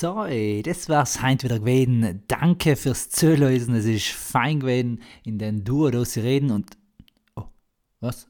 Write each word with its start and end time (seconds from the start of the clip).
So, 0.00 0.24
das 0.62 0.88
war's 0.88 1.24
heute 1.24 1.46
wieder 1.46 1.58
gewesen. 1.58 2.22
Danke 2.28 2.76
fürs 2.76 3.10
Zuhören. 3.10 3.74
Es 3.74 3.84
ist 3.84 4.06
fein 4.06 4.60
gewesen, 4.60 5.02
in 5.24 5.40
den 5.40 5.64
Duo 5.64 5.90
zu 6.04 6.22
reden 6.22 6.52
und. 6.52 6.78
Oh, 7.34 7.46
was? 7.98 8.28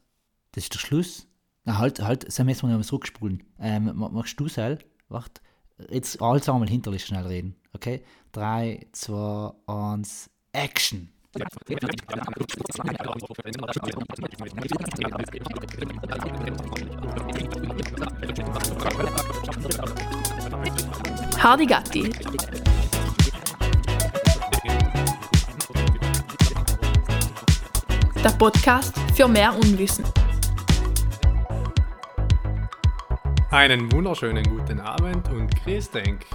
Das 0.51 0.63
ist 0.63 0.73
der 0.73 0.79
Schluss? 0.79 1.27
Na, 1.65 1.77
halt, 1.77 2.01
halt, 2.01 2.31
so 2.31 2.43
müssen 2.43 2.67
wir 2.67 2.75
noch 2.75 2.83
zurückspulen. 2.83 3.43
Ähm, 3.59 3.91
machst 3.95 4.39
du 4.39 4.47
es, 4.47 4.57
Warte. 4.57 5.41
Jetzt 5.91 6.19
alles 6.23 6.49
einmal 6.49 6.67
hinterlich 6.67 7.05
schnell 7.05 7.27
reden. 7.27 7.55
Okay? 7.73 8.01
3, 8.31 8.87
2, 8.91 9.51
1, 9.67 10.27
Action! 10.53 11.11
Hardy 21.41 21.65
Gatti. 21.65 22.11
Der 28.21 28.29
Podcast 28.37 28.93
für 29.15 29.25
mehr 29.29 29.55
Unwissen. 29.55 30.03
Einen 33.51 33.89
wunderschönen 33.93 34.43
guten 34.43 34.81
Abend 34.81 35.29
und 35.29 35.55
grüß 35.63 35.91
denk. 35.91 36.25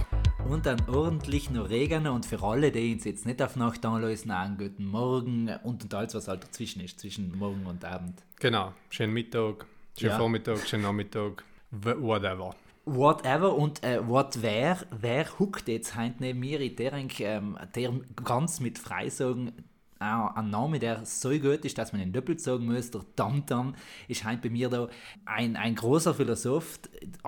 Und 0.49 0.65
einen 0.65 0.89
ordentlichen 0.89 1.57
Regen 1.57 2.07
und 2.07 2.25
für 2.25 2.41
alle, 2.41 2.71
die 2.71 2.95
uns 2.95 3.03
jetzt 3.03 3.27
nicht 3.27 3.43
auf 3.43 3.55
Nacht 3.55 3.85
anlösen, 3.85 4.31
einen 4.31 4.57
guten 4.57 4.87
Morgen 4.87 5.51
und, 5.61 5.83
und 5.83 5.93
alles, 5.93 6.15
was 6.15 6.27
halt 6.27 6.45
dazwischen 6.45 6.81
ist, 6.81 6.99
zwischen 6.99 7.37
Morgen 7.37 7.67
und 7.67 7.85
Abend. 7.85 8.23
Genau, 8.39 8.73
schönen 8.89 9.13
Mittag, 9.13 9.67
schönen 9.95 10.11
ja. 10.13 10.17
Vormittag, 10.17 10.67
schönen 10.67 10.81
Nachmittag, 10.81 11.43
whatever. 11.69 12.55
Whatever 12.85 13.55
und 13.55 13.83
äh, 13.83 14.07
what 14.07 14.41
wer, 14.41 14.77
wer 14.91 15.39
huckt 15.39 15.67
jetzt 15.67 15.95
heint 15.95 16.21
neben 16.21 16.39
mir? 16.39 16.59
Ich 16.61 16.75
denke, 16.75 17.23
ähm, 17.23 17.57
der 17.75 17.91
ganz 18.23 18.59
mit 18.59 18.77
Freisagen 18.77 19.51
ein 20.05 20.49
Name, 20.49 20.79
der 20.79 21.05
so 21.05 21.29
gut 21.29 21.65
ist, 21.65 21.77
dass 21.77 21.93
man 21.93 22.01
ihn 22.01 22.13
doppelt 22.13 22.41
sagen 22.41 22.65
muss, 22.65 22.91
der 22.91 23.01
Tamtam, 23.15 23.75
ist 24.07 24.23
halt 24.23 24.41
bei 24.41 24.49
mir 24.49 24.69
da 24.69 24.87
ein, 25.25 25.55
ein 25.55 25.75
großer 25.75 26.13
Philosoph 26.13 26.79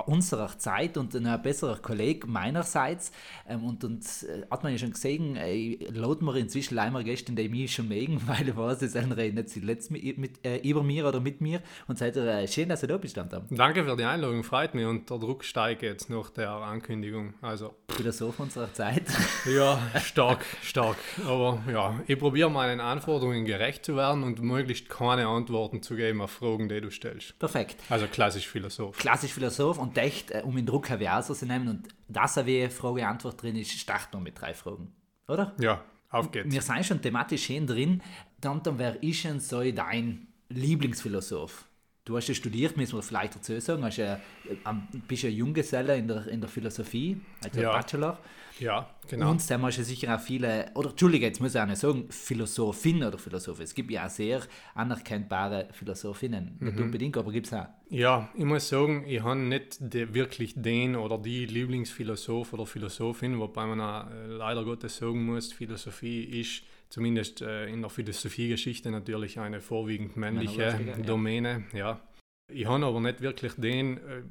unserer 0.06 0.58
Zeit 0.58 0.98
und 0.98 1.16
ein 1.16 1.42
besserer 1.42 1.78
Kollege 1.78 2.28
meinerseits. 2.28 3.12
Ähm, 3.48 3.64
und, 3.64 3.84
und 3.84 4.04
äh, 4.24 4.46
hat 4.50 4.64
man 4.64 4.72
ja 4.72 4.78
schon 4.78 4.92
gesehen, 4.92 5.36
äh, 5.36 5.78
laut 5.92 6.22
mir 6.22 6.36
inzwischen 6.38 6.76
leider 6.76 7.04
Gäste, 7.04 7.32
die 7.32 7.50
mich 7.50 7.74
schon 7.74 7.88
mögen, 7.88 8.22
weil 8.28 8.48
er 8.48 8.58
weiß, 8.58 8.80
sie 8.80 8.88
sollen 8.88 9.10
nicht 9.10 9.50
zuletzt 9.50 9.92
mit, 9.92 10.18
mit, 10.18 10.46
äh, 10.46 10.58
über 10.58 10.84
mir 10.84 11.08
oder 11.08 11.20
mit 11.20 11.42
mir. 11.42 11.62
Und 11.88 11.98
seid 11.98 12.16
ihr 12.16 12.26
äh, 12.26 12.48
schön, 12.48 12.70
dass 12.70 12.84
ihr 12.84 12.88
da 12.88 12.98
bist, 12.98 13.16
Tamtam. 13.16 13.44
Danke 13.50 13.84
für 13.84 13.96
die 13.96 14.04
Einladung, 14.04 14.44
freut 14.44 14.74
mich 14.74 14.86
und 14.86 15.10
der 15.10 15.18
Druck 15.18 15.44
steigt 15.44 15.82
jetzt 15.82 16.10
nach 16.10 16.30
der 16.30 16.52
Ankündigung. 16.52 17.34
Also, 17.42 17.74
Philosoph 17.90 18.40
unserer 18.40 18.72
Zeit. 18.74 19.04
Ja, 19.48 19.80
stark, 20.02 20.46
stark. 20.62 20.98
Aber 21.26 21.62
ja, 21.72 22.00
ich 22.06 22.20
probiere 22.20 22.50
meinen 22.68 22.82
Anforderungen 22.82 23.46
gerecht 23.46 23.86
zu 23.86 23.96
werden 23.96 24.24
und 24.24 24.42
möglichst 24.42 24.90
keine 24.90 25.28
Antworten 25.28 25.82
zu 25.82 25.96
geben 25.96 26.22
auf 26.22 26.32
Fragen, 26.32 26.68
die 26.68 26.82
du 26.82 26.92
stellst. 26.92 27.40
Perfekt. 27.40 27.78
Also 27.90 28.08
klassisch 28.08 28.48
Philosoph. 28.48 28.98
Klassisch 28.98 29.32
Philosoph 29.32 29.78
und 29.78 29.98
echt, 29.98 30.32
äh, 30.32 30.42
um 30.44 30.56
den 30.56 30.66
Druck 30.66 30.90
hervorzunehmen 30.90 31.70
und 31.70 31.88
dass 32.08 32.38
eine 32.38 32.70
Frage-Antwort 32.70 33.42
drin 33.42 33.56
ist, 33.56 33.72
starten 33.72 34.18
wir 34.18 34.22
mit 34.22 34.40
drei 34.40 34.54
Fragen. 34.54 34.94
Oder? 35.28 35.56
Ja, 35.60 35.84
auf 36.10 36.32
geht's. 36.32 36.54
Wir 36.54 36.62
sind 36.62 36.86
schon 36.86 37.02
thematisch 37.02 37.46
schön 37.46 37.66
drin. 37.66 38.02
Dann, 38.40 38.62
dann 38.64 38.78
wer 38.78 39.02
ist 39.02 39.24
denn 39.24 39.40
so 39.40 39.64
dein 39.72 40.28
Lieblingsphilosoph? 40.50 41.66
Du 42.06 42.16
hast 42.16 42.28
ja 42.28 42.34
studiert, 42.34 42.78
müssen 42.78 42.98
wir 42.98 43.04
vielleicht 43.04 43.36
dazu 43.36 43.60
sagen, 43.60 43.84
hast 43.84 43.98
ja, 43.98 44.16
äh, 44.16 44.74
bist 45.08 45.24
ja 45.24 45.30
Junggeselle 45.30 45.98
in 45.98 46.08
der, 46.08 46.28
in 46.28 46.40
der 46.40 46.50
Philosophie, 46.50 47.20
also 47.44 47.60
ja. 47.60 47.72
Bachelor. 47.74 48.20
Ja, 48.60 48.90
genau. 49.08 49.32
Und 49.32 49.50
da 49.50 49.62
hast 49.62 49.78
du 49.78 49.84
sicher 49.84 50.16
auch 50.16 50.20
viele, 50.20 50.72
oder 50.76 50.90
Entschuldige, 50.90 51.26
jetzt 51.26 51.40
muss 51.40 51.56
ich 51.56 51.62
auch 51.62 51.66
nicht 51.66 51.78
sagen, 51.78 52.06
Philosophin 52.10 53.04
oder 53.04 53.18
Philosoph. 53.18 53.60
Es 53.60 53.74
gibt 53.74 53.92
ja 53.92 54.06
auch 54.06 54.10
sehr 54.10 54.42
anerkennbare 54.76 55.70
Philosophinnen. 55.72 56.58
Mhm. 56.60 56.68
Nicht 56.68 56.80
unbedingt, 56.80 57.18
aber 57.18 57.32
gibt 57.32 57.48
es 57.48 57.54
auch. 57.54 57.68
Ja, 57.90 58.30
ich 58.36 58.46
muss 58.46 58.68
sagen, 58.68 59.06
ich 59.08 59.22
habe 59.22 59.40
nicht 59.40 59.78
de, 59.80 60.14
wirklich 60.14 60.54
den 60.56 60.96
oder 60.96 61.18
die 61.18 61.46
Lieblingsphilosoph 61.46 62.54
oder 62.54 62.66
Philosophin, 62.66 63.40
wobei 63.40 63.66
man 63.66 63.82
auch 63.82 64.10
äh, 64.10 64.28
leider 64.28 64.64
Gottes 64.64 64.98
sagen 64.98 65.26
muss, 65.26 65.54
Philosophie 65.54 66.24
ist 66.24 66.64
zumindest 66.90 67.42
äh, 67.42 67.68
in 67.68 67.82
der 67.82 67.90
Philosophiegeschichte 67.90 68.92
natürlich 68.92 69.40
eine 69.40 69.62
vorwiegend 69.62 70.18
männliche 70.18 70.80
Domäne. 71.06 71.66
Ja. 71.74 71.80
ja. 71.80 72.02
Ich 72.50 72.66
habe 72.66 72.86
aber 72.86 73.02
nicht 73.02 73.22
wirklich 73.22 73.54
den, 73.58 73.98
äh, 73.98 74.22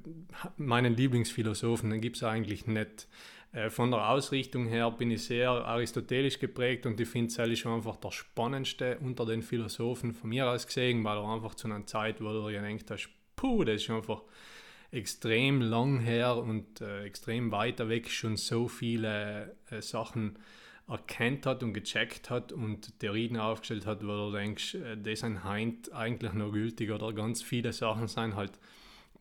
meinen 0.57 0.97
Lieblingsphilosophen, 0.97 1.91
den 1.91 2.01
gibt 2.01 2.17
es 2.17 2.23
eigentlich 2.23 2.67
nicht. 2.67 3.09
Äh, 3.53 3.71
von 3.71 3.91
der 3.91 4.09
Ausrichtung 4.09 4.67
her 4.67 4.91
bin 4.91 5.11
ich 5.11 5.25
sehr 5.25 5.51
aristotelisch 5.51 6.39
geprägt 6.39 6.87
und 6.87 7.01
ich 7.01 7.09
finde 7.09 7.33
Sally 7.33 7.57
schon 7.57 7.75
einfach 7.75 7.97
der 7.97 8.11
spannendste 8.11 8.99
unter 8.99 9.27
den 9.27 9.43
Philosophen 9.43 10.13
von 10.13 10.31
mir 10.31 10.51
aus 10.51 10.67
gesehen, 10.67 11.05
weil 11.05 11.19
er 11.19 11.29
einfach 11.29 11.55
zu 11.55 11.69
einer 11.69 11.87
Zeit, 11.87 12.21
wo 12.21 12.33
du 12.33 12.47
gedacht 12.47 12.91
hast, 12.91 13.09
puh, 13.35 13.65
das 13.65 13.83
ist 13.83 13.91
einfach 13.91 14.23
extrem 14.91 15.61
lang 15.61 16.01
her 16.01 16.37
und 16.37 16.81
äh, 16.81 17.05
extrem 17.05 17.51
weiter 17.53 17.89
weg 17.89 18.11
schon 18.11 18.37
so 18.37 18.69
viele 18.69 19.57
äh, 19.71 19.83
Sachen 19.83 20.39
erkennt 20.89 21.47
hat 21.47 21.63
und 21.63 21.73
gecheckt 21.73 22.31
hat 22.31 22.53
und 22.53 22.99
Theorien 23.01 23.37
aufgestellt 23.37 23.87
hat, 23.87 24.03
wo 24.03 24.31
du 24.31 24.33
denkst, 24.33 24.75
äh, 24.75 24.97
das 24.97 25.21
sind 25.21 25.45
heint 25.45 25.93
eigentlich 25.93 26.33
noch 26.33 26.53
gültig 26.53 26.91
oder 26.91 27.13
ganz 27.13 27.43
viele 27.43 27.73
Sachen 27.73 28.07
sind 28.07 28.37
halt 28.37 28.53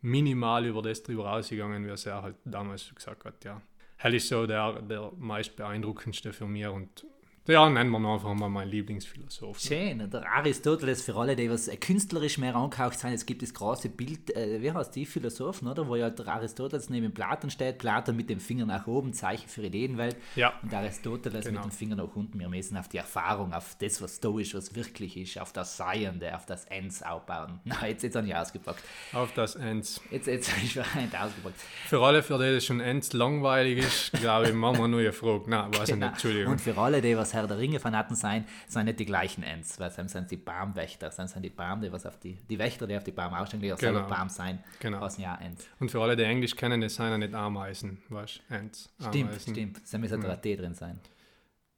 minimal 0.02 0.66
über 0.66 0.81
das 0.81 1.02
drüber 1.02 1.25
rausgegangen, 1.25 1.85
wie 1.85 2.09
er 2.09 2.22
halt 2.22 2.35
damals 2.46 2.94
gesagt 2.94 3.25
hat, 3.25 3.44
ja. 3.44 3.62
Hell 3.98 4.14
ist 4.14 4.28
so 4.28 4.46
der, 4.46 4.82
der 4.82 5.12
meist 5.18 5.56
beeindruckendste 5.56 6.34
für 6.34 6.46
mich 6.46 6.68
und 6.68 7.06
ja, 7.48 7.70
nennen 7.70 7.92
wir 7.92 8.00
ihn 8.00 8.06
einfach 8.08 8.34
mal 8.34 8.50
meinen 8.50 8.72
Lieblingsphilosoph. 8.72 9.60
Schön. 9.60 10.10
Der 10.10 10.32
Aristoteles 10.32 11.04
für 11.04 11.16
alle, 11.16 11.36
die 11.36 11.48
was 11.48 11.70
künstlerisch 11.80 12.40
mehr 12.40 12.56
angehaucht 12.56 12.98
sind. 12.98 13.14
Es 13.14 13.28
gibt 13.28 13.44
das 13.44 13.54
große 13.54 13.90
Bild, 13.90 14.36
äh, 14.36 14.64
wie 14.64 14.72
heißt 14.72 14.96
die 14.96 15.06
Philosophen, 15.06 15.68
oder? 15.68 15.88
Wo 15.88 15.96
ja 15.96 16.10
der 16.10 16.28
Aristoteles 16.28 16.90
neben 16.90 17.14
Platon 17.14 17.52
steht. 17.52 17.78
Platon 17.78 18.16
mit 18.16 18.32
dem 18.32 18.40
Finger 18.40 18.66
nach 18.66 18.88
oben, 18.88 19.14
Zeichen 19.14 19.48
für 19.48 19.62
Ideenwelt. 19.62 20.18
Ja. 20.36 20.54
Und 20.64 20.74
Aristoteles 20.74 21.46
genau. 21.46 21.62
mit 21.62 21.72
dem 21.72 21.78
Finger 21.78 21.96
nach 21.98 22.16
unten. 22.16 22.40
Wir 22.40 22.50
müssen 22.50 22.78
auf 22.78 22.88
die 22.88 22.98
Erfahrung, 22.98 23.54
auf 23.54 23.76
das, 23.80 24.02
was 24.02 24.18
ist, 24.18 24.56
was 24.56 24.76
wirklich 24.76 25.16
ist, 25.16 25.40
auf 25.40 25.54
das 25.54 25.78
Seiende, 25.78 26.36
auf 26.36 26.48
das 26.48 26.66
Ens 26.66 27.04
aufbauen. 27.04 27.60
Na, 27.66 27.88
jetzt, 27.88 28.02
jetzt 28.02 28.16
habe 28.16 28.26
ich 28.26 28.36
ausgepackt. 28.36 28.84
Auf 29.14 29.34
das 29.34 29.56
Ens. 29.56 30.02
Jetzt, 30.10 30.26
jetzt 30.26 30.52
habe 30.52 30.66
ich 30.66 30.80
ausgepackt. 30.80 31.62
Für 31.86 32.02
alle, 32.02 32.24
für 32.24 32.40
die 32.40 32.56
das 32.56 32.66
schon 32.66 32.80
Ens 32.80 33.14
langweilig 33.14 33.86
ist, 33.86 34.14
glaube 34.14 34.48
ich, 34.48 34.54
machen 34.56 34.80
wir 34.80 34.88
nur 34.88 35.00
eine 35.02 35.14
Frage. 35.14 35.44
Nein, 35.48 35.72
weiß 35.72 35.72
genau. 35.72 35.84
ich 35.84 35.96
nicht, 35.96 36.08
Entschuldigung. 36.08 36.52
Und 36.54 36.62
für 36.62 36.76
alle, 36.76 37.02
die 37.04 37.16
was 37.16 37.34
Herr 37.35 37.47
der 37.47 37.57
Ringe-Fanaten 37.57 38.16
sein, 38.16 38.46
sind 38.68 38.85
nicht 38.85 39.00
die 39.00 39.06
gleichen 39.06 39.44
Ents, 39.44 39.79
weil 39.79 39.91
dann 39.91 40.07
sind 40.07 40.31
die 40.31 40.38
Baumwächter, 40.38 41.09
dann 41.09 41.28
sind 41.28 41.44
die 41.44 41.50
Baum, 41.50 41.81
die 41.81 41.91
was 41.91 42.06
auf 42.06 42.19
die, 42.19 42.34
die 42.50 42.57
Wächter, 42.57 42.88
die 42.88 42.97
auf 42.97 43.03
die 43.03 43.12
Baum 43.12 43.34
ausstellen, 43.34 43.62
die 43.62 43.68
genau. 43.68 43.79
selber 43.79 44.03
Baum 44.03 44.29
sein, 44.29 44.63
genau. 44.79 45.01
heißen 45.01 45.23
ja 45.23 45.35
Ents. 45.35 45.68
Und 45.79 45.91
für 45.91 46.01
alle, 46.01 46.16
die 46.16 46.23
Englisch 46.23 46.56
kennen, 46.56 46.81
das 46.81 46.96
sind 46.96 47.06
ja 47.06 47.18
nicht 47.18 47.34
Ameisen, 47.34 48.01
weißt 48.09 48.41
du, 48.50 48.56
Ents. 48.56 48.90
Stimmt, 49.00 49.29
Ameisen. 49.29 49.53
stimmt, 49.53 49.94
da 49.94 49.97
müssen 49.97 50.22
ja. 50.23 50.35
T 50.35 50.56
drin 50.56 50.73
sein. 50.73 51.00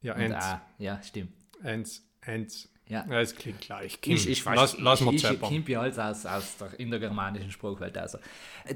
Ja, 0.00 0.14
Und 0.14 0.20
Ents. 0.22 0.44
A. 0.44 0.62
Ja, 0.78 1.02
stimmt. 1.02 1.32
Ents, 1.62 2.02
Ents. 2.22 2.68
Ja. 2.88 3.04
ja, 3.08 3.20
es 3.20 3.34
klingt 3.34 3.60
gleich. 3.60 3.98
Ich, 4.02 4.28
ich 4.28 4.46
weiß, 4.46 4.56
lass, 4.56 4.78
lass 4.78 5.00
ich, 5.02 5.24
ich, 5.24 5.42
ich 5.42 5.68
ja 5.68 5.80
alles 5.80 5.98
aus, 5.98 6.24
aus 6.24 6.56
der 6.56 6.80
indogermanischen 6.80 7.50
Sprachwelt. 7.50 7.96
Also. 7.98 8.18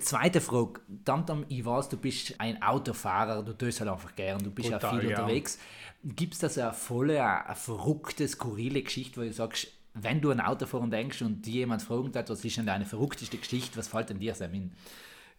Zweite 0.01 0.41
Frage. 0.41 0.81
Tamtam, 1.05 1.47
ich 1.49 1.65
weiß, 1.65 1.89
du 1.89 1.97
bist 1.97 2.35
ein 2.39 2.63
Autofahrer, 2.63 3.43
du 3.43 3.55
tust 3.55 3.81
halt 3.81 3.91
einfach 3.91 4.15
gern, 4.15 4.43
du 4.43 4.51
bist 4.51 4.71
Total, 4.71 4.95
ja 4.95 5.01
viel 5.01 5.11
ja. 5.11 5.19
unterwegs. 5.19 5.59
Gibt 6.05 6.35
es 6.35 6.41
da 6.41 6.49
so 6.49 6.61
eine 6.61 6.73
volle, 6.73 7.25
eine 7.25 7.57
verrückte, 7.57 8.29
skurrile 8.29 8.83
Geschichte, 8.83 9.21
wo 9.21 9.25
du 9.25 9.33
sagst, 9.33 9.69
wenn 9.95 10.21
du 10.21 10.31
an 10.31 10.41
Autofahren 10.41 10.91
denkst 10.91 11.23
und 11.23 11.47
jemand 11.47 11.83
fragt, 11.83 12.29
was 12.29 12.45
ist 12.45 12.57
denn 12.57 12.67
deine 12.67 12.85
verrückteste 12.85 13.37
Geschichte, 13.39 13.77
was 13.79 13.89
fällt 13.89 14.11
denn 14.11 14.19
dir 14.19 14.35
so 14.35 14.45
hin? 14.45 14.73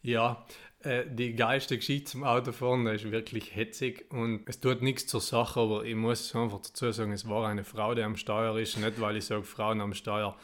Ja, 0.03 0.45
äh, 0.83 1.05
die 1.09 1.33
geilste 1.33 1.77
Geschichte 1.77 2.11
zum 2.11 2.25
Autofahren, 2.25 2.83
das 2.83 3.03
ist 3.03 3.11
wirklich 3.11 3.55
hetzig 3.55 4.05
und 4.11 4.43
es 4.47 4.59
tut 4.59 4.81
nichts 4.81 5.07
zur 5.07 5.21
Sache, 5.21 5.61
aber 5.61 5.85
ich 5.85 5.95
muss 5.95 6.35
einfach 6.35 6.59
dazu 6.59 6.91
sagen, 6.91 7.13
es 7.13 7.27
war 7.27 7.47
eine 7.47 7.63
Frau, 7.63 7.95
die 7.95 8.03
am 8.03 8.17
Steuer 8.17 8.59
ist, 8.59 8.77
nicht 8.77 8.99
weil 8.99 9.15
ich 9.15 9.25
sage, 9.25 9.43
Frauen 9.43 9.79
am 9.79 9.93
Steuer 9.93 10.35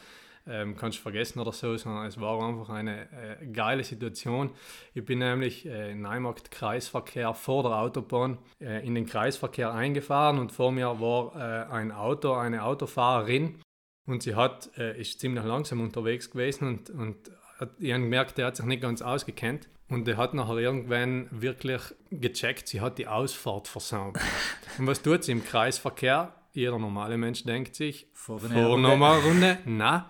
ähm, 0.46 0.76
kannst 0.76 0.96
du 0.96 1.02
vergessen 1.02 1.40
oder 1.40 1.52
so, 1.52 1.76
sondern 1.76 2.06
es 2.06 2.18
war 2.18 2.42
einfach 2.42 2.70
eine 2.70 3.02
äh, 3.12 3.46
geile 3.48 3.84
Situation. 3.84 4.50
Ich 4.94 5.04
bin 5.04 5.18
nämlich 5.18 5.66
äh, 5.66 5.92
in 5.92 6.00
Neumarkt 6.00 6.50
Kreisverkehr 6.50 7.34
vor 7.34 7.62
der 7.62 7.72
Autobahn 7.72 8.38
äh, 8.60 8.84
in 8.86 8.94
den 8.94 9.04
Kreisverkehr 9.04 9.74
eingefahren 9.74 10.38
und 10.38 10.52
vor 10.52 10.72
mir 10.72 11.00
war 11.00 11.36
äh, 11.36 11.70
ein 11.70 11.92
Auto, 11.92 12.32
eine 12.32 12.64
Autofahrerin 12.64 13.60
und 14.06 14.22
sie 14.22 14.34
hat, 14.34 14.70
äh, 14.78 14.98
ist 14.98 15.20
ziemlich 15.20 15.44
langsam 15.44 15.82
unterwegs 15.82 16.30
gewesen 16.30 16.66
und, 16.66 16.88
und 16.88 17.30
ich 17.78 17.92
habe 17.92 18.02
gemerkt, 18.02 18.38
der 18.38 18.46
hat 18.46 18.56
sich 18.56 18.66
nicht 18.66 18.82
ganz 18.82 19.02
ausgekennt 19.02 19.68
und 19.88 20.06
der 20.06 20.16
hat 20.16 20.34
nachher 20.34 20.58
irgendwann 20.58 21.26
wirklich 21.30 21.82
gecheckt, 22.10 22.68
sie 22.68 22.80
hat 22.80 22.98
die 22.98 23.06
Ausfahrt 23.06 23.68
versaut. 23.68 24.16
Und 24.78 24.86
was 24.86 25.02
tut 25.02 25.24
sie 25.24 25.32
im 25.32 25.44
Kreisverkehr? 25.44 26.32
Jeder 26.52 26.78
normale 26.78 27.18
Mensch 27.18 27.44
denkt 27.44 27.74
sich, 27.74 28.06
vor, 28.12 28.40
vor 28.40 28.78
nochmal 28.78 29.20
Runde, 29.20 29.58
na. 29.64 30.08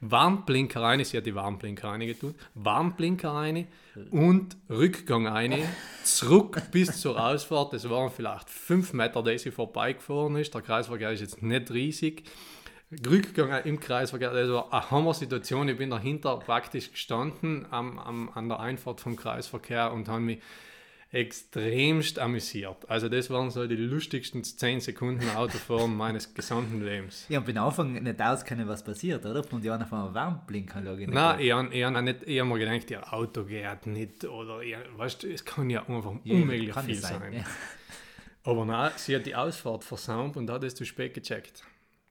Warnblinker 0.00 0.82
rein, 0.82 1.02
sie 1.02 1.16
hat 1.16 1.26
die 1.26 1.34
Warnblinker 1.34 1.88
reingetun, 1.88 2.34
Warnblinker 2.54 3.30
rein 3.30 3.66
und 4.10 4.56
Rückgang 4.68 5.26
rein, 5.26 5.54
zurück 6.04 6.62
bis 6.70 7.00
zur 7.00 7.18
Ausfahrt. 7.18 7.72
Das 7.72 7.88
waren 7.88 8.10
vielleicht 8.10 8.50
fünf 8.50 8.92
Meter, 8.92 9.22
die 9.22 9.38
sie 9.38 9.50
vorbeigefahren 9.50 10.36
ist. 10.36 10.54
Der 10.54 10.60
Kreisverkehr 10.60 11.12
ist 11.12 11.20
jetzt 11.20 11.42
nicht 11.42 11.70
riesig. 11.70 12.24
Rückgang 12.92 13.64
im 13.64 13.80
Kreisverkehr, 13.80 14.32
das 14.32 14.48
war 14.48 14.72
eine 14.72 14.90
Hammer-Situation. 14.90 15.68
Ich 15.68 15.76
bin 15.76 15.90
dahinter 15.90 16.38
praktisch 16.38 16.92
gestanden 16.92 17.66
am, 17.70 17.98
am, 17.98 18.30
an 18.32 18.48
der 18.48 18.60
Einfahrt 18.60 19.00
vom 19.00 19.16
Kreisverkehr 19.16 19.92
und 19.92 20.08
habe 20.08 20.20
mich 20.20 20.38
extremst 21.10 22.18
amüsiert. 22.18 22.88
Also 22.88 23.08
das 23.08 23.30
waren 23.30 23.50
so 23.50 23.66
die 23.66 23.76
lustigsten 23.76 24.44
10 24.44 24.80
Sekunden 24.80 25.28
Autofahren 25.30 25.96
meines 25.96 26.34
gesamten 26.34 26.84
Lebens. 26.84 27.26
Ja, 27.28 27.38
und 27.38 27.46
bin 27.46 27.58
am 27.58 27.68
Anfang 27.68 27.92
nicht 27.92 28.20
auskennen, 28.20 28.68
was 28.68 28.84
passiert, 28.84 29.24
oder? 29.24 29.42
Und 29.50 29.64
die 29.64 29.70
einer 29.70 29.86
von 29.86 30.00
einem 30.00 30.14
Warnblinkanlage. 30.14 31.08
Nein, 31.08 31.40
ich 31.40 31.52
habe 31.52 31.84
hab 31.84 32.04
nicht, 32.04 32.22
ich 32.24 32.40
hab 32.40 32.46
mir 32.46 32.58
gedacht, 32.58 32.90
ihr 32.90 33.12
Auto 33.12 33.44
geht 33.44 33.86
nicht 33.86 34.24
oder 34.24 34.62
ich, 34.62 34.76
weißt 34.96 35.22
du, 35.22 35.28
es 35.28 35.44
kann 35.44 35.70
ja 35.70 35.80
einfach 35.88 36.14
Ja, 36.24 36.34
unmöglich 36.34 36.70
kann 36.70 36.84
viel 36.84 36.96
es 36.96 37.02
sein. 37.02 37.32
Ja. 37.32 37.44
Aber 38.44 38.64
nein, 38.64 38.92
sie 38.96 39.16
hat 39.16 39.26
die 39.26 39.34
Ausfahrt 39.34 39.84
versaut 39.84 40.36
und 40.36 40.50
hat 40.50 40.62
es 40.64 40.74
zu 40.74 40.84
spät 40.84 41.14
gecheckt. 41.14 41.64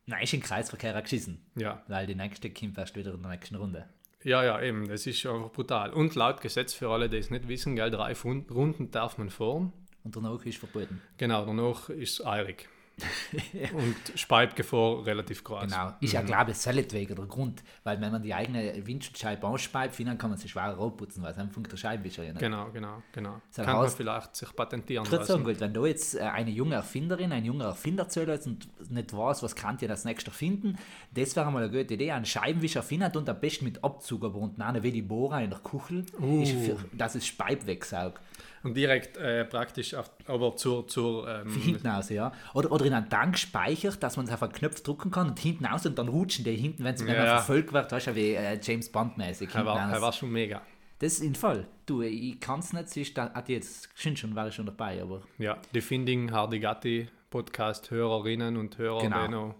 Nein, 0.07 0.23
ist 0.23 0.33
im 0.33 0.41
Kreisverkehr 0.41 0.95
auch 0.97 1.01
geschissen, 1.03 1.39
Ja. 1.55 1.81
weil 1.87 2.05
die 2.07 2.15
nächste 2.15 2.49
kommt 2.51 2.77
erst 2.77 2.95
wieder 2.95 3.13
in 3.13 3.21
der 3.21 3.31
nächsten 3.31 3.55
Runde. 3.55 3.85
Ja, 4.23 4.43
ja, 4.43 4.61
eben, 4.61 4.87
das 4.87 5.05
ist 5.05 5.25
einfach 5.25 5.51
brutal. 5.51 5.91
Und 5.93 6.15
laut 6.15 6.41
Gesetz, 6.41 6.73
für 6.73 6.89
alle, 6.89 7.09
die 7.09 7.17
es 7.17 7.29
nicht 7.29 7.47
wissen, 7.47 7.75
gell, 7.75 7.91
drei 7.91 8.13
Runden 8.13 8.91
darf 8.91 9.17
man 9.17 9.29
fahren. 9.29 9.71
Und 10.03 10.15
danach 10.15 10.43
ist 10.45 10.57
verboten. 10.59 11.01
Genau, 11.17 11.45
danach 11.45 11.89
ist 11.89 12.19
es 12.19 12.25
eilig. 12.25 12.67
Und 13.73 13.95
Speibgefahr 14.17 15.05
relativ 15.05 15.43
groß. 15.43 15.63
Genau. 15.63 15.93
Ist 15.99 16.13
ja, 16.13 16.21
glaube 16.21 16.51
ich, 16.51 16.57
seinetwegen 16.57 17.15
der 17.15 17.25
Grund. 17.25 17.63
Weil 17.83 17.99
wenn 17.99 18.11
man 18.11 18.21
die 18.21 18.33
eigene 18.33 18.85
Windschutzscheibe 18.85 19.45
ausspeibt, 19.45 19.99
dann 19.99 20.17
kann 20.17 20.29
man 20.29 20.39
sie 20.39 20.47
schwer 20.47 20.73
rausputzen, 20.73 21.21
weil 21.23 21.31
es 21.31 21.37
einfach 21.37 21.61
der 21.61 21.77
Scheibenwischer 21.77 22.23
ja 22.23 22.31
nicht. 22.31 22.39
Genau, 22.39 22.69
genau, 22.71 23.01
genau. 23.11 23.41
Das 23.53 23.65
Kann 23.65 23.75
man 23.75 23.89
vielleicht 23.89 24.35
sich 24.35 24.55
patentieren 24.55 25.05
Ich 25.05 25.11
würde 25.11 25.25
sagen, 25.25 25.43
lassen. 25.43 25.53
gut, 25.53 25.61
wenn 25.61 25.73
du 25.73 25.85
jetzt 25.85 26.15
äh, 26.15 26.21
eine 26.21 26.51
junge 26.51 26.75
Erfinderin, 26.75 27.31
ein 27.31 27.43
junger 27.43 27.65
Erfinder 27.65 28.07
zuhörst 28.07 28.47
und 28.47 28.91
nicht 28.91 29.15
weißt, 29.15 29.43
was 29.43 29.55
kann 29.55 29.77
ihr 29.81 29.89
als 29.89 30.05
nächstes 30.05 30.33
erfinden, 30.33 30.77
das 31.11 31.35
wäre 31.35 31.51
mal 31.51 31.63
eine 31.63 31.71
gute 31.71 31.93
Idee. 31.95 32.11
Einen 32.11 32.25
Scheibenwischer 32.25 32.83
findet 32.83 33.15
und 33.17 33.27
am 33.29 33.39
besten 33.39 33.65
mit 33.65 33.83
Abzug, 33.83 34.23
aber 34.23 34.37
unten 34.37 34.61
eine 34.61 34.83
wie 34.83 34.91
die 34.91 35.01
Bohrer 35.01 35.41
in 35.41 35.49
der 35.49 35.59
Kuchel, 35.59 36.05
ist 36.41 36.51
für, 36.51 36.77
dass 36.93 37.15
es 37.15 37.25
Speib 37.25 37.65
wegsaugt. 37.65 38.21
Und 38.65 38.75
direkt 38.75 39.15
äh, 39.17 39.45
praktisch, 39.45 39.93
auf, 39.93 40.11
aber 40.27 40.55
zur, 40.57 40.87
zur 40.87 41.27
ähm, 41.29 41.55
Hinten 41.55 41.87
aus, 41.87 42.09
ja. 42.09 42.31
Oder, 42.53 42.71
oder 42.71 42.85
in 42.85 42.93
einen 42.93 43.09
Tank 43.09 43.37
speichert, 43.37 44.01
dass 44.03 44.17
man 44.17 44.25
es 44.25 44.33
auf 44.33 44.43
einen 44.43 44.51
Knopf 44.53 44.81
drücken 44.81 45.11
kann 45.11 45.27
und 45.29 45.39
hinten 45.39 45.65
aus 45.67 45.85
und 45.85 45.97
dann 45.97 46.07
rutschen 46.09 46.43
die 46.43 46.55
hinten, 46.55 46.83
wenn 46.83 46.95
es 46.95 47.01
Ja, 47.01 47.07
wenn 47.07 47.15
ja. 47.15 47.23
er 47.23 47.37
verfolgt 47.37 47.71
wird, 47.71 47.91
weißt 47.91 48.07
du, 48.07 48.15
wie 48.15 48.33
äh, 48.33 48.59
James 48.61 48.91
Bond-mäßig. 48.91 49.49
er, 49.53 49.65
war, 49.65 49.91
er 49.91 50.01
war 50.01 50.11
schon 50.11 50.31
mega. 50.31 50.61
Das 50.99 51.13
ist 51.13 51.23
ein 51.23 51.35
Fall. 51.35 51.67
Du, 51.85 52.01
ich 52.01 52.39
kann 52.39 52.59
es 52.59 52.73
nicht, 52.73 52.89
sonst 52.89 53.13
da- 53.17 53.33
hat 53.33 53.49
jetzt 53.49 53.89
schon, 53.95 54.17
schon 54.17 54.35
war 54.35 54.47
ich 54.47 54.55
schon 54.55 54.65
dabei, 54.65 55.01
aber 55.01 55.21
Ja, 55.37 55.57
die 55.73 55.81
Finding 55.81 56.31
Hardigatti 56.31 57.07
Podcast 57.29 57.91
Hörerinnen 57.91 58.55
und 58.57 58.77
Hörer, 58.77 59.01
Genau. 59.01 59.27
noch 59.27 59.55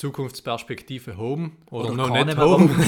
Zukunftsperspektive 0.00 1.18
haben 1.18 1.58
oder, 1.70 1.90
Oder 1.90 2.08
noch 2.08 2.24
nicht 2.24 2.36
haben. 2.38 2.70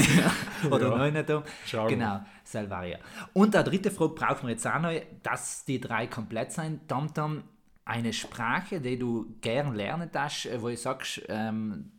Oder 0.71 0.89
Ja. 0.89 0.97
noch 0.97 1.11
nicht 1.11 1.29
haben. 1.29 1.43
Schauen. 1.67 1.89
Genau, 1.89 2.21
Salvaria. 2.43 2.97
Und 3.33 3.53
der 3.53 3.63
dritte 3.63 3.91
Frage 3.91 4.15
brauchen 4.15 4.47
wir 4.47 4.53
jetzt 4.53 4.65
auch 4.65 4.79
noch, 4.79 4.91
dass 5.21 5.63
die 5.63 5.79
drei 5.79 6.07
komplett 6.07 6.51
sind. 6.51 6.87
Tamtam, 6.87 7.43
eine 7.85 8.13
Sprache, 8.13 8.81
die 8.81 8.97
du 8.97 9.35
gern 9.41 9.75
lernen 9.75 10.09
darfst, 10.11 10.47
äh, 10.47 10.59
wo 10.59 10.69
ich 10.69 10.81
sagst, 10.81 11.21
ähm, 11.29 11.91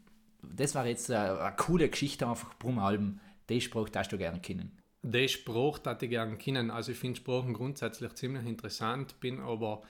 das 0.42 0.74
war 0.74 0.84
jetzt 0.84 1.08
eine, 1.12 1.38
eine 1.40 1.56
coole 1.56 1.88
Geschichte 1.88 2.26
einfach 2.26 2.52
drum 2.54 2.80
Alben, 2.80 3.20
die 3.48 3.60
Sprache 3.60 3.90
darfst 3.92 4.10
du 4.10 4.18
gerne 4.18 4.40
kennen. 4.40 4.76
Die 5.02 5.28
Sprache 5.28 5.90
hätte 5.90 6.06
ich 6.06 6.10
gerne 6.10 6.36
kennen. 6.38 6.72
Also 6.72 6.90
ich 6.90 6.98
finde 6.98 7.18
Sprachen 7.18 7.54
grundsätzlich 7.54 8.14
ziemlich 8.14 8.46
interessant, 8.46 9.20
bin 9.20 9.38
aber 9.40 9.82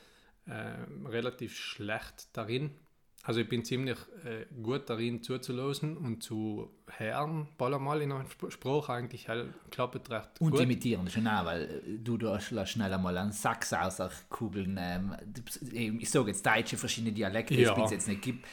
äh, 0.46 1.08
relativ 1.08 1.56
schlecht 1.56 2.28
darin. 2.36 2.72
Also 3.26 3.40
ich 3.40 3.48
bin 3.48 3.64
ziemlich 3.64 3.96
äh, 4.24 4.44
gut 4.62 4.82
darin 4.90 5.22
zuzulassen 5.22 5.96
und 5.96 6.22
zu 6.22 6.70
hören, 6.98 7.48
einmal 7.58 8.02
in 8.02 8.12
einer 8.12 8.26
Sp- 8.28 8.50
Sprache 8.52 8.92
eigentlich 8.92 9.26
hell, 9.28 9.54
klappt 9.70 10.10
recht 10.10 10.28
Und 10.40 10.50
gut. 10.50 10.60
imitieren 10.60 11.08
schon 11.08 11.26
auch, 11.26 11.46
weil 11.46 11.62
äh, 11.62 11.98
du 12.04 12.18
da 12.18 12.38
schnell 12.38 12.92
einmal 12.92 13.16
einen 13.16 13.32
Sachs 13.32 13.72
aus 13.72 13.96
der 13.96 14.10
Kugeln. 14.28 14.76
Ähm, 14.78 15.14
ich 15.72 16.10
sage 16.10 16.28
jetzt 16.32 16.44
deutsche 16.44 16.76
verschiedene 16.76 17.12
Dialekte, 17.14 17.54
Ja. 17.54 17.72
Mhm. 17.72 17.76
die 17.76 17.82
es 17.84 17.90
jetzt 17.92 18.08
nicht 18.08 18.20
gibt. 18.20 18.44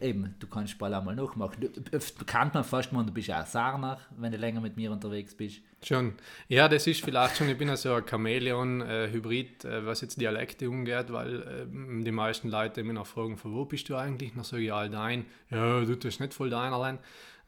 Eben, 0.00 0.36
du 0.38 0.46
kannst 0.46 0.78
bald 0.78 0.94
einmal 0.94 1.16
nachmachen. 1.16 1.60
Du, 1.60 1.96
oft 1.96 2.24
kennt 2.24 2.54
man 2.54 2.62
fast 2.62 2.92
mal, 2.92 3.04
du 3.04 3.12
bist 3.12 3.26
ja 3.26 3.42
auch 3.42 3.46
Sarner, 3.46 3.98
wenn 4.16 4.30
du 4.30 4.38
länger 4.38 4.60
mit 4.60 4.76
mir 4.76 4.92
unterwegs 4.92 5.34
bist. 5.34 5.62
Schon. 5.84 6.14
Ja, 6.48 6.68
das 6.68 6.86
ist 6.86 7.04
vielleicht 7.04 7.36
schon, 7.36 7.48
ich 7.48 7.58
bin 7.58 7.68
ja 7.68 7.76
so 7.76 7.94
ein 7.94 8.06
Chamäleon-Hybrid, 8.06 9.64
äh, 9.64 9.84
was 9.84 10.00
jetzt 10.00 10.20
Dialekte 10.20 10.70
umgeht, 10.70 11.12
weil 11.12 11.66
ähm, 11.72 12.04
die 12.04 12.12
meisten 12.12 12.48
Leute 12.48 12.84
mich 12.84 12.94
noch 12.94 13.06
fragen, 13.06 13.36
von 13.36 13.52
wo 13.52 13.64
bist 13.64 13.88
du 13.88 13.96
eigentlich? 13.96 14.32
Dann 14.34 14.44
sage 14.44 14.62
ich 14.62 14.72
all 14.72 14.88
dein. 14.90 15.26
Ja, 15.50 15.80
du 15.80 15.96
tust 15.96 16.20
nicht 16.20 16.34
voll 16.34 16.50
dein 16.50 16.72
allein. 16.72 16.98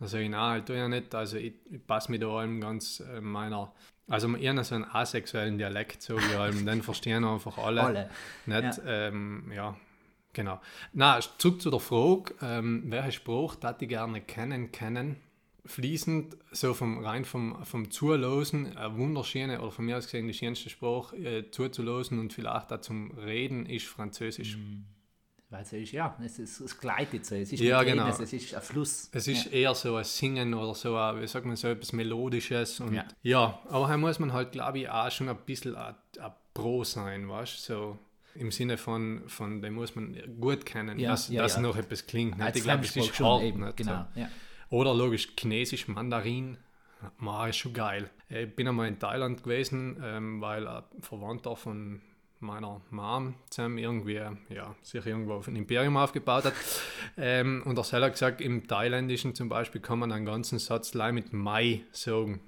Dann 0.00 0.08
sage 0.08 0.24
ich, 0.24 0.30
nein, 0.30 0.58
ich 0.58 0.64
tue 0.64 0.76
ja 0.76 0.88
nicht. 0.88 1.14
Also 1.14 1.36
ich, 1.36 1.54
ich 1.70 1.86
passe 1.86 2.10
mich 2.10 2.20
da 2.20 2.28
allem 2.28 2.60
ganz 2.60 3.00
äh, 3.00 3.20
meiner, 3.20 3.72
also 4.08 4.34
eher 4.34 4.64
so 4.64 4.74
einen 4.74 4.84
asexuellen 4.84 5.56
Dialekt, 5.56 6.02
so 6.02 6.18
wie 6.18 6.34
allem, 6.34 6.66
den 6.66 6.82
verstehen 6.82 7.24
einfach 7.24 7.56
alle. 7.58 7.82
Alle. 7.82 8.10
Nicht, 8.46 8.78
ja. 8.78 9.08
Ähm, 9.08 9.52
ja, 9.54 9.76
genau. 10.32 10.60
Na, 10.92 11.20
zurück 11.38 11.62
zu 11.62 11.70
der 11.70 11.80
Frage, 11.80 12.34
ähm, 12.42 12.82
welche 12.86 13.12
Spruch 13.12 13.56
hätte 13.62 13.84
ich 13.84 13.88
gerne 13.88 14.20
kennen 14.20 14.72
kennen? 14.72 15.16
Fließend, 15.66 16.36
so 16.52 16.74
vom 16.74 17.02
rein 17.02 17.24
vom, 17.24 17.64
vom 17.64 17.90
Zulosen, 17.90 18.76
eine 18.76 18.96
wunderschöne, 18.98 19.60
oder 19.60 19.70
von 19.70 19.86
mir 19.86 19.96
aus 19.96 20.04
gesehen 20.04 20.26
die 20.26 20.34
schönste 20.34 20.68
Spruch 20.68 21.12
äh, 21.14 21.50
zuzulosen 21.50 22.18
und 22.18 22.32
vielleicht 22.34 22.70
auch 22.70 22.80
zum 22.80 23.12
Reden 23.12 23.64
ist 23.64 23.86
Französisch. 23.86 24.58
Weil 25.48 25.62
es 25.62 25.72
ist, 25.72 25.92
ja, 25.92 26.16
es, 26.22 26.38
ist, 26.38 26.60
es 26.60 26.78
gleitet 26.78 27.24
so. 27.24 27.34
Es 27.34 27.52
ist 27.52 27.60
Ja, 27.60 27.82
genau. 27.82 28.06
Reden, 28.06 28.22
es 28.24 28.32
ist 28.32 28.54
ein 28.54 28.60
Fluss. 28.60 29.08
Es 29.12 29.26
ist 29.28 29.46
eher 29.52 29.74
so 29.74 29.96
ein 29.96 30.04
Singen 30.04 30.52
oder 30.52 30.74
so, 30.74 30.96
ein, 30.96 31.22
wie 31.22 31.26
sagt 31.26 31.46
man, 31.46 31.56
so 31.56 31.68
etwas 31.68 31.92
Melodisches. 31.92 32.80
Und 32.80 32.92
Ja. 32.94 33.04
ja. 33.22 33.58
aber 33.70 33.88
da 33.88 33.96
muss 33.96 34.18
man 34.18 34.32
halt, 34.32 34.52
glaube 34.52 34.80
ich, 34.80 34.90
auch 34.90 35.10
schon 35.10 35.28
ein 35.28 35.36
bisschen 35.46 35.76
ein, 35.76 35.94
ein 36.20 36.32
Pro 36.52 36.84
sein, 36.84 37.28
weißt 37.28 37.68
du? 37.68 37.72
So 37.74 37.98
im 38.34 38.50
Sinne 38.50 38.76
von, 38.76 39.22
von, 39.28 39.62
den 39.62 39.74
muss 39.74 39.94
man 39.94 40.18
gut 40.40 40.66
kennen, 40.66 40.98
Ja, 40.98 41.12
dass, 41.12 41.28
ja, 41.28 41.42
dass 41.42 41.54
ja. 41.56 41.62
noch 41.62 41.76
etwas 41.76 42.06
klingt. 42.06 42.36
Nicht? 42.36 42.46
Als 42.46 42.56
Ich 42.56 42.62
glaube, 42.64 42.84
es 42.84 42.96
ist 42.96 43.14
schon, 43.14 43.26
hart. 43.26 43.42
eben, 43.44 43.60
nicht? 43.64 43.76
genau. 43.76 44.06
So. 44.14 44.20
Ja. 44.20 44.28
Oder 44.74 44.92
logisch 44.92 45.28
Chinesisch, 45.38 45.86
Mandarin. 45.86 46.56
Ma, 47.18 47.46
ist 47.46 47.58
schon 47.58 47.74
geil. 47.74 48.10
Ich 48.28 48.56
bin 48.56 48.66
einmal 48.66 48.88
in 48.88 48.98
Thailand 48.98 49.44
gewesen, 49.44 50.02
ähm, 50.02 50.40
weil 50.40 50.66
ein 50.66 50.82
Verwandter 50.98 51.54
von 51.54 52.00
meiner 52.40 52.80
Mom 52.90 53.36
zusammen 53.50 53.78
irgendwie, 53.78 54.20
ja, 54.48 54.74
sich 54.82 55.06
irgendwo 55.06 55.34
auf 55.34 55.46
ein 55.46 55.54
Imperium 55.54 55.96
aufgebaut 55.96 56.46
hat. 56.46 56.54
ähm, 57.16 57.62
und 57.64 57.78
er 57.78 57.84
selber 57.84 58.10
gesagt, 58.10 58.40
im 58.40 58.66
Thailändischen 58.66 59.36
zum 59.36 59.48
Beispiel 59.48 59.80
kann 59.80 60.00
man 60.00 60.10
einen 60.10 60.26
ganzen 60.26 60.58
Satz 60.58 60.90
gleich 60.90 61.12
mit 61.12 61.32
Mai 61.32 61.84
sagen. 61.92 62.40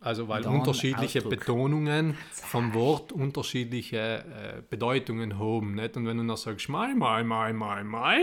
Also 0.00 0.28
weil 0.28 0.42
dann 0.42 0.54
unterschiedliche 0.54 1.18
Ausdruck. 1.18 1.38
Betonungen 1.40 2.16
vom 2.32 2.72
Wort 2.72 3.12
unterschiedliche 3.12 4.24
äh, 4.58 4.62
Bedeutungen 4.68 5.38
haben. 5.38 5.74
Nicht? 5.74 5.96
Und 5.96 6.06
wenn 6.06 6.16
du 6.16 6.22
noch 6.24 6.38
sagst, 6.38 6.68
Mai, 6.70 6.94
Mai, 6.94 7.22
Mai, 7.22 7.52
Mai, 7.52 7.84
Mai, 7.84 8.20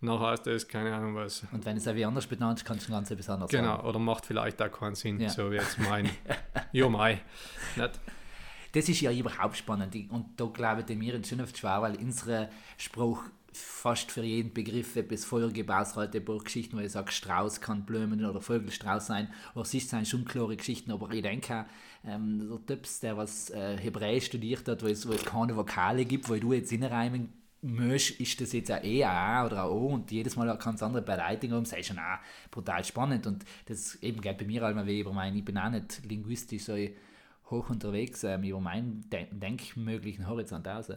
dann 0.00 0.18
heißt 0.18 0.46
das 0.46 0.66
keine 0.66 0.94
Ahnung 0.94 1.14
was. 1.14 1.44
Und 1.52 1.64
wenn 1.66 1.76
es 1.76 1.86
wie 1.94 2.04
anders 2.04 2.26
benannt 2.26 2.58
ist, 2.60 2.64
kannst 2.64 2.88
du 2.88 2.92
ganz 2.92 3.10
etwas 3.10 3.28
anderes 3.28 3.50
Genau, 3.50 3.76
sagen. 3.76 3.86
oder 3.88 3.98
macht 3.98 4.24
vielleicht 4.26 4.60
auch 4.62 4.72
keinen 4.72 4.94
Sinn, 4.94 5.20
Ja. 5.20 5.28
so 5.28 5.50
wie 5.50 5.56
jetzt 5.56 5.78
mein 5.78 6.08
Ja, 6.72 6.88
Mai. 6.88 7.20
Nicht? 7.76 8.00
Das 8.72 8.88
ist 8.88 9.00
ja 9.02 9.12
überhaupt 9.12 9.56
spannend. 9.58 9.94
Und 10.10 10.40
da 10.40 10.46
glaube 10.46 10.82
ich, 10.88 10.96
mir 10.96 11.22
schon 11.24 11.42
oft 11.42 11.56
schwer, 11.58 11.82
weil 11.82 11.96
unsere 11.96 12.48
Spruch 12.78 13.22
fast 13.52 14.10
für 14.10 14.22
jeden 14.22 14.52
Begriff 14.52 14.96
etwas 14.96 15.24
Folge 15.24 15.64
ausreicht, 15.68 16.14
ein 16.14 16.24
paar 16.24 16.38
Geschichten, 16.38 16.76
wo 16.76 16.80
ich 16.80 16.92
sage, 16.92 17.12
Strauß 17.12 17.60
kann 17.60 17.84
Blumen 17.84 18.24
oder 18.24 18.40
Vogelstrauß 18.40 19.06
sein, 19.06 19.28
oder 19.54 19.62
es 19.62 19.70
sind 19.70 20.06
schon 20.06 20.24
klare 20.24 20.56
Geschichten, 20.56 20.90
aber 20.90 21.10
ich 21.10 21.22
denke, 21.22 21.66
ähm, 22.04 22.48
der 22.48 22.66
Typs, 22.66 23.00
der 23.00 23.16
was 23.16 23.50
äh, 23.50 23.76
Hebräisch 23.76 24.26
studiert 24.26 24.66
hat, 24.68 24.82
wo 24.82 24.86
es, 24.86 25.06
wo 25.08 25.12
es 25.12 25.24
keine 25.24 25.56
Vokale 25.56 26.04
gibt, 26.04 26.28
wo 26.28 26.34
du 26.34 26.52
jetzt 26.52 26.70
hinreimen 26.70 27.32
musst, 27.62 28.18
ist 28.20 28.40
das 28.40 28.52
jetzt 28.52 28.70
ein 28.70 28.84
E, 28.84 29.04
ein 29.04 29.10
A 29.10 29.46
oder 29.46 29.64
ein 29.64 29.70
O 29.70 29.86
und 29.86 30.10
jedes 30.10 30.34
Mal 30.36 30.48
eine 30.48 30.58
ganz 30.58 30.82
andere 30.82 31.02
Bedeutung 31.02 31.52
haben, 31.52 31.62
ist 31.62 31.86
schon 31.86 31.98
auch 31.98 32.18
brutal 32.50 32.84
spannend. 32.84 33.26
Und 33.26 33.44
das 33.66 33.94
eben 34.02 34.20
geht 34.20 34.38
bei 34.38 34.44
mir 34.44 34.64
einmal 34.64 34.86
wie 34.86 35.00
über 35.00 35.12
meinen, 35.12 35.36
ich 35.36 35.44
bin 35.44 35.56
auch 35.56 35.70
nicht 35.70 36.02
linguistisch 36.04 36.64
so 36.64 36.74
hoch 37.50 37.70
unterwegs, 37.70 38.24
ähm, 38.24 38.44
über 38.44 38.60
meinen 38.60 39.08
de 39.10 39.26
denkmöglichen 39.30 40.28
Horizont 40.28 40.66
aus. 40.68 40.90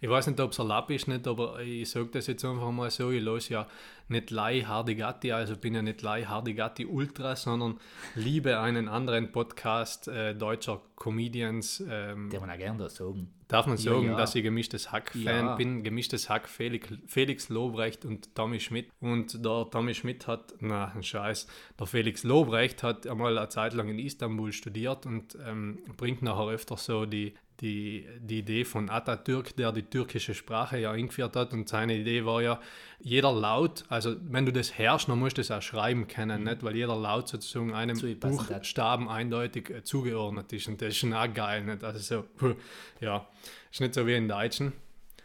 Ich 0.00 0.08
weiß 0.08 0.26
nicht, 0.26 0.40
ob 0.40 0.50
es 0.52 0.58
erlaubt 0.58 0.90
ist, 0.90 1.06
nicht, 1.06 1.26
aber 1.28 1.60
ich 1.60 1.88
sage 1.88 2.08
das 2.12 2.26
jetzt 2.26 2.44
einfach 2.44 2.70
mal 2.72 2.90
so, 2.90 3.10
ich 3.10 3.22
los 3.22 3.48
ja 3.48 3.68
nicht 4.08 4.30
Lai 4.30 4.62
Hardigatti, 4.62 5.32
also 5.32 5.56
bin 5.56 5.74
ja 5.74 5.82
nicht 5.82 6.02
Lai 6.02 6.24
Hardigatti 6.24 6.86
Ultra, 6.86 7.36
sondern 7.36 7.78
liebe 8.14 8.58
einen 8.58 8.88
anderen 8.88 9.30
Podcast 9.30 10.08
äh, 10.08 10.34
deutscher 10.34 10.82
Comedians, 10.96 11.84
ähm, 11.88 12.30
Der 12.30 12.40
man 12.40 12.50
auch 12.50 12.58
gerne 12.58 12.78
da 12.78 12.88
sagen. 12.88 13.30
Darf 13.50 13.66
man 13.66 13.76
Ja, 13.78 13.92
sagen, 13.92 14.06
ja. 14.06 14.16
dass 14.16 14.34
ich 14.34 14.42
gemischtes 14.42 14.92
Hack-Fan 14.92 15.46
Ja. 15.46 15.54
bin? 15.56 15.82
Gemischtes 15.82 16.28
Hack, 16.28 16.48
Felix, 16.48 16.88
Felix 17.06 17.48
Lobrecht 17.48 18.04
und 18.04 18.34
Tommy 18.34 18.60
Schmidt. 18.60 18.88
Und 19.00 19.44
der 19.44 19.68
Tommy 19.70 19.94
Schmidt 19.94 20.26
hat, 20.26 20.54
na, 20.60 20.92
ein 20.94 21.02
Scheiß, 21.02 21.46
der 21.78 21.86
Felix 21.86 22.22
Lobrecht 22.24 22.82
hat 22.82 23.06
einmal 23.06 23.36
eine 23.36 23.48
Zeit 23.48 23.74
lang 23.74 23.88
in 23.88 23.98
Istanbul 23.98 24.52
studiert 24.52 25.04
und 25.06 25.36
ähm, 25.46 25.80
bringt 25.96 26.22
nachher 26.22 26.46
öfter 26.48 26.76
so 26.76 27.06
die, 27.06 27.34
die, 27.60 28.06
die 28.20 28.38
Idee 28.38 28.64
von 28.64 28.88
Atatürk, 28.88 29.54
der 29.56 29.72
die 29.72 29.82
türkische 29.82 30.34
Sprache 30.34 30.78
ja 30.78 30.92
eingeführt 30.92 31.36
hat. 31.36 31.52
Und 31.52 31.68
seine 31.68 31.96
Idee 31.96 32.24
war 32.24 32.40
ja, 32.42 32.60
jeder 33.00 33.32
Laut, 33.32 33.84
also 33.88 34.16
wenn 34.22 34.46
du 34.46 34.52
das 34.52 34.76
herrschst, 34.76 35.08
dann 35.08 35.18
musst 35.18 35.38
du 35.38 35.42
es 35.42 35.50
auch 35.50 35.62
schreiben 35.62 36.06
können, 36.06 36.44
nicht? 36.44 36.62
weil 36.62 36.76
jeder 36.76 36.96
Laut 36.96 37.28
sozusagen 37.28 37.74
einem 37.74 37.96
Zugepassen 37.96 38.48
hat. 38.48 38.58
Buchstaben 38.58 39.08
eindeutig 39.08 39.70
äh, 39.70 39.82
zugeordnet 39.82 40.52
ist. 40.52 40.68
Und 40.68 40.80
das 40.80 40.88
ist 40.88 40.98
schon 40.98 41.12
auch 41.12 41.32
geil. 41.32 41.64
Nicht? 41.64 41.84
Also 41.84 41.98
so, 42.40 42.54
ja, 43.00 43.26
ist 43.70 43.80
nicht 43.80 43.94
so 43.94 44.06
wie 44.06 44.14
in 44.14 44.28
Deutschen, 44.28 44.72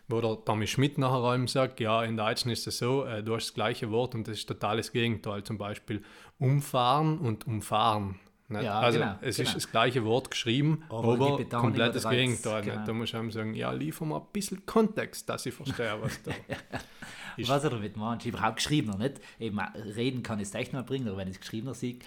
wo 0.08 0.22
der 0.22 0.38
Tommy 0.44 0.68
Schmidt 0.68 0.98
nachher 0.98 1.24
allem 1.24 1.48
sagt, 1.48 1.80
ja, 1.80 2.04
in 2.04 2.18
Deutschen 2.18 2.52
ist 2.52 2.68
es 2.68 2.78
so, 2.78 3.06
äh, 3.06 3.24
du 3.24 3.36
hast 3.36 3.48
das 3.48 3.54
gleiche 3.54 3.92
Wort 3.92 4.16
und 4.16 4.28
das 4.28 4.38
ist 4.38 4.48
totales 4.48 4.92
Gegenteil. 4.92 5.44
Zum 5.44 5.58
Beispiel 5.58 6.04
umfahren 6.38 7.20
und 7.20 7.48
umfahren. 7.48 8.20
Nicht? 8.48 8.64
Ja, 8.64 8.80
also 8.80 9.00
genau, 9.00 9.16
es 9.22 9.38
genau. 9.38 9.50
ist 9.50 9.56
das 9.56 9.72
gleiche 9.72 10.06
Wort 10.06 10.30
geschrieben, 10.30 10.84
Aber 10.90 11.18
komplettes 11.50 12.06
oder 12.06 12.10
als- 12.12 12.18
Gegenteil. 12.18 12.62
genau. 12.62 12.86
Da 12.86 12.94
muss 12.94 13.10
ich 13.10 13.16
einem 13.16 13.32
sagen, 13.32 13.54
ja, 13.56 13.72
liefer 13.72 14.06
mal 14.06 14.18
ein 14.20 14.28
bisschen 14.32 14.66
Kontext, 14.68 15.28
dass 15.30 15.46
ich 15.48 15.54
verstehe, 15.56 15.98
was 16.00 16.22
da 16.22 16.32
ist. 17.38 17.50
Was 17.50 17.64
er 17.64 17.72
damit 17.72 17.98
meint, 17.98 18.24
ich 18.26 18.32
brauche 18.32 18.54
geschriebener, 18.54 18.98
nicht? 18.98 19.20
Eben, 19.40 19.58
äh, 19.58 19.64
reden 19.96 20.22
kann 20.22 20.40
ich 20.40 20.48
es 20.48 20.54
echt 20.54 20.74
mal 20.74 20.84
bringen, 20.84 21.08
aber 21.08 21.18
wenn 21.18 21.28
ich 21.28 21.36
es 21.36 21.42
geschriebener 21.42 21.74
sehe, 21.74 21.98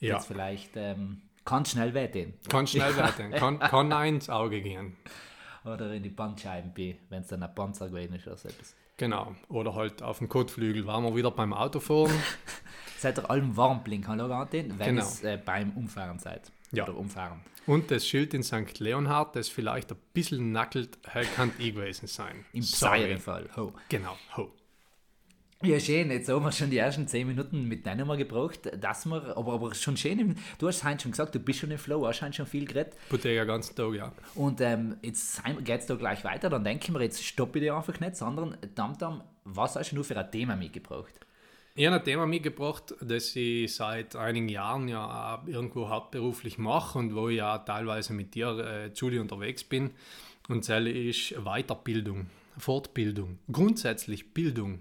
Ja. 0.00 0.16
jetzt 0.16 0.26
vielleicht, 0.26 0.72
ähm, 0.76 1.22
kann 1.46 1.64
schnell 1.64 1.94
wehtun. 1.94 2.34
Kann 2.48 2.66
schnell 2.66 2.94
werden, 2.96 3.30
kann, 3.32 3.58
kann 3.90 3.90
ins 4.06 4.28
Auge 4.28 4.60
gehen. 4.60 4.96
Oder 5.64 5.92
in 5.94 6.02
die 6.02 6.10
Bandscheiben, 6.10 6.72
wenn 7.08 7.22
es 7.22 7.28
dann 7.28 7.42
ein 7.42 7.54
Panzer 7.54 7.88
gewesen 7.88 8.14
ist 8.16 8.26
oder 8.26 8.36
so 8.36 8.48
etwas. 8.48 8.74
Genau. 8.98 9.34
Oder 9.48 9.74
halt 9.74 10.02
auf 10.02 10.18
dem 10.18 10.28
Kotflügel 10.28 10.86
waren 10.86 11.04
wir 11.04 11.14
wieder 11.16 11.30
beim 11.30 11.52
Autofahren. 11.54 12.12
Seid 12.98 13.18
ihr 13.18 13.30
allem 13.30 13.56
Warnblink 13.56 14.08
hallo 14.08 14.32
anten, 14.32 14.78
wenn 14.78 14.96
Genau. 14.96 15.02
es 15.02 15.22
äh, 15.22 15.38
beim 15.42 15.72
Umfahren 15.72 16.18
seid. 16.18 16.50
Ja. 16.72 16.84
Oder 16.84 16.96
Umfahren. 16.96 17.40
Und 17.66 17.90
das 17.90 18.06
Schild 18.06 18.32
in 18.32 18.42
St. 18.42 18.78
Leonhard, 18.78 19.34
das 19.34 19.48
vielleicht 19.48 19.90
ein 19.90 19.98
bisschen 20.12 20.52
nackelt, 20.52 20.98
kann 21.34 21.52
ich 21.58 21.74
gewesen 21.74 22.06
sein. 22.06 22.44
Im. 22.52 22.62
Fall. 22.62 23.48
Ho. 23.56 23.72
Genau. 23.88 24.16
Ho. 24.36 24.50
Ja, 25.62 25.80
schön. 25.80 26.10
Jetzt 26.10 26.28
haben 26.28 26.44
wir 26.44 26.52
schon 26.52 26.68
die 26.70 26.76
ersten 26.76 27.08
10 27.08 27.26
Minuten 27.26 27.66
mit 27.66 27.86
mal 27.86 28.16
gebraucht, 28.16 28.70
dass 28.78 29.06
wir, 29.06 29.36
aber, 29.36 29.54
aber 29.54 29.74
schon 29.74 29.96
schön, 29.96 30.18
im, 30.18 30.34
du 30.58 30.68
hast 30.68 30.84
heute 30.84 31.02
schon 31.02 31.12
gesagt, 31.12 31.34
du 31.34 31.40
bist 31.40 31.60
schon 31.60 31.70
im 31.70 31.78
Flow, 31.78 32.06
hast 32.06 32.34
schon 32.36 32.46
viel 32.46 32.66
geredet. 32.66 32.94
Bottega 33.08 33.44
ganzen 33.44 33.74
Tag, 33.74 33.94
ja. 33.94 34.12
Und 34.34 34.60
ähm, 34.60 34.96
jetzt 35.02 35.42
geht 35.64 35.80
es 35.80 35.86
da 35.86 35.94
gleich 35.94 36.22
weiter, 36.24 36.50
dann 36.50 36.62
denke 36.62 36.84
ich 36.84 36.90
mir, 36.92 37.02
jetzt 37.02 37.24
stoppe 37.24 37.58
ich 37.58 37.64
dich 37.64 37.72
einfach 37.72 37.98
nicht, 38.00 38.16
sondern 38.16 38.58
Tamtam, 38.74 39.22
was 39.44 39.76
hast 39.76 39.92
du 39.92 40.02
für 40.02 40.16
ein 40.18 40.30
Thema 40.30 40.56
mitgebracht? 40.56 41.25
Ich 41.78 41.84
habe 41.84 41.96
ein 41.96 42.04
Thema 42.04 42.24
mitgebracht, 42.24 42.94
das 43.02 43.36
ich 43.36 43.74
seit 43.74 44.16
einigen 44.16 44.48
Jahren 44.48 44.88
ja 44.88 45.44
irgendwo 45.46 45.90
hauptberuflich 45.90 46.56
mache 46.56 46.98
und 46.98 47.14
wo 47.14 47.28
ich 47.28 47.36
ja 47.36 47.58
teilweise 47.58 48.14
mit 48.14 48.34
dir, 48.34 48.48
äh, 48.58 48.90
Julie, 48.94 49.20
unterwegs 49.20 49.62
bin. 49.62 49.90
Und 50.48 50.66
das 50.66 50.86
ist 50.86 51.34
Weiterbildung, 51.44 52.30
Fortbildung, 52.56 53.38
grundsätzlich 53.52 54.32
Bildung. 54.32 54.80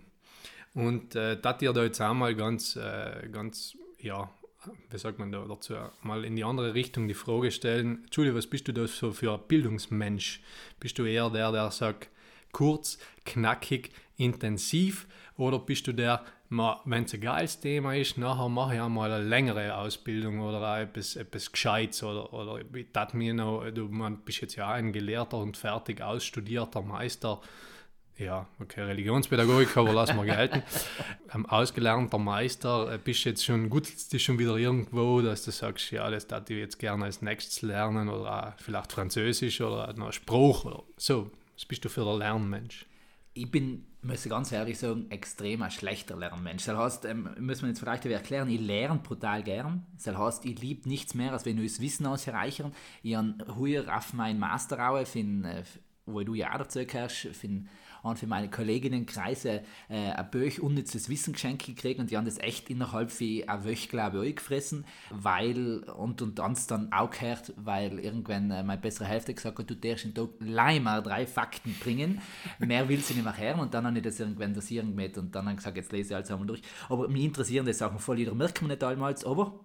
Und 0.74 1.16
äh, 1.16 1.38
das 1.38 1.58
dir 1.58 1.74
da 1.74 1.84
jetzt 1.84 2.00
einmal 2.00 2.34
ganz, 2.34 2.78
äh, 2.78 3.28
ganz, 3.30 3.78
ja, 4.00 4.30
wie 4.90 4.98
sagt 4.98 5.20
man 5.20 5.34
da 5.34 5.44
dazu, 5.44 5.74
mal 6.02 6.24
in 6.24 6.38
die 6.38 6.46
andere 6.46 6.76
Richtung 6.76 7.10
die 7.10 7.14
Frage 7.14 7.52
stellen, 7.52 8.08
Julie, 8.10 8.34
was 8.34 8.48
bist 8.48 8.70
du 8.70 8.72
da 8.72 8.88
so 8.88 9.12
für 9.12 9.34
ein 9.34 9.42
Bildungsmensch? 9.50 10.42
Bist 10.80 10.98
du 10.98 11.04
eher 11.04 11.30
der, 11.30 11.52
der 11.52 11.72
sagt, 11.72 12.08
kurz, 12.54 13.00
knackig, 13.26 13.92
intensiv 14.16 15.08
oder 15.36 15.60
bist 15.60 15.88
du 15.88 15.92
der, 15.92 16.24
wenn 16.50 17.04
es 17.04 17.14
ein 17.14 17.22
geiles 17.22 17.60
Thema 17.60 17.96
ist, 17.96 18.18
nachher 18.18 18.50
mache 18.50 18.76
ich 18.76 18.82
einmal 18.82 19.12
eine 19.12 19.24
längere 19.24 19.76
Ausbildung 19.76 20.42
oder 20.42 20.62
auch 20.62 20.78
etwas, 20.78 21.16
etwas 21.16 21.52
Gescheites 21.52 22.04
oder, 22.04 22.34
oder 22.34 22.60
ich 22.74 22.88
tat 22.94 23.14
mir 23.14 23.34
noch, 23.34 23.70
du 23.72 23.88
man, 23.88 24.20
bist 24.20 24.42
jetzt 24.42 24.56
ja 24.56 24.70
ein 24.70 24.94
gelehrter 24.94 25.38
und 25.38 25.58
fertig 25.58 26.02
ausstudierter 26.02 26.82
Meister, 26.82 27.42
ja, 28.18 28.48
okay, 28.62 28.82
Religionspädagogik, 28.82 29.76
aber 29.76 29.92
lassen 29.92 30.16
wir 30.16 30.26
gelten. 30.26 30.64
Ein 31.28 31.46
ausgelernter 31.50 32.18
Meister, 32.18 32.94
äh, 32.94 32.98
bist 32.98 33.26
jetzt 33.26 33.44
schon 33.44 33.70
gut, 33.70 33.90
ist 33.90 34.14
das 34.14 34.22
schon 34.22 34.40
wieder 34.40 34.56
irgendwo, 34.56 35.22
dass 35.22 35.44
du 35.44 35.52
sagst, 35.52 35.92
ja, 35.92 36.10
das 36.10 36.28
darf 36.28 36.50
ich 36.50 36.58
jetzt 36.58 36.80
gerne 36.80 37.06
als 37.06 37.22
nächstes 37.22 37.62
lernen 37.62 38.08
oder 38.08 38.48
auch 38.48 38.62
vielleicht 38.62 38.94
Französisch 38.94 39.60
oder 39.60 39.92
noch 39.94 40.14
Spruch 40.14 40.64
oder 40.66 40.84
so. 40.96 41.30
Was 41.56 41.66
bist 41.66 41.84
du 41.84 41.90
für 41.90 42.06
der 42.06 42.18
Lernmensch? 42.18 42.86
Ich 43.34 43.52
bin, 43.52 43.86
muss 44.06 44.28
ganz 44.30 44.52
ehrlich 44.52 44.78
sagen, 44.78 45.10
extrem 45.10 45.64
ein 45.64 45.72
schlechter 45.72 46.16
Lernmensch. 46.16 46.66
Das 46.66 46.78
heißt, 46.78 47.06
ähm, 47.06 47.30
muss 47.40 47.62
man 47.62 47.72
jetzt 47.72 47.80
vielleicht 47.80 48.06
erklären, 48.06 48.50
ich 48.50 48.62
lerne 48.62 49.00
brutal 49.00 49.44
gern. 49.44 49.86
Das 50.04 50.16
heißt, 50.16 50.46
ich 50.46 50.60
liebe 50.62 50.88
nichts 50.88 51.14
mehr, 51.14 51.34
als 51.34 51.46
wenn 51.46 51.58
ich 51.58 51.72
das 51.74 51.82
Wissen 51.82 52.06
ausreichern. 52.06 52.74
Ich 53.04 53.16
habe 53.16 53.36
heuer 53.58 53.86
auf 53.96 54.14
meinen 54.14 54.40
Master 54.40 55.06
fin, 55.06 55.44
äh, 55.46 55.64
wo 56.06 56.22
du 56.22 56.36
ja 56.36 56.54
auch 56.54 56.60
dazu 56.60 56.86
gehörst, 56.86 57.28
fin, 57.34 57.68
und 58.06 58.20
für 58.20 58.28
meine 58.28 58.50
Kolleginnenkreise 58.50 59.62
äh, 59.90 60.12
ein 60.12 60.32
Böch 60.32 60.62
unnützes 60.62 61.10
Wissen 61.10 61.34
geschenkt 61.34 61.66
gekriegt 61.66 62.00
und 62.00 62.12
die 62.12 62.18
haben 62.18 62.26
das 62.26 62.38
echt 62.38 62.70
innerhalb 62.70 63.12
von 63.12 63.44
einer 63.48 63.66
Woche, 63.66 63.88
glaube 63.90 64.26
ich, 64.26 64.32
auch 64.32 64.36
gefressen, 64.36 64.86
weil, 65.10 65.80
und, 65.80 66.22
und 66.22 66.40
dann 66.40 66.56
dann 66.68 66.92
auch 66.94 67.10
gehört, 67.10 67.54
weil 67.58 68.00
irgendwann 68.00 68.52
äh, 68.52 68.64
meine 68.64 68.80
bessere 68.80 69.06
Hälfte 69.06 69.34
gesagt 69.34 69.58
hat, 69.58 69.70
du 69.70 69.76
darfst 69.76 70.06
in 70.06 70.14
Tag 70.14 70.30
leider 70.40 71.02
drei 71.02 71.26
Fakten 71.26 71.76
bringen, 71.80 72.22
mehr 72.60 72.88
will 72.88 73.00
sie 73.00 73.16
nicht 73.16 73.24
mehr 73.24 73.38
hören 73.38 73.60
und 73.60 73.74
dann 73.74 73.86
habe 73.86 73.98
ich 73.98 74.04
das 74.04 74.20
irgendwann 74.20 74.54
das 74.54 74.70
mit 74.70 75.18
und 75.18 75.34
dann 75.34 75.46
habe 75.46 75.54
ich 75.54 75.58
gesagt, 75.58 75.78
jetzt 75.78 75.92
lese 75.92 76.10
ich 76.10 76.16
alles 76.16 76.32
einmal 76.32 76.48
durch. 76.48 76.62
Aber 76.90 77.08
mich 77.08 77.24
interessieren 77.24 77.66
die 77.66 77.74
Sachen 77.74 78.00
voll, 78.00 78.18
die 78.18 78.26
merken 78.26 78.66
wir 78.66 78.76
nicht 78.76 78.84
einmal, 78.84 79.16
aber 79.26 79.60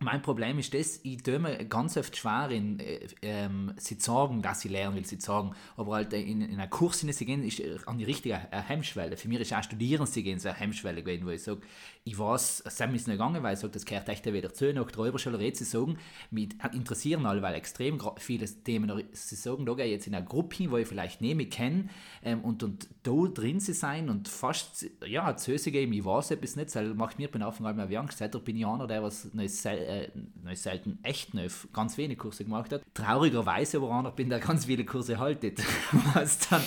mein 0.00 0.22
Problem 0.22 0.58
ist 0.58 0.74
das, 0.74 1.00
ich 1.02 1.22
tue 1.22 1.38
mir 1.38 1.64
ganz 1.66 1.96
oft 1.96 2.16
schwer 2.16 2.50
in, 2.50 2.80
äh, 2.80 3.06
ähm, 3.22 3.72
sie 3.76 3.94
sagen, 3.94 4.42
dass 4.42 4.60
sie 4.60 4.68
lernen 4.68 4.96
will, 4.96 5.06
sie 5.06 5.20
sagen, 5.20 5.54
aber 5.76 5.94
halt 5.94 6.12
in, 6.12 6.42
in 6.42 6.58
einen 6.58 6.70
Kurs 6.70 7.00
hinein 7.00 7.14
zu 7.14 7.24
gehen, 7.24 7.44
ist 7.44 7.60
äh, 7.60 7.78
an 7.86 7.98
die 7.98 8.04
richtige 8.04 8.34
äh, 8.34 8.60
Hemmschwelle. 8.60 9.16
Für 9.16 9.28
mich 9.28 9.40
ist 9.40 9.52
auch 9.52 9.62
Studieren 9.62 10.06
zu 10.06 10.22
gehen 10.22 10.38
so 10.38 10.48
eine 10.48 10.58
Hemmschwelle 10.58 11.02
gewesen, 11.02 11.26
wo 11.26 11.30
ich 11.30 11.42
sage, 11.42 11.60
ich 12.06 12.18
weiß, 12.18 12.64
es 12.66 12.80
ist 12.80 12.90
nicht 12.90 13.06
gegangen, 13.06 13.42
weil 13.42 13.54
ich 13.54 13.60
sage, 13.60 13.72
das 13.72 13.86
gehört 13.86 14.10
echt 14.10 14.26
wieder 14.30 14.52
zu, 14.52 14.70
nach 14.74 14.90
der 14.90 14.98
Oberschule 15.06 15.38
reden 15.38 15.56
zu 15.56 15.64
sagen, 15.64 15.96
mich 16.30 16.50
interessieren 16.74 17.24
alle, 17.24 17.40
weil 17.40 17.54
extrem 17.54 17.98
viele 18.18 18.44
Themen, 18.44 19.04
sie 19.12 19.36
sagen, 19.36 19.64
da 19.64 19.72
gehe 19.72 19.86
ich 19.86 19.92
jetzt 19.92 20.06
in 20.06 20.14
eine 20.14 20.26
Gruppe 20.26 20.54
hin, 20.56 20.70
wo 20.70 20.76
ich 20.76 20.86
vielleicht 20.86 21.22
nicht 21.22 21.34
mehr 21.34 21.48
kenne 21.48 21.88
ähm, 22.22 22.42
und, 22.42 22.62
und 22.62 22.88
da 23.04 23.12
drin 23.32 23.58
zu 23.58 23.72
sein 23.72 24.10
und 24.10 24.28
fast, 24.28 24.84
ja, 25.06 25.34
zu 25.34 25.56
geben, 25.70 25.94
ich 25.94 26.04
weiß 26.04 26.32
etwas 26.32 26.56
nicht, 26.56 26.76
das 26.76 26.94
macht 26.94 27.18
mir 27.18 27.30
bei 27.30 27.40
Anfang 27.40 27.66
an 27.66 27.76
mehr 27.76 28.00
Angst, 28.00 28.18
seitdem 28.18 28.44
bin 28.44 28.56
ich 28.56 28.66
einer, 28.66 28.86
der 28.86 29.02
was 29.02 29.32
noch 29.32 29.48
sel 29.48 29.78
äh, 29.78 30.10
noch 30.44 30.54
selten 30.54 30.98
echt 31.04 31.32
noch 31.32 31.50
ganz 31.72 31.96
wenig 31.96 32.18
Kurse 32.18 32.44
gemacht 32.44 32.70
hat. 32.70 32.82
Traurigerweise 32.92 33.78
aber 33.78 33.90
einer 33.90 34.10
bin, 34.10 34.28
der 34.28 34.40
ganz 34.40 34.66
viele 34.66 34.84
Kurse 34.84 35.18
haltet, 35.18 35.62
was 36.12 36.38
dann 36.50 36.60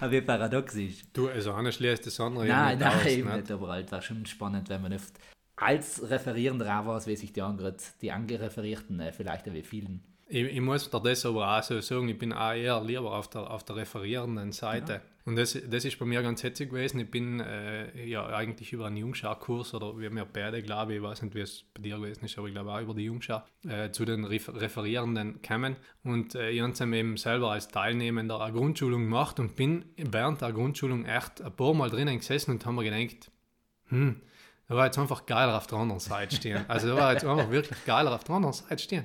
ein 0.00 0.10
bisschen 0.10 0.26
paradox 0.26 0.74
ist. 0.74 1.04
Du, 1.14 1.28
also 1.28 1.52
einer 1.52 1.72
schließt 1.72 2.06
das 2.06 2.20
andere 2.20 2.46
Nein, 2.46 2.78
ja 2.78 2.88
nein, 2.88 3.04
nicht 3.04 3.18
eben 3.18 3.28
aus. 3.28 3.36
nicht, 3.36 3.50
aber 3.50 3.68
halt 3.68 3.90
war 3.90 4.02
schon 4.02 4.26
spannend, 4.26 4.68
wenn 4.68 4.81
man 4.82 4.92
oft 4.92 5.14
als 5.56 6.10
Referierender 6.10 6.80
auch 6.80 6.86
weiß, 6.86 7.06
wie 7.06 7.16
sich 7.16 7.32
die 7.32 7.42
anderen, 7.42 7.76
die 8.00 8.10
angereferierten 8.10 9.00
äh, 9.00 9.12
vielleicht 9.12 9.44
bisschen 9.44 9.64
vielen. 9.64 10.12
Ich, 10.28 10.44
ich 10.46 10.60
muss 10.60 10.88
dir 10.88 11.00
das 11.00 11.26
aber 11.26 11.58
auch 11.58 11.62
so 11.62 11.80
sagen, 11.80 12.08
ich 12.08 12.18
bin 12.18 12.32
auch 12.32 12.52
eher 12.52 12.82
lieber 12.82 13.12
auf 13.12 13.28
der, 13.28 13.50
auf 13.50 13.64
der 13.64 13.76
referierenden 13.76 14.52
Seite. 14.52 15.02
Und 15.24 15.36
das, 15.36 15.56
das 15.68 15.84
ist 15.84 15.98
bei 15.98 16.04
mir 16.04 16.22
ganz 16.22 16.42
hetzig 16.42 16.70
gewesen. 16.70 16.98
Ich 17.00 17.10
bin 17.10 17.38
äh, 17.38 18.06
ja 18.06 18.26
eigentlich 18.26 18.72
über 18.72 18.86
einen 18.86 18.96
Jungschau-Kurs 18.96 19.74
oder 19.74 19.96
wir 19.98 20.08
haben 20.08 20.16
ja 20.16 20.24
beide, 20.24 20.62
glaube 20.62 20.92
ich, 20.92 20.98
ich 20.98 21.02
weiß 21.04 21.22
nicht, 21.22 21.34
wie 21.34 21.40
es 21.40 21.64
bei 21.74 21.82
dir 21.82 21.96
gewesen 21.96 22.24
ist, 22.24 22.36
aber 22.38 22.48
ich 22.48 22.54
glaube 22.54 22.72
auch 22.72 22.80
über 22.80 22.94
die 22.94 23.04
Jungschau, 23.04 23.42
äh, 23.68 23.90
zu 23.90 24.04
den 24.04 24.24
Ref 24.24 24.48
Referierenden 24.48 25.40
gekommen. 25.40 25.76
Und 26.02 26.34
äh, 26.34 26.50
ich 26.50 26.60
habe 26.60 26.72
dann 26.72 26.92
eben 26.92 27.16
selber 27.18 27.52
als 27.52 27.68
Teilnehmender 27.68 28.40
eine 28.40 28.52
Grundschulung 28.52 29.02
gemacht 29.02 29.38
und 29.38 29.54
bin 29.54 29.84
während 29.96 30.40
der 30.40 30.52
Grundschulung 30.52 31.04
echt 31.04 31.40
ein 31.40 31.54
paar 31.54 31.74
Mal 31.74 31.90
drinnen 31.90 32.18
gesessen 32.18 32.52
und 32.52 32.66
haben 32.66 32.76
mir 32.76 32.84
gedacht, 32.84 33.30
hm, 33.88 34.20
da 34.68 34.76
war 34.76 34.86
jetzt 34.86 34.98
einfach 34.98 35.26
geiler 35.26 35.56
auf 35.56 35.66
der 35.66 35.78
anderen 35.78 36.00
Seite 36.00 36.36
stehen. 36.36 36.64
Also 36.68 36.88
da 36.88 36.96
war 36.96 37.12
jetzt 37.12 37.24
einfach 37.24 37.50
wirklich 37.50 37.84
geiler 37.84 38.14
auf 38.14 38.24
der 38.24 38.36
anderen 38.36 38.54
Seite 38.54 38.82
stehen. 38.82 39.04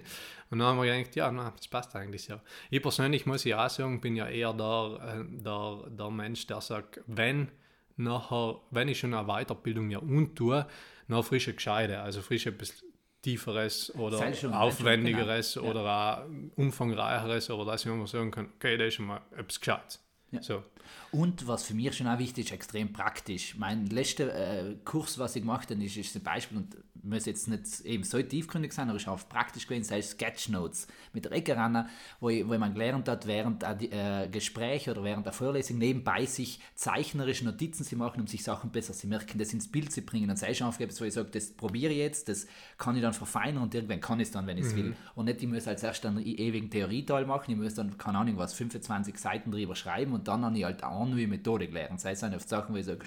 Und 0.50 0.60
dann 0.60 0.68
haben 0.70 0.82
wir 0.82 0.96
gedacht, 0.96 1.16
ja, 1.16 1.32
na, 1.32 1.52
das 1.56 1.68
passt 1.68 1.96
eigentlich 1.96 2.24
so. 2.24 2.40
Ich 2.70 2.82
persönlich 2.82 3.26
muss 3.26 3.46
ich 3.46 3.54
auch 3.54 3.70
sagen, 3.70 4.00
bin 4.00 4.16
ja 4.16 4.28
eher 4.28 4.54
der, 4.54 5.20
äh, 5.20 5.44
der, 5.44 5.80
der 5.90 6.10
Mensch, 6.10 6.48
der 6.48 6.62
sagt, 6.62 7.02
wenn 7.08 7.52
nachher, 7.98 8.62
wenn 8.72 8.88
ich 8.88 9.00
schon 9.00 9.14
eine 9.14 9.28
Weiterbildung 9.28 9.90
ja 9.90 10.00
untue, 10.00 10.68
noch 11.08 11.26
frische 11.26 11.54
Gescheide, 11.54 12.00
also 12.00 12.22
frische 12.22 12.50
etwas 12.50 12.84
tieferes 13.22 13.94
oder 13.96 14.34
schon, 14.34 14.54
aufwendigeres 14.54 15.56
genau. 15.56 15.66
Ja. 15.66 15.72
oder 15.72 15.82
auch 15.82 16.58
umfangreicheres 16.58 17.50
oder 17.50 17.72
dass 17.72 17.86
ich 17.86 17.92
immer 17.92 18.08
sagen 18.08 18.32
kann, 18.32 18.50
okay, 18.56 18.78
das 18.78 18.90
ist 18.90 18.94
schon 18.96 19.08
mal 19.08 19.22
etwas 19.36 19.60
Gescheites. 19.60 20.06
Ja. 20.32 20.42
So. 20.42 20.64
Und 21.12 21.48
was 21.48 21.64
für 21.64 21.74
mich 21.74 21.96
schon 21.96 22.08
auch 22.08 22.20
wichtig 22.20 22.46
ist, 22.46 22.52
extrem 22.52 22.94
praktisch. 22.94 23.56
Mein 23.58 23.88
letzter 23.88 24.34
äh, 24.34 24.76
Kurs, 24.84 25.18
was 25.18 25.36
ich 25.36 25.42
gemacht 25.42 25.70
habe, 25.70 25.84
ist, 25.84 25.98
ist 25.98 26.16
ein 26.16 26.24
Beispiel, 26.24 26.58
und 26.58 26.76
muss 27.08 27.26
jetzt 27.26 27.48
nicht 27.48 27.82
eben 27.86 28.04
so 28.04 28.22
tiefgründig 28.22 28.74
sein, 28.74 28.90
aber 28.90 28.98
ist 28.98 29.08
auch 29.08 29.20
praktisch 29.28 29.68
gewesen, 29.68 29.84
das 29.84 29.92
heißt 29.92 30.12
Sketchnotes 30.12 30.88
mit 31.14 31.26
der 31.26 31.32
Ecke 31.32 31.56
ran, 31.56 31.88
wo, 32.20 32.30
ich, 32.30 32.48
wo 32.48 32.58
man 32.58 32.74
gelernt 32.74 33.08
hat, 33.08 33.28
während 33.28 33.62
der 33.62 34.24
äh, 34.24 34.28
Gespräche 34.28 34.92
oder 34.92 35.04
während 35.04 35.26
der 35.26 35.34
Vorlesung 35.34 35.78
nebenbei 35.78 36.26
sich 36.26 36.60
zeichnerische 36.76 37.46
Notizen 37.46 37.84
zu 37.84 37.96
machen, 37.96 38.22
um 38.22 38.28
sich 38.28 38.44
Sachen 38.44 38.72
besser 38.72 38.94
zu 38.94 39.08
merken, 39.08 39.40
das 39.40 39.54
ins 39.54 39.72
Bild 39.72 39.92
zu 39.92 40.02
bringen. 40.02 40.30
Und 40.30 40.38
sei 40.38 40.54
schon 40.54 40.68
aufgibst, 40.68 41.00
wo 41.02 41.06
ich 41.06 41.14
sage, 41.14 41.30
das 41.32 41.52
probiere 41.52 41.92
ich 41.92 42.00
jetzt, 42.00 42.30
das 42.30 42.48
kann 42.78 42.96
ich 42.96 43.02
dann 43.02 43.14
verfeinern 43.14 43.64
und 43.64 43.74
irgendwann 43.74 44.02
kann 44.02 44.20
ich 44.20 44.28
es 44.28 44.32
dann, 44.32 44.48
wenn 44.48 44.58
ich 44.58 44.66
es 44.66 44.76
will. 44.76 44.96
Und 45.16 45.26
nicht, 45.26 45.42
ich 45.42 45.48
muss 45.48 45.68
als 45.68 45.84
erst 45.84 46.06
einen 46.06 46.26
ewigen 46.26 46.70
Theorieteil 46.70 47.26
machen, 47.26 47.52
ich 47.52 47.58
muss 47.58 47.74
dann, 47.74 47.98
keine 47.98 48.20
Ahnung 48.20 48.38
was, 48.38 48.54
25 48.54 49.18
Seiten 49.18 49.52
drüber 49.52 49.76
schreiben 49.76 50.14
und 50.14 50.28
dann 50.28 50.44
habe 50.44 50.58
ich 50.58 50.64
halt 50.64 50.77
auch 50.84 51.06
neue 51.06 51.28
Methode 51.28 51.68
gelernt. 51.68 51.94
Das 52.00 52.06
heißt, 52.06 52.24
oft 52.24 52.50
Sachen, 52.50 52.74
wo 52.76 52.80
ich 52.80 52.86
sage, 52.86 53.06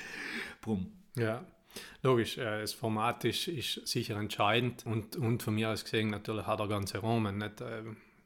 brumm. 0.60 0.92
Ja, 1.16 1.44
logisch. 2.02 2.38
Äh, 2.38 2.60
das 2.60 2.72
Format 2.72 3.24
ist, 3.24 3.48
ist 3.48 3.86
sicher 3.86 4.16
entscheidend 4.16 4.86
und, 4.86 5.16
und 5.16 5.42
von 5.42 5.54
mir 5.54 5.70
aus 5.70 5.84
gesehen 5.84 6.10
natürlich 6.10 6.46
hat 6.46 6.60
er 6.60 6.68
ganze 6.68 7.02
Rahmen. 7.02 7.38
Nicht, 7.38 7.60
äh, 7.60 7.82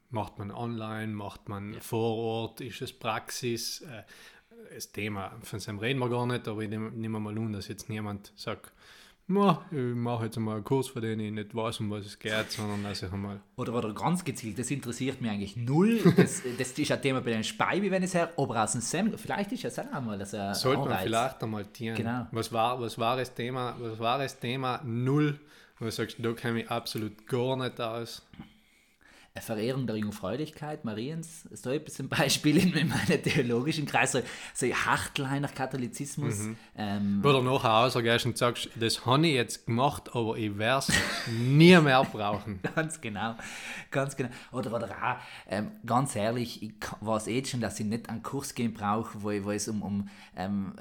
macht 0.09 0.37
man 0.39 0.51
online, 0.51 1.13
macht 1.13 1.49
man 1.49 1.73
Ja. 1.73 1.79
vor 1.79 2.15
Ort, 2.17 2.61
ist 2.61 2.81
es 2.81 2.93
Praxis? 2.93 3.81
Äh, 3.81 4.03
das 4.73 4.91
Thema, 4.91 5.33
von 5.43 5.59
dem 5.59 5.79
reden 5.79 5.99
wir 5.99 6.09
gar 6.09 6.25
nicht, 6.25 6.47
aber 6.47 6.61
ich 6.61 6.69
nehme 6.69 6.91
nehm 6.91 7.11
mal 7.11 7.37
an, 7.37 7.53
dass 7.53 7.67
jetzt 7.67 7.89
niemand 7.89 8.31
sagt, 8.35 8.71
"Ma, 9.27 9.65
ich 9.71 9.77
mache 9.95 10.25
jetzt 10.25 10.37
einmal 10.37 10.55
einen 10.55 10.63
Kurs, 10.63 10.87
von 10.87 11.01
dem 11.01 11.19
ich 11.19 11.31
nicht 11.31 11.55
weiß, 11.55 11.79
um 11.79 11.89
was 11.89 12.05
es 12.05 12.19
geht, 12.19 12.51
sondern 12.51 12.83
dass 12.83 13.01
ich 13.01 13.11
einmal 13.11 13.39
Oder, 13.55 13.73
oder 13.73 13.93
ganz 13.93 14.23
gezielt, 14.23 14.59
das 14.59 14.69
interessiert 14.69 15.19
mich 15.19 15.31
eigentlich 15.31 15.57
null. 15.57 15.99
Das, 16.15 16.43
das 16.59 16.77
ist 16.77 16.91
ein 16.91 17.01
Thema 17.01 17.21
bei 17.21 17.31
den 17.31 17.43
Speibi, 17.43 17.89
wenn 17.89 18.03
ich 18.03 18.09
es 18.09 18.13
her, 18.13 18.31
aber 18.37 18.63
aus 18.63 18.73
dem 18.73 18.81
Seminar, 18.81 19.17
vielleicht 19.17 19.51
ist 19.51 19.65
es 19.65 19.79
auch 19.79 20.01
mal 20.01 20.17
das 20.19 20.33
ein 20.35 20.53
Sollte 20.53 20.79
man 20.81 20.89
Anreiz. 20.89 21.03
vielleicht 21.05 21.43
einmal 21.43 21.65
tieren. 21.65 21.95
Genau. 21.95 22.27
Was 22.31 22.51
war, 22.53 22.79
was 22.79 22.99
war 22.99 23.17
das 23.17 23.33
Thema? 23.33 23.75
Was 23.79 23.99
war 23.99 24.19
das 24.19 24.39
Thema 24.39 24.81
null? 24.83 25.39
Wo 25.79 25.85
du 25.85 25.91
sagst, 25.91 26.17
da 26.19 26.31
kenne 26.33 26.61
ich 26.61 26.69
absolut 26.69 27.25
gar 27.27 27.57
nicht 27.57 27.81
aus. 27.81 28.25
Verehrung 29.41 29.85
der 29.87 29.97
Jungfräulichkeit 29.97 30.85
Mariens, 30.85 31.43
so 31.51 31.69
ein 31.69 31.81
Beispiel 32.09 32.57
in, 32.57 32.73
in 32.73 32.87
meinem 32.87 33.05
theologischen 33.23 33.85
Kreis, 33.85 34.13
so, 34.13 34.21
so 34.53 34.67
Hartleiner 34.67 35.47
Katholizismus. 35.49 36.39
Mhm. 36.39 36.57
Ähm, 36.77 37.19
Wo 37.21 37.31
du 37.31 37.41
nachher 37.41 37.69
rausgehst 37.69 38.25
und 38.25 38.37
sagst, 38.37 38.69
das 38.75 39.05
habe 39.05 39.27
ich 39.27 39.33
jetzt 39.33 39.65
gemacht, 39.65 40.09
aber 40.15 40.37
ich 40.37 40.57
werde 40.57 40.85
es 40.87 41.29
nie 41.29 41.77
mehr 41.79 42.03
brauchen. 42.03 42.59
Ganz 42.75 43.01
genau, 43.01 43.35
ganz 43.91 44.15
genau. 44.15 44.29
Oder, 44.51 44.73
oder 44.73 44.89
auch, 44.89 45.17
ähm, 45.49 45.71
ganz 45.85 46.15
ehrlich, 46.15 46.63
ich 46.63 46.73
weiß 47.01 47.27
eh 47.27 47.43
schon, 47.45 47.61
dass 47.61 47.79
ich 47.79 47.85
nicht 47.85 48.09
einen 48.09 48.23
Kurs 48.23 48.55
gehen 48.55 48.73
brauche, 48.73 49.21
wo, 49.21 49.31
ich- 49.31 49.43
wo 49.43 49.51
es 49.51 49.67
um, 49.67 49.81
um 49.81 50.09
ähm, 50.35 50.73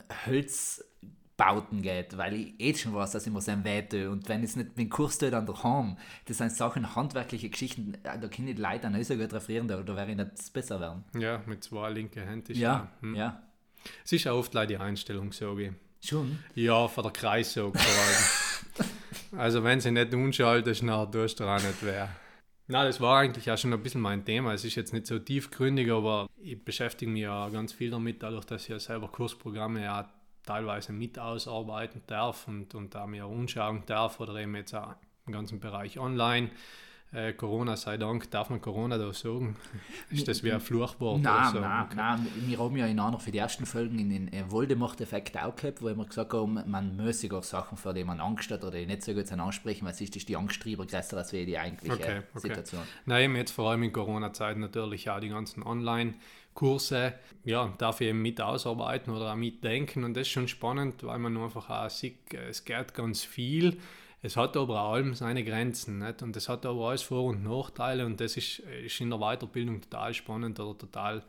Holzbauten 1.36 1.82
geht, 1.82 2.16
weil 2.16 2.34
ich 2.34 2.60
eh 2.60 2.74
schon 2.74 2.94
weiß, 2.94 3.12
dass 3.12 3.26
ich 3.26 3.32
mir 3.32 3.40
so 3.40 3.50
ein 3.50 3.64
weh 3.64 3.82
tue. 3.82 4.10
Und 4.10 4.28
wenn 4.28 4.42
ich 4.42 4.50
es 4.50 4.56
nicht 4.56 4.68
mit 4.70 4.78
dem 4.78 4.90
Kurs 4.90 5.18
tue, 5.18 5.30
dann 5.30 5.46
daheim. 5.46 5.96
Das 6.26 6.38
sind 6.38 6.52
Sachen, 6.52 6.94
handwerkliche 6.94 7.48
Geschichten, 7.48 7.94
äh, 8.02 8.18
da 8.18 8.28
kann 8.28 8.48
ich 8.48 8.56
die 8.56 8.62
Leute 8.62 8.90
nicht 8.90 9.06
so 9.06 9.16
gut 9.16 9.32
referieren, 9.32 9.68
da, 9.68 9.82
da 9.82 9.96
wäre 9.96 10.10
ich 10.10 10.16
nicht 10.16 10.52
besser 10.52 10.80
werden. 10.80 11.04
Ja, 11.18 11.42
mit 11.46 11.64
zwei 11.64 11.90
linken 11.90 12.22
Händen. 12.22 12.54
Ja. 12.54 12.88
Hm. 13.00 13.14
ja. 13.14 13.42
Es 14.04 14.12
ist 14.12 14.26
auch 14.26 14.38
oft 14.38 14.54
leider 14.54 14.68
die 14.68 14.76
Einstellung, 14.78 15.32
sage 15.32 15.62
ich. 15.62 16.08
Schon. 16.08 16.38
Ja, 16.54 16.86
von 16.88 17.02
der 17.02 17.12
Kreissog 17.12 17.78
vor 17.78 18.02
allem. 18.02 18.90
also 19.38 19.64
wenn 19.64 19.80
sie 19.80 19.90
nicht 19.90 20.12
umschaltet, 20.14 20.82
dann 20.82 21.12
tust 21.12 21.40
du 21.40 21.44
auch 21.44 21.62
nicht 21.62 21.84
weh. 21.84 22.06
Na, 22.66 22.84
das 22.84 22.98
war 22.98 23.18
eigentlich 23.18 23.50
auch 23.50 23.58
schon 23.58 23.74
ein 23.74 23.82
bisschen 23.82 24.00
mein 24.00 24.24
Thema. 24.24 24.54
Es 24.54 24.64
ist 24.64 24.74
jetzt 24.74 24.94
nicht 24.94 25.06
so 25.06 25.18
tiefgründig, 25.18 25.90
aber 25.90 26.28
ich 26.42 26.62
beschäftige 26.62 27.10
mich 27.10 27.22
ja 27.22 27.48
ganz 27.50 27.74
viel 27.74 27.90
damit, 27.90 28.22
dadurch, 28.22 28.46
dass 28.46 28.62
ich 28.62 28.68
ja 28.68 28.78
selber 28.78 29.08
Kursprogramme 29.08 29.82
ja 29.82 30.10
teilweise 30.44 30.92
mit 30.92 31.18
ausarbeiten 31.18 32.02
darf 32.06 32.46
und, 32.48 32.74
und 32.74 32.94
da 32.94 33.06
mir 33.06 33.24
anschauen 33.24 33.82
darf 33.86 34.20
oder 34.20 34.34
eben 34.36 34.54
jetzt 34.56 34.74
auch 34.74 34.94
im 35.26 35.32
ganzen 35.32 35.60
Bereich 35.60 35.98
online. 35.98 36.50
Äh, 37.12 37.32
Corona 37.32 37.76
sei 37.76 37.96
Dank, 37.96 38.28
darf 38.32 38.50
man 38.50 38.60
Corona 38.60 38.98
da 38.98 39.12
sagen? 39.12 39.54
Ist 40.10 40.26
das 40.26 40.42
wie 40.42 40.50
ein 40.50 40.58
Fluchwort 40.60 41.20
oder 41.20 41.32
Nein, 41.32 41.52
so? 41.52 41.60
nein, 41.60 41.84
Okay. 41.84 41.94
nein. 41.96 42.26
Wir 42.46 42.58
haben 42.58 42.76
ja 42.76 42.86
in 42.86 42.98
einer 42.98 43.20
für 43.20 43.30
die 43.30 43.38
ersten 43.38 43.66
Folgen 43.66 44.00
in 44.00 44.10
den 44.10 44.32
äh, 44.32 44.50
Voldemort-Effekt 44.50 45.36
auch 45.40 45.54
gehabt, 45.54 45.80
wo 45.80 45.86
wir 45.94 46.04
gesagt 46.04 46.32
haben, 46.32 46.58
man 46.66 46.96
muss 46.96 47.20
sogar 47.20 47.44
Sachen, 47.44 47.78
vor 47.78 47.92
denen 47.94 48.08
man 48.08 48.18
Angst 48.20 48.50
hat 48.50 48.64
oder 48.64 48.78
die 48.78 48.86
nicht 48.86 49.02
so 49.04 49.14
gut 49.14 49.28
sind, 49.28 49.38
ansprechen, 49.38 49.84
weil 49.84 49.92
es 49.92 50.00
ist 50.00 50.28
die 50.28 50.36
Angst 50.36 50.64
drüber 50.64 50.86
größer 50.86 51.16
als 51.16 51.30
die 51.30 51.56
eigentliche 51.56 51.94
Okay, 51.94 52.18
okay. 52.34 52.40
Situation. 52.40 52.82
Nein, 53.06 53.36
jetzt 53.36 53.52
vor 53.52 53.70
allem 53.70 53.84
in 53.84 53.92
Corona-Zeiten 53.92 54.58
natürlich 54.58 55.08
auch 55.08 55.20
die 55.20 55.28
ganzen 55.28 55.62
Online-Kurse. 56.54 57.14
Ja, 57.44 57.72
darf 57.78 58.00
ich 58.00 58.08
eben 58.08 58.22
mit 58.22 58.40
ausarbeiten 58.40 59.12
oder 59.12 59.32
auch 59.32 59.36
mitdenken 59.36 60.04
und 60.04 60.14
das 60.14 60.22
ist 60.22 60.32
schon 60.32 60.48
spannend, 60.48 61.02
weil 61.02 61.18
man 61.18 61.36
einfach 61.36 61.68
auch 61.68 61.90
sieht, 61.90 62.32
es 62.32 62.64
geht 62.64 62.94
ganz 62.94 63.22
viel. 63.22 63.78
Es 64.22 64.38
hat 64.38 64.56
aber 64.56 64.80
auch 64.80 64.94
allem 64.94 65.14
seine 65.14 65.44
Grenzen 65.44 65.98
nicht? 65.98 66.22
und 66.22 66.34
es 66.34 66.48
hat 66.48 66.64
aber 66.64 66.88
alles 66.88 67.02
Vor- 67.02 67.24
und 67.24 67.44
Nachteile 67.44 68.06
und 68.06 68.18
das 68.20 68.38
ist, 68.38 68.60
ist 68.60 69.00
in 69.00 69.10
der 69.10 69.18
Weiterbildung 69.18 69.82
total 69.82 70.14
spannend 70.14 70.58
oder 70.58 70.78
total 70.78 71.22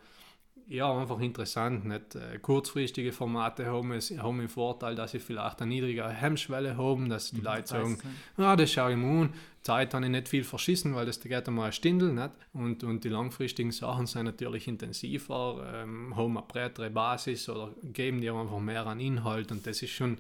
ja, 0.67 0.97
einfach 0.97 1.19
interessant. 1.19 1.85
Nicht? 1.85 2.15
Äh, 2.15 2.39
Kurzfristige 2.39 3.11
Formate 3.11 3.67
haben, 3.67 3.91
es, 3.91 4.11
haben 4.17 4.39
den 4.39 4.49
Vorteil, 4.49 4.95
dass 4.95 5.11
sie 5.11 5.19
vielleicht 5.19 5.61
eine 5.61 5.69
niedrigere 5.69 6.09
Hemmschwelle 6.09 6.75
haben, 6.75 7.09
dass 7.09 7.31
die 7.31 7.41
Leute 7.41 7.67
sagen, 7.67 7.99
ja, 8.38 8.55
das 8.55 8.71
schaue 8.71 8.91
ich 8.91 8.97
mir 8.97 9.21
an. 9.21 9.33
Zeit 9.65 9.95
habe 9.95 10.06
ich 10.06 10.12
nicht 10.12 10.30
viel 10.30 10.43
verschissen, 10.43 10.93
weil 10.93 11.08
das 11.08 11.19
geht 11.19 11.47
einmal 11.47 11.67
ein 11.67 11.73
Stindel. 11.73 12.13
Nicht? 12.13 12.30
Und, 12.54 12.84
und 12.84 13.04
die 13.04 13.10
langfristigen 13.10 13.71
Sachen 13.71 14.06
sind 14.06 14.25
natürlich 14.25 14.67
intensiver, 14.67 15.67
ähm, 15.73 16.15
haben 16.15 16.38
eine 16.38 16.45
breitere 16.47 16.91
Basis 16.91 17.49
oder 17.49 17.73
geben 17.84 18.21
dir 18.21 18.36
einfach 18.36 18.60
mehr 18.60 18.86
an 18.86 18.99
Inhalt. 18.99 19.51
Und 19.51 19.65
das 19.65 19.82
ist 19.82 19.89
schon 19.89 20.19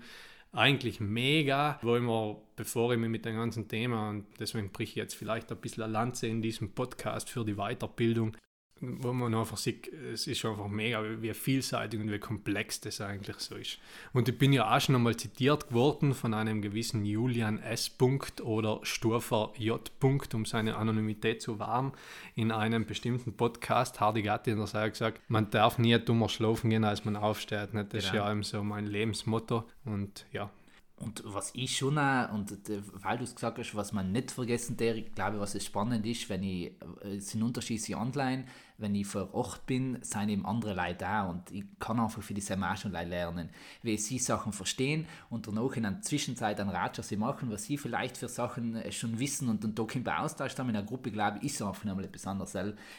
eigentlich 0.51 0.99
mega, 0.99 1.77
wo 1.83 1.95
ich 1.95 2.01
mir, 2.01 2.37
bevor 2.55 2.91
ich 2.93 2.99
mich 2.99 3.09
mit 3.09 3.25
dem 3.25 3.35
ganzen 3.35 3.67
Thema, 3.67 4.09
und 4.09 4.25
deswegen 4.39 4.71
brich 4.71 4.89
ich 4.91 4.95
jetzt 4.95 5.15
vielleicht 5.15 5.51
ein 5.51 5.57
bisschen 5.57 5.83
eine 5.83 5.93
Lanze 5.93 6.25
in 6.25 6.41
diesem 6.41 6.71
Podcast 6.71 7.29
für 7.29 7.45
die 7.45 7.55
Weiterbildung, 7.55 8.35
wo 8.81 9.13
man 9.13 9.33
einfach 9.33 9.55
sieht, 9.57 9.87
es 9.87 10.27
ist 10.27 10.43
einfach 10.43 10.67
mega, 10.67 11.01
wie 11.21 11.33
vielseitig 11.33 11.99
und 11.99 12.11
wie 12.11 12.19
komplex 12.19 12.81
das 12.81 12.99
eigentlich 12.99 13.37
so 13.37 13.55
ist. 13.55 13.79
Und 14.11 14.27
ich 14.27 14.37
bin 14.37 14.51
ja 14.51 14.75
auch 14.75 14.81
schon 14.81 14.95
einmal 14.95 15.15
zitiert 15.15 15.69
geworden 15.69 16.13
von 16.13 16.33
einem 16.33 16.61
gewissen 16.61 17.05
Julian 17.05 17.59
S. 17.59 17.89
Punkt 17.89 18.41
oder 18.41 18.81
Sturfer 18.83 19.53
J. 19.57 19.89
Punkt, 19.99 20.35
um 20.35 20.45
seine 20.45 20.75
Anonymität 20.75 21.41
zu 21.41 21.57
wahren, 21.57 21.93
in 22.35 22.51
einem 22.51 22.85
bestimmten 22.85 23.33
Podcast, 23.33 24.01
Hardy 24.01 24.21
Gatti, 24.23 24.51
und 24.51 24.59
er 24.73 24.81
hat 24.81 24.91
gesagt, 24.91 25.21
man 25.29 25.49
darf 25.49 25.77
nie 25.79 25.97
dummer 25.97 26.27
schlafen 26.27 26.69
gehen, 26.69 26.83
als 26.83 27.05
man 27.05 27.15
aufsteht. 27.15 27.73
Nicht? 27.73 27.93
Das 27.93 28.03
ist 28.03 28.11
Genau. 28.11 28.25
ja 28.25 28.31
eben 28.31 28.43
so 28.43 28.61
mein 28.61 28.85
Lebensmotto. 28.87 29.63
Und 29.85 30.25
ja, 30.33 30.49
Und 30.97 31.23
was 31.25 31.51
ich 31.55 31.75
schon 31.77 31.97
auch, 31.97 32.31
und 32.33 32.51
äh, 32.69 32.81
weil 32.93 33.17
du 33.17 33.23
es 33.25 33.35
gesagt 33.35 33.57
hast, 33.57 33.75
was 33.75 33.91
man 33.91 34.11
nicht 34.13 34.31
vergessen 34.31 34.77
darf, 34.77 34.95
ich 34.95 35.11
glaube, 35.13 35.39
was 35.41 35.53
es 35.55 35.65
spannend 35.65 36.05
ist, 36.05 36.29
wenn 36.29 36.41
ich, 36.43 36.71
äh, 37.03 37.15
es 37.17 37.29
sind 37.31 37.43
Unterschiede 37.43 37.81
sind 37.81 37.95
online, 37.95 38.45
wenn 38.77 38.95
ich 38.95 39.07
vor 39.07 39.33
Ort 39.33 39.65
bin, 39.65 39.99
sind 40.01 40.29
eben 40.29 40.45
andere 40.45 40.73
Leute 40.73 40.95
da 40.99 41.25
und 41.25 41.51
ich 41.51 41.63
kann 41.79 41.99
einfach 41.99 42.21
für 42.21 42.33
die 42.33 42.41
Semester 42.41 42.83
schon 42.83 42.91
Leute 42.91 43.09
lernen, 43.09 43.49
wie 43.81 43.97
sie 43.97 44.19
Sachen 44.19 44.51
verstehen 44.51 45.05
und 45.29 45.47
danach 45.47 45.75
in 45.75 45.83
der 45.83 46.01
Zwischenzeit 46.01 46.59
einen 46.59 46.69
Ratschlag 46.69 47.05
sie 47.05 47.17
machen, 47.17 47.51
was 47.51 47.63
sie 47.63 47.77
vielleicht 47.77 48.17
für 48.17 48.27
Sachen 48.27 48.75
äh, 48.75 48.91
schon 48.91 49.19
wissen 49.19 49.49
und, 49.49 49.63
und 49.63 49.77
da 49.79 49.85
bei 50.03 50.17
Austausch 50.17 50.55
dann 50.55 50.69
in 50.69 50.75
einer 50.75 50.85
Gruppe, 50.85 51.11
glaube 51.11 51.39
ich, 51.39 51.53
ist 51.53 51.61
einfach 51.61 51.85
nochmal 51.85 52.05
etwas 52.05 52.27
anderes. 52.27 52.57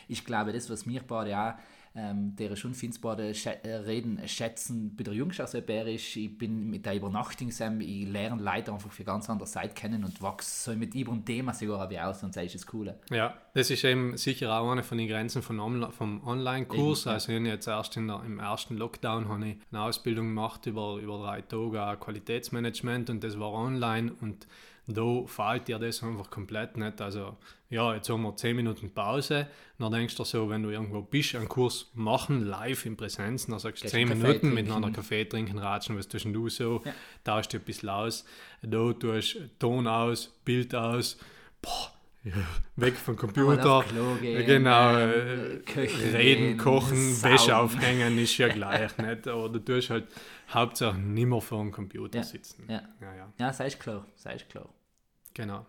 Ich 0.08 0.24
glaube, 0.24 0.52
das, 0.52 0.70
was 0.70 0.86
mir 0.86 1.02
beide 1.06 1.38
auch 1.38 1.54
ähm, 1.96 2.36
der 2.36 2.54
schon 2.56 2.74
schä 3.34 3.50
äh, 3.62 3.74
reden, 3.76 4.20
schätzen 4.26 4.94
bei 4.96 5.04
der 5.04 5.14
ist. 5.86 6.16
Ich 6.16 6.36
bin 6.36 6.68
mit 6.68 6.84
der 6.84 6.96
Übernachtung, 6.96 7.50
Sam, 7.50 7.80
ich 7.80 8.06
lerne 8.06 8.42
Leute 8.42 8.72
einfach 8.72 8.92
für 8.92 9.04
ganz 9.04 9.30
andere 9.30 9.48
Seite 9.48 9.74
kennen 9.74 10.04
und 10.04 10.20
wachse 10.20 10.70
so 10.72 10.76
mit 10.76 10.94
über 10.94 11.12
ein 11.12 11.24
Thema 11.24 11.54
sogar 11.54 11.88
wie 11.90 11.98
aus 11.98 12.22
und 12.22 12.36
das 12.36 12.44
ist 12.44 12.54
das 12.54 12.66
Coole. 12.66 12.98
Ja, 13.10 13.34
das 13.54 13.70
ist 13.70 13.84
eben 13.84 14.16
sicher 14.16 14.58
auch 14.58 14.70
eine 14.70 14.82
von 14.82 14.98
den 14.98 15.08
Grenzen 15.08 15.42
von 15.42 15.58
Onla- 15.58 15.90
vom 15.90 16.22
Online-Kurs. 16.26 17.06
Also 17.06 17.32
ich 17.32 17.38
habe 17.38 17.48
jetzt 17.48 17.66
erst 17.66 17.96
der, 17.96 18.22
im 18.24 18.38
ersten 18.38 18.76
Lockdown 18.76 19.28
habe 19.28 19.48
ich 19.48 19.56
eine 19.72 19.82
Ausbildung 19.82 20.28
gemacht 20.28 20.66
über, 20.66 20.98
über 20.98 21.18
drei 21.18 21.40
Tage 21.42 21.98
Qualitätsmanagement 21.98 23.10
und 23.10 23.24
das 23.24 23.38
war 23.38 23.52
online 23.52 24.12
und 24.20 24.46
da 24.86 25.22
fällt 25.26 25.68
dir 25.68 25.78
das 25.78 26.02
einfach 26.02 26.30
komplett 26.30 26.76
nicht. 26.76 27.00
Also 27.00 27.36
ja, 27.70 27.94
jetzt 27.94 28.08
haben 28.08 28.22
wir 28.22 28.36
10 28.36 28.54
Minuten 28.54 28.90
Pause, 28.90 29.48
dann 29.78 29.90
denkst 29.90 30.14
du 30.14 30.22
so, 30.24 30.48
wenn 30.48 30.62
du 30.62 30.70
irgendwo 30.70 31.02
bist, 31.02 31.34
einen 31.34 31.48
Kurs 31.48 31.90
machen, 31.94 32.46
live 32.46 32.86
in 32.86 32.96
Präsenz, 32.96 33.46
dann 33.46 33.58
sagst 33.58 33.82
du 33.82 33.84
Gehst 33.84 33.94
10 33.94 34.00
einen 34.02 34.08
Kaffee 34.10 34.22
Minuten 34.22 34.40
trinken. 34.40 34.54
miteinander 34.54 34.90
Kaffee 34.92 35.24
trinken, 35.24 35.58
ratschen, 35.58 35.98
was 35.98 36.06
tust 36.06 36.26
du 36.26 36.48
so, 36.48 36.82
Ja. 36.84 36.92
tauschst 37.24 37.52
dich 37.52 37.60
ein 37.60 37.64
bisschen 37.64 37.88
aus, 37.88 38.24
da 38.62 38.92
tust 38.92 39.34
du 39.34 39.48
Ton 39.58 39.86
aus, 39.88 40.28
Bild 40.44 40.72
aus, 40.76 41.18
boah, 41.60 41.92
ja, 42.22 42.32
weg 42.76 42.94
vom 42.96 43.16
Computer, 43.16 43.84
gehen, 44.20 44.46
genau, 44.46 44.96
ähm, 44.98 45.10
äh, 45.10 45.56
köchen 45.64 46.10
reden, 46.14 46.56
kochen, 46.58 47.14
saugen. 47.14 47.34
Wäsche 47.34 47.56
aufhängen 47.56 48.18
ist 48.18 48.38
ja 48.38 48.48
gleich, 48.48 48.96
nicht? 48.98 49.26
Oder 49.26 49.58
du 49.58 49.64
tust 49.64 49.90
halt 49.90 50.06
Hauptsache 50.48 50.98
nimmer 50.98 51.40
vor 51.40 51.58
dem 51.62 51.72
Computer 51.72 52.18
Ja, 52.18 52.24
sitzen. 52.24 52.64
ja. 52.68 52.82
ja, 53.00 53.14
ja, 53.14 53.32
Ja, 53.38 53.52
sei 53.52 53.66
ist 53.66 53.80
klar, 53.80 54.06
sei 54.16 54.34
ist 54.34 54.48
klar. 54.48 54.68
genau. 55.34 55.66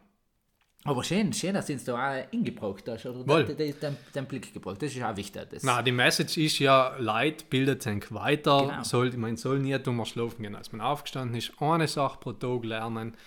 Aber 0.83 1.03
schön, 1.03 1.33
schön, 1.33 1.53
dass 1.53 1.65
du 1.65 1.73
uns 1.73 1.83
da 1.83 1.95
auch 1.95 2.31
eingebracht 2.33 2.87
hast, 2.87 3.05
oder 3.05 3.27
Wohl. 3.27 3.43
den, 3.43 3.57
den, 3.57 3.97
den, 4.15 4.25
Blick 4.25 4.53
gebracht. 4.53 4.81
Das 4.81 4.95
ist 4.95 5.03
auch 5.03 5.17
wichtig. 5.17 5.47
Das, 5.49 5.63
Na, 5.63 5.81
die 5.81 5.91
Message 5.91 6.37
ist 6.37 6.59
ja, 6.59 6.95
Leid 6.97 7.49
bildet 7.49 7.81
sich 7.83 8.13
weiter. 8.13 8.67
Genau. 8.67 8.83
Soll, 8.83 9.11
man 9.17 9.35
soll 9.35 9.59
nie 9.59 9.77
dummer 9.79 10.05
schlafen 10.05 10.43
gehen, 10.43 10.55
als 10.55 10.71
man 10.71 10.79
aufgestanden 10.79 11.35
ist. 11.35 11.51
Eine 11.61 11.87
Sache 11.89 12.19
pro 12.19 12.31
Tag 12.31 12.63
lernen 12.63 13.17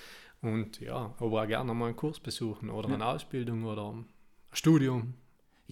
und 0.40 0.80
ja, 0.80 1.14
aber 1.18 1.42
auch 1.42 1.46
gerne 1.46 1.74
mal 1.74 1.86
einen 1.86 1.96
Kurs 1.96 2.18
besuchen 2.18 2.70
oder 2.70 2.88
eine 2.88 3.04
Ausbildung 3.04 3.64
oder 3.64 3.90
ein 3.92 4.06
Studium. 4.52 5.14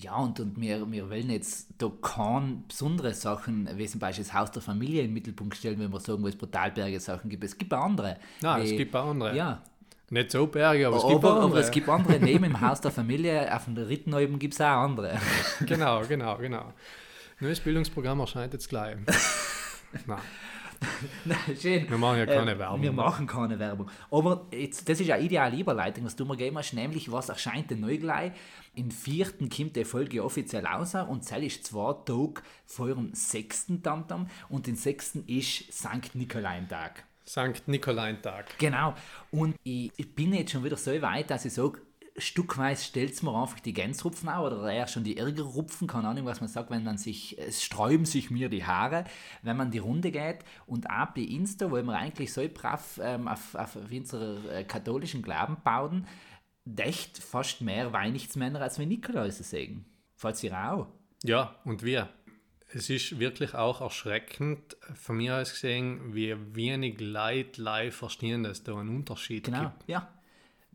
Ja, 0.01 0.17
und, 0.17 0.39
und 0.39 0.61
wir, 0.61 0.91
wir 0.93 1.11
wollen 1.11 1.31
jetzt 1.31 1.69
da 1.79 1.91
keine 2.01 2.63
besondere 2.69 3.13
Sachen, 3.15 3.69
wie 3.77 3.87
zum 3.87 3.99
Beispiel 3.99 4.25
das 4.25 4.33
Haus 4.33 4.51
der 4.53 4.63
Familie 4.63 5.03
im 5.03 5.13
Mittelpunkt 5.13 5.57
stellen, 5.57 5.79
wenn 5.81 5.93
wir 5.93 5.99
sagen, 6.01 6.23
wo 6.23 6.29
es 6.29 6.37
brutalberge 6.37 7.01
Sachen 7.01 7.29
gibt. 7.29 7.43
Es 7.43 7.59
gibt 7.59 7.75
auch 7.75 7.85
andere. 7.85 8.17
Nein, 8.41 8.63
es 8.63 8.71
Wie- 8.71 8.77
gibt 8.77 8.95
auch 8.95 9.09
andere. 9.11 9.35
Ja, 9.37 9.63
Nicht 10.11 10.31
so 10.31 10.47
Berge, 10.47 10.87
aber 10.87 10.97
es 10.99 11.03
gibt 11.03 11.15
aber, 11.17 11.29
auch 11.33 11.37
aber 11.37 11.45
andere. 11.47 11.61
es 11.61 11.71
gibt 11.71 11.89
andere. 11.89 12.21
Neben 12.21 12.45
dem 12.45 12.61
Haus 12.61 12.81
der 12.81 12.91
Familie, 12.93 13.55
auf 13.55 13.65
dem 13.65 13.75
dritten 13.75 14.15
oben 14.15 14.39
gibt 14.39 14.55
es 14.55 14.61
auch 14.61 14.67
andere. 14.85 15.19
Genau, 15.67 16.03
genau, 16.07 16.37
genau. 16.37 16.73
Neues 17.41 17.61
Bildungsprogramm 17.61 18.21
erscheint 18.21 18.53
jetzt 18.53 18.69
gleich. 18.69 18.97
Nein, 20.07 20.19
Schön. 21.61 21.89
wir 21.91 21.99
machen 21.99 22.19
ja 22.19 22.27
keine 22.27 22.53
Äh, 22.53 22.59
Werbung. 22.59 22.83
Wir 22.83 22.93
machen 22.93 23.27
keine 23.27 23.59
Werbung. 23.59 23.91
Aber 24.11 24.47
jetzt, 24.53 24.89
das 24.89 25.01
ist 25.01 25.11
eine 25.11 25.23
ideale 25.23 25.59
Überleitung, 25.59 26.05
was 26.05 26.17
du 26.17 26.25
mir 26.25 26.37
gegeben 26.37 26.59
hast, 26.59 26.73
nämlich 26.73 27.11
was 27.11 27.29
erscheint 27.29 27.71
denn 27.71 27.81
neu 27.81 27.99
gleich? 27.99 28.33
Im 28.75 28.91
vierten 28.91 29.49
kommt 29.49 29.77
die 29.77 29.85
Folge 29.85 30.23
offiziell 30.25 30.65
raus 30.67 30.95
und 30.95 31.29
das 31.29 31.39
ist 31.39 31.67
zwei 31.67 31.93
Tage 32.05 32.43
vor 32.67 32.89
dem 32.89 33.13
sechsten 33.15 33.83
Tamtam 33.83 34.29
und 34.49 34.67
den 34.67 34.77
sechsten 34.77 35.25
ist 35.27 35.73
Sankt 35.73 36.15
Nikolaintag. 36.15 37.05
Sankt 37.25 37.69
Nikolaintag. 37.69 38.59
Genau. 38.59 38.95
Und 39.31 39.57
ich, 39.63 39.93
ich 39.97 40.15
bin 40.15 40.33
jetzt 40.33 40.53
schon 40.53 40.65
wieder 40.65 40.77
so 40.77 40.91
weit, 41.03 41.31
dass 41.31 41.45
ich 41.45 41.53
sage, 41.53 41.81
stückweise 42.19 42.85
stellt 42.85 43.13
es 43.13 43.23
mir 43.23 43.35
einfach 43.35 43.61
die 43.61 43.73
Gänserupfen 43.73 44.29
an 44.29 44.43
oder 44.45 44.71
eher 44.71 44.87
schon 44.87 45.05
die 45.05 45.17
Irrgerupfen, 45.17 45.87
keine 45.89 46.09
Ahnung, 46.09 46.27
was 46.27 46.41
man 46.41 46.49
sagt, 46.49 46.71
wenn 46.71 46.85
man 46.85 46.99
sich, 46.99 47.39
es 47.39 47.63
sträuben 47.63 48.05
sich 48.05 48.31
mir 48.31 48.49
die 48.49 48.65
Haare, 48.65 49.05
wenn 49.43 49.57
man 49.57 49.71
die 49.71 49.79
Runde 49.79 50.11
geht 50.11 50.39
und 50.67 50.89
auch 50.91 51.07
bei 51.15 51.23
Insta, 51.23 51.71
wo 51.71 51.77
wir 51.83 51.97
eigentlich 51.97 52.33
so 52.33 52.47
brav 52.53 53.01
ähm, 53.03 53.29
auf, 53.29 53.55
auf, 53.55 53.77
auf 53.77 53.91
unsere 53.91 54.39
äh, 54.53 54.65
katholischen 54.65 55.23
Glauben 55.23 55.57
bauen, 55.65 56.07
echt 56.77 57.19
fast 57.19 57.61
mehr 57.63 57.93
Weihnachtsmänner 57.93 58.61
als 58.61 58.79
wir 58.79 58.87
Nikolaus 58.87 59.39
sehen. 59.39 59.85
Falls 60.17 60.43
ihr 60.43 60.53
auch. 60.59 60.89
Ja, 61.23 61.57
und 61.65 61.83
wir. 61.83 62.09
Es 62.71 62.91
ist 62.91 63.19
wirklich 63.19 63.55
auch 63.55 63.81
erschreckend, 63.81 64.77
von 64.95 65.17
mir 65.17 65.37
aus 65.37 65.53
gesehen, 65.53 66.15
wie 66.15 66.37
wenig 66.55 67.01
Leute 67.01 67.63
live 67.63 67.97
verstehen, 67.97 68.43
dass 68.43 68.63
da 68.63 68.77
einen 68.77 68.95
Unterschied 68.95 69.45
Genau, 69.45 69.63
gibt. 69.63 69.89
ja. 69.89 70.07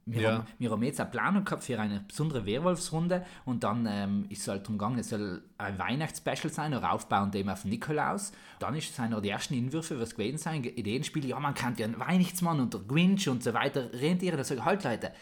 Wir, 0.05 0.21
Ja. 0.21 0.31
Haben, 0.33 0.47
wir 0.59 0.71
haben 0.71 0.83
jetzt 0.83 0.99
eine 0.99 1.09
Planung 1.09 1.45
gehabt 1.45 1.63
für 1.63 1.79
eine 1.79 2.01
besondere 2.01 2.45
Werwolfsrunde 2.45 3.25
und 3.45 3.63
dann 3.63 3.87
ähm, 3.89 4.25
ist 4.29 4.41
es 4.41 4.47
halt 4.47 4.63
darum 4.63 4.77
gegangen, 4.77 4.99
es 4.99 5.09
soll 5.09 5.43
ein 5.57 5.79
Weihnachtsspecial 5.79 6.51
sein, 6.51 6.73
auch 6.73 6.83
aufbauend 6.83 7.35
eben 7.35 7.49
auf 7.49 7.63
Nikolaus. 7.63 8.33
Dann 8.59 8.75
ist 8.75 8.91
es 8.91 8.99
einer 8.99 9.21
die 9.21 9.29
ersten 9.29 9.53
Entwürfe, 9.53 9.99
was 9.99 10.15
gewesen 10.15 10.37
sein, 10.37 10.63
Ideenspiel, 10.63 11.25
ja, 11.25 11.39
man 11.39 11.53
kann 11.53 11.75
ja 11.77 11.85
einen 11.85 11.99
Weihnachtsmann 11.99 12.59
und 12.59 12.73
der 12.73 12.81
Grinch 12.81 13.29
und 13.29 13.43
so 13.43 13.53
weiter 13.53 13.93
rentieren. 13.93 14.37
Da 14.37 14.43
sage 14.43 14.59
ich, 14.59 14.65
halt 14.65 14.83
Leute, 14.83 15.13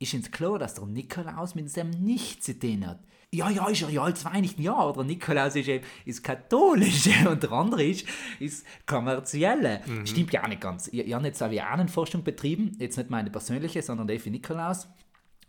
ist 0.00 0.14
ins 0.14 0.30
klar, 0.30 0.58
dass 0.58 0.74
der 0.74 0.86
Nikolaus 0.86 1.54
mit 1.54 1.74
dem 1.76 1.90
nichts 1.90 2.46
zu 2.46 2.58
tun 2.58 2.86
hat. 2.86 3.00
Ja, 3.30 3.50
ja, 3.50 3.68
ist 3.68 3.82
er 3.82 3.90
ja 3.90 4.02
als 4.02 4.24
Weihnachten, 4.24 4.62
ja, 4.62 4.74
aber 4.74 5.02
der 5.02 5.04
Nikolaus 5.04 5.54
ist 5.54 5.68
eben 5.68 5.84
ist 6.06 6.24
katholisch 6.24 7.08
und 7.28 7.42
der 7.42 7.52
andere 7.52 7.84
ist, 7.84 8.06
ist 8.40 8.66
kommerzielle. 8.86 9.82
Stimmt 10.06 10.32
ja 10.32 10.42
auch 10.42 10.48
nicht 10.48 10.62
ganz. 10.62 10.88
Ich, 10.88 11.00
ich 11.00 11.12
habe 11.12 11.26
jetzt 11.26 11.42
auch 11.42 11.50
Ahnenforschung 11.50 12.24
betrieben, 12.24 12.74
jetzt 12.78 12.96
nicht 12.96 13.10
meine 13.10 13.30
persönliche, 13.30 13.82
sondern 13.82 14.06
die 14.06 14.18
für 14.18 14.30
Nikolaus. 14.30 14.88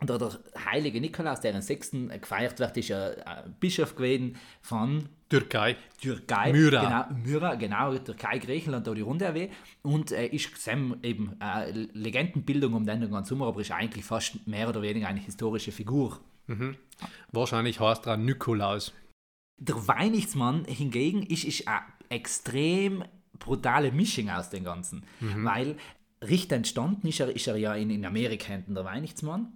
Und 0.00 0.10
der, 0.10 0.18
der 0.18 0.30
heilige 0.64 1.00
Nikolaus, 1.00 1.40
der 1.40 1.54
am 1.54 1.60
6. 1.60 1.92
gefeiert 2.20 2.58
wird, 2.58 2.76
ist 2.76 2.88
ja 2.88 3.10
ein 3.24 3.54
Bischof 3.60 3.94
gewesen 3.94 4.36
von 4.62 5.08
Türkei. 5.28 5.76
Türkei, 6.00 6.52
Myra. 6.52 7.08
genau, 7.08 7.22
Myra, 7.22 7.54
genau, 7.54 7.96
Türkei, 7.98 8.38
Griechenland, 8.38 8.86
da 8.86 8.94
die 8.94 9.02
Runde 9.02 9.26
erwähnt. 9.26 9.52
Und 9.82 10.10
äh, 10.10 10.26
ist 10.26 10.56
Sam 10.56 10.96
eben 11.02 11.36
äh, 11.40 11.70
Legendenbildung 11.70 12.74
um 12.74 12.84
den 12.84 13.10
ganzen 13.10 13.28
Sommer, 13.28 13.46
aber 13.46 13.60
ist 13.60 13.72
eigentlich 13.72 14.04
fast 14.04 14.46
mehr 14.46 14.68
oder 14.68 14.82
weniger 14.82 15.06
eine 15.06 15.20
historische 15.20 15.70
Figur. 15.70 16.18
Wahrscheinlich 17.32 17.80
heißt 17.80 18.06
er 18.06 18.16
Nikolaus. 18.16 18.92
Der 19.58 19.86
Weihnachtsmann 19.88 20.64
hingegen 20.64 21.22
ist, 21.22 21.44
ist 21.44 21.68
eine 21.68 21.82
extrem 22.08 23.04
brutale 23.38 23.92
Mischung 23.92 24.30
aus 24.30 24.50
dem 24.50 24.64
Ganzen. 24.64 25.04
Weil 25.44 25.76
richtig 26.22 26.52
entstanden 26.52 27.06
ist 27.08 27.20
er, 27.20 27.34
ist 27.34 27.46
er 27.46 27.56
ja 27.56 27.74
in, 27.74 27.90
in 27.90 28.04
Amerika 28.04 28.52
hinten 28.52 28.74
der 28.74 28.84
Weihnachtsmann, 28.84 29.52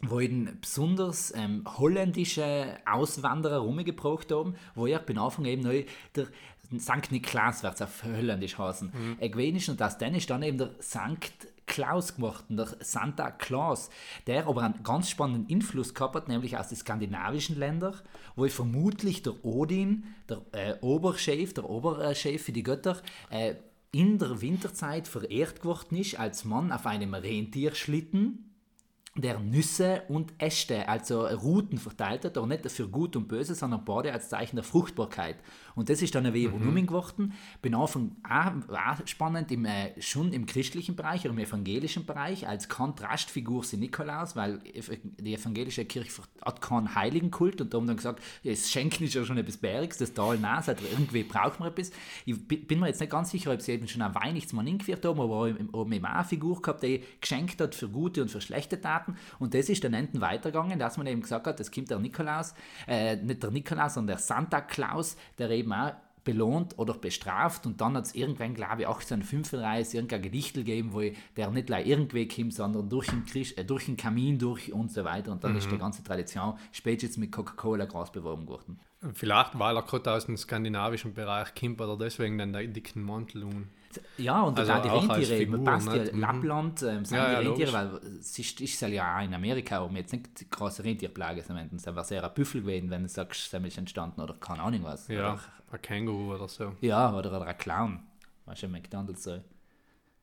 wo 0.00 0.20
ihn 0.20 0.58
besonders 0.60 1.32
ähm, 1.34 1.64
holländische 1.78 2.78
Auswanderer 2.84 3.58
rumgebracht 3.58 4.30
haben, 4.32 4.56
wo 4.74 4.86
er 4.86 4.98
bin 4.98 5.18
Anfang 5.18 5.44
eben 5.44 5.62
neu 5.62 5.84
der 6.16 6.26
Sankt 6.78 7.12
Niklas 7.12 7.62
wird 7.62 7.74
es 7.74 7.82
auf 7.82 8.02
Holländisch 8.02 8.56
heißen, 8.56 8.92
mhm. 9.20 9.30
gewesen 9.30 9.56
ist 9.56 9.68
und 9.68 9.82
aus 9.82 9.98
dem 9.98 10.14
ist 10.14 10.30
dann 10.30 10.42
eben 10.42 10.56
der 10.56 10.70
Sankt 10.78 11.48
Klaus 11.66 12.16
gemacht, 12.16 12.44
der 12.48 12.68
Santa 12.80 13.30
Claus, 13.30 13.90
der 14.26 14.46
aber 14.46 14.62
einen 14.62 14.82
ganz 14.82 15.08
spannenden 15.08 15.46
Einfluss 15.54 15.94
gehabt 15.94 16.14
hat, 16.14 16.28
nämlich 16.28 16.56
aus 16.56 16.68
den 16.68 16.76
skandinavischen 16.76 17.58
Ländern, 17.58 17.94
wo 18.36 18.46
vermutlich 18.48 19.22
der 19.22 19.44
Odin, 19.44 20.04
der 20.28 20.42
äh, 20.52 20.74
Oberchef, 20.80 21.54
der 21.54 21.68
Oberchef 21.68 22.42
für 22.42 22.52
die 22.52 22.62
Götter, 22.62 23.00
äh, 23.30 23.54
in 23.92 24.18
der 24.18 24.40
Winterzeit 24.40 25.06
verehrt 25.06 25.60
geworden 25.60 25.96
ist 25.96 26.18
als 26.18 26.44
Mann 26.44 26.72
auf 26.72 26.86
einem 26.86 27.12
Rentierschlitten, 27.12 28.52
der 29.14 29.38
Nüsse 29.38 30.02
und 30.08 30.32
Äste, 30.38 30.88
also 30.88 31.26
Ruten 31.26 31.76
verteilt 31.76 32.24
hat, 32.24 32.38
aber 32.38 32.46
nicht 32.46 32.70
für 32.70 32.88
Gut 32.88 33.14
und 33.14 33.28
Böse, 33.28 33.54
sondern 33.54 33.84
beide 33.84 34.12
als 34.12 34.30
Zeichen 34.30 34.56
der 34.56 34.64
Fruchtbarkeit. 34.64 35.36
Und 35.74 35.88
das 35.88 36.02
ist 36.02 36.14
dann 36.14 36.26
ein 36.26 36.34
wenig 36.34 36.52
mhm. 36.52 36.86
geworden. 36.86 37.32
Bin 37.60 37.74
Anfang 37.74 38.16
auch, 38.28 39.06
spannend, 39.06 39.50
im, 39.52 39.64
äh, 39.64 40.00
schon 40.00 40.32
im 40.32 40.46
christlichen 40.46 40.96
Bereich 40.96 41.22
oder 41.22 41.30
im 41.30 41.38
evangelischen 41.38 42.06
Bereich, 42.06 42.46
als 42.46 42.68
Kontrastfigur 42.68 43.64
sind 43.64 43.80
Nikolaus, 43.80 44.36
weil 44.36 44.60
die 45.18 45.34
evangelische 45.34 45.84
Kirche 45.84 46.22
hat 46.44 46.60
keinen 46.60 46.94
Heiligenkult 46.94 47.60
und 47.60 47.72
da 47.72 47.78
haben 47.78 47.86
dann 47.86 47.96
gesagt, 47.96 48.22
ja, 48.42 48.50
das 48.52 48.70
Schenken 48.70 49.04
ist 49.04 49.14
ja 49.14 49.24
schon 49.24 49.38
etwas 49.38 49.56
Bäriges, 49.56 49.98
das 49.98 50.12
Tal 50.12 50.38
nass, 50.38 50.68
also 50.68 50.84
irgendwie 50.90 51.22
braucht 51.22 51.60
man 51.60 51.68
etwas. 51.68 51.90
Ich 52.24 52.46
bin 52.46 52.80
mir 52.80 52.88
jetzt 52.88 53.00
nicht 53.00 53.10
ganz 53.10 53.30
sicher, 53.30 53.52
ob 53.52 53.60
sie 53.60 53.72
eben 53.72 53.88
schon 53.88 54.02
einen 54.02 54.14
Weihnachtsmann 54.14 54.66
eingeführt 54.66 55.04
haben, 55.04 55.20
aber 55.20 55.52
oben 55.72 55.92
eben 55.92 56.06
auch 56.06 56.12
eine 56.12 56.24
Figur 56.24 56.60
gehabt, 56.60 56.82
die 56.82 57.02
geschenkt 57.20 57.60
hat 57.60 57.74
für 57.74 57.88
gute 57.88 58.22
und 58.22 58.30
für 58.30 58.40
schlechte 58.40 58.80
Taten. 58.80 59.16
Und 59.38 59.54
das 59.54 59.68
ist 59.68 59.84
dann 59.84 59.94
enden 59.94 60.20
weitergegangen, 60.20 60.78
dass 60.78 60.96
man 60.96 61.06
eben 61.06 61.22
gesagt 61.22 61.46
hat, 61.46 61.60
es 61.60 61.70
kommt 61.70 61.90
der 61.90 61.98
Nikolaus, 61.98 62.54
äh, 62.86 63.16
nicht 63.16 63.42
der 63.42 63.50
Nikolaus, 63.50 63.94
sondern 63.94 64.16
der 64.16 64.22
Santa 64.22 64.60
Claus, 64.60 65.16
der 65.38 65.50
eben 65.50 65.61
auch 65.70 65.92
belohnt 66.24 66.78
oder 66.78 66.94
bestraft 66.94 67.66
und 67.66 67.80
dann 67.80 67.96
hat 67.96 68.06
es 68.06 68.14
irgendwann, 68.14 68.54
glaube 68.54 68.82
ich, 68.82 68.88
1835 68.88 69.94
irgendein 69.94 70.22
Gedichtel 70.22 70.64
gegeben, 70.64 70.92
wo 70.92 71.02
der 71.36 71.50
nicht 71.50 71.66
gleich 71.66 71.86
irgendwie 71.86 72.28
kommt, 72.28 72.54
sondern 72.54 72.88
durch 72.88 73.08
den, 73.08 73.24
Krisch, 73.24 73.54
äh, 73.56 73.64
durch 73.64 73.86
den 73.86 73.96
Kamin 73.96 74.38
durch 74.38 74.72
und 74.72 74.92
so 74.92 75.04
weiter 75.04 75.32
und 75.32 75.42
dann 75.42 75.52
mhm. 75.52 75.58
ist 75.58 75.70
die 75.70 75.78
ganze 75.78 76.04
Tradition 76.04 76.54
spätestens 76.70 77.18
mit 77.18 77.32
Coca-Cola 77.32 77.86
groß 77.86 78.12
beworben 78.12 78.46
worden. 78.46 78.78
Vielleicht, 79.14 79.58
weil 79.58 79.76
er 79.76 79.82
gerade 79.82 80.12
aus 80.12 80.26
dem 80.26 80.36
skandinavischen 80.36 81.12
Bereich 81.12 81.54
kommt 81.54 81.80
oder 81.80 81.96
deswegen 81.96 82.38
dann 82.38 82.52
den 82.52 82.72
dicken 82.72 83.02
Mantel 83.02 83.42
und 83.42 83.68
ja, 84.18 84.42
und 84.42 84.58
Also 84.58 84.72
auch 84.72 84.82
die 84.82 84.88
Rentiere, 84.88 85.36
Figur, 85.38 85.56
man 85.58 85.64
passt 85.64 85.86
ja 85.88 85.94
nicht? 85.96 86.12
Mhm. 86.12 86.20
Lappland, 86.20 86.82
ähm, 86.82 87.04
sind 87.04 87.16
Ja, 87.16 87.26
die 87.26 87.32
ja, 87.44 87.50
Rentiere, 87.50 87.72
weil 87.72 88.00
es 88.20 88.38
ist, 88.38 88.60
ist 88.60 88.80
ja 88.80 89.18
auch 89.18 89.22
in 89.24 89.34
Amerika, 89.34 89.78
aber 89.80 89.94
jetzt 89.96 90.12
nicht 90.12 90.40
die 90.40 90.48
große 90.50 90.84
Rentierplage, 90.84 91.42
sondern 91.42 91.70
es 91.74 91.86
wäre 91.86 92.04
sehr 92.04 92.24
ein 92.24 92.34
Büffel 92.34 92.62
gewesen, 92.62 92.90
wenn 92.90 93.02
du 93.02 93.08
sagst, 93.08 93.52
es 93.54 93.64
ist 93.64 93.78
entstanden 93.78 94.20
oder 94.20 94.34
keine 94.34 94.62
Ahnung 94.62 94.82
was. 94.84 95.08
ja, 95.08 95.34
Oder, 95.34 95.40
ein 95.72 95.82
Känguru 95.82 96.34
oder 96.34 96.48
so. 96.48 96.74
ja, 96.80 97.12
oder, 97.14 97.30
oder 97.36 97.46
ein 97.46 97.58
Clown. 97.58 98.00
Weißt 98.46 98.62
du, 98.64 98.68
McDonalds 98.68 99.22
so. 99.22 99.40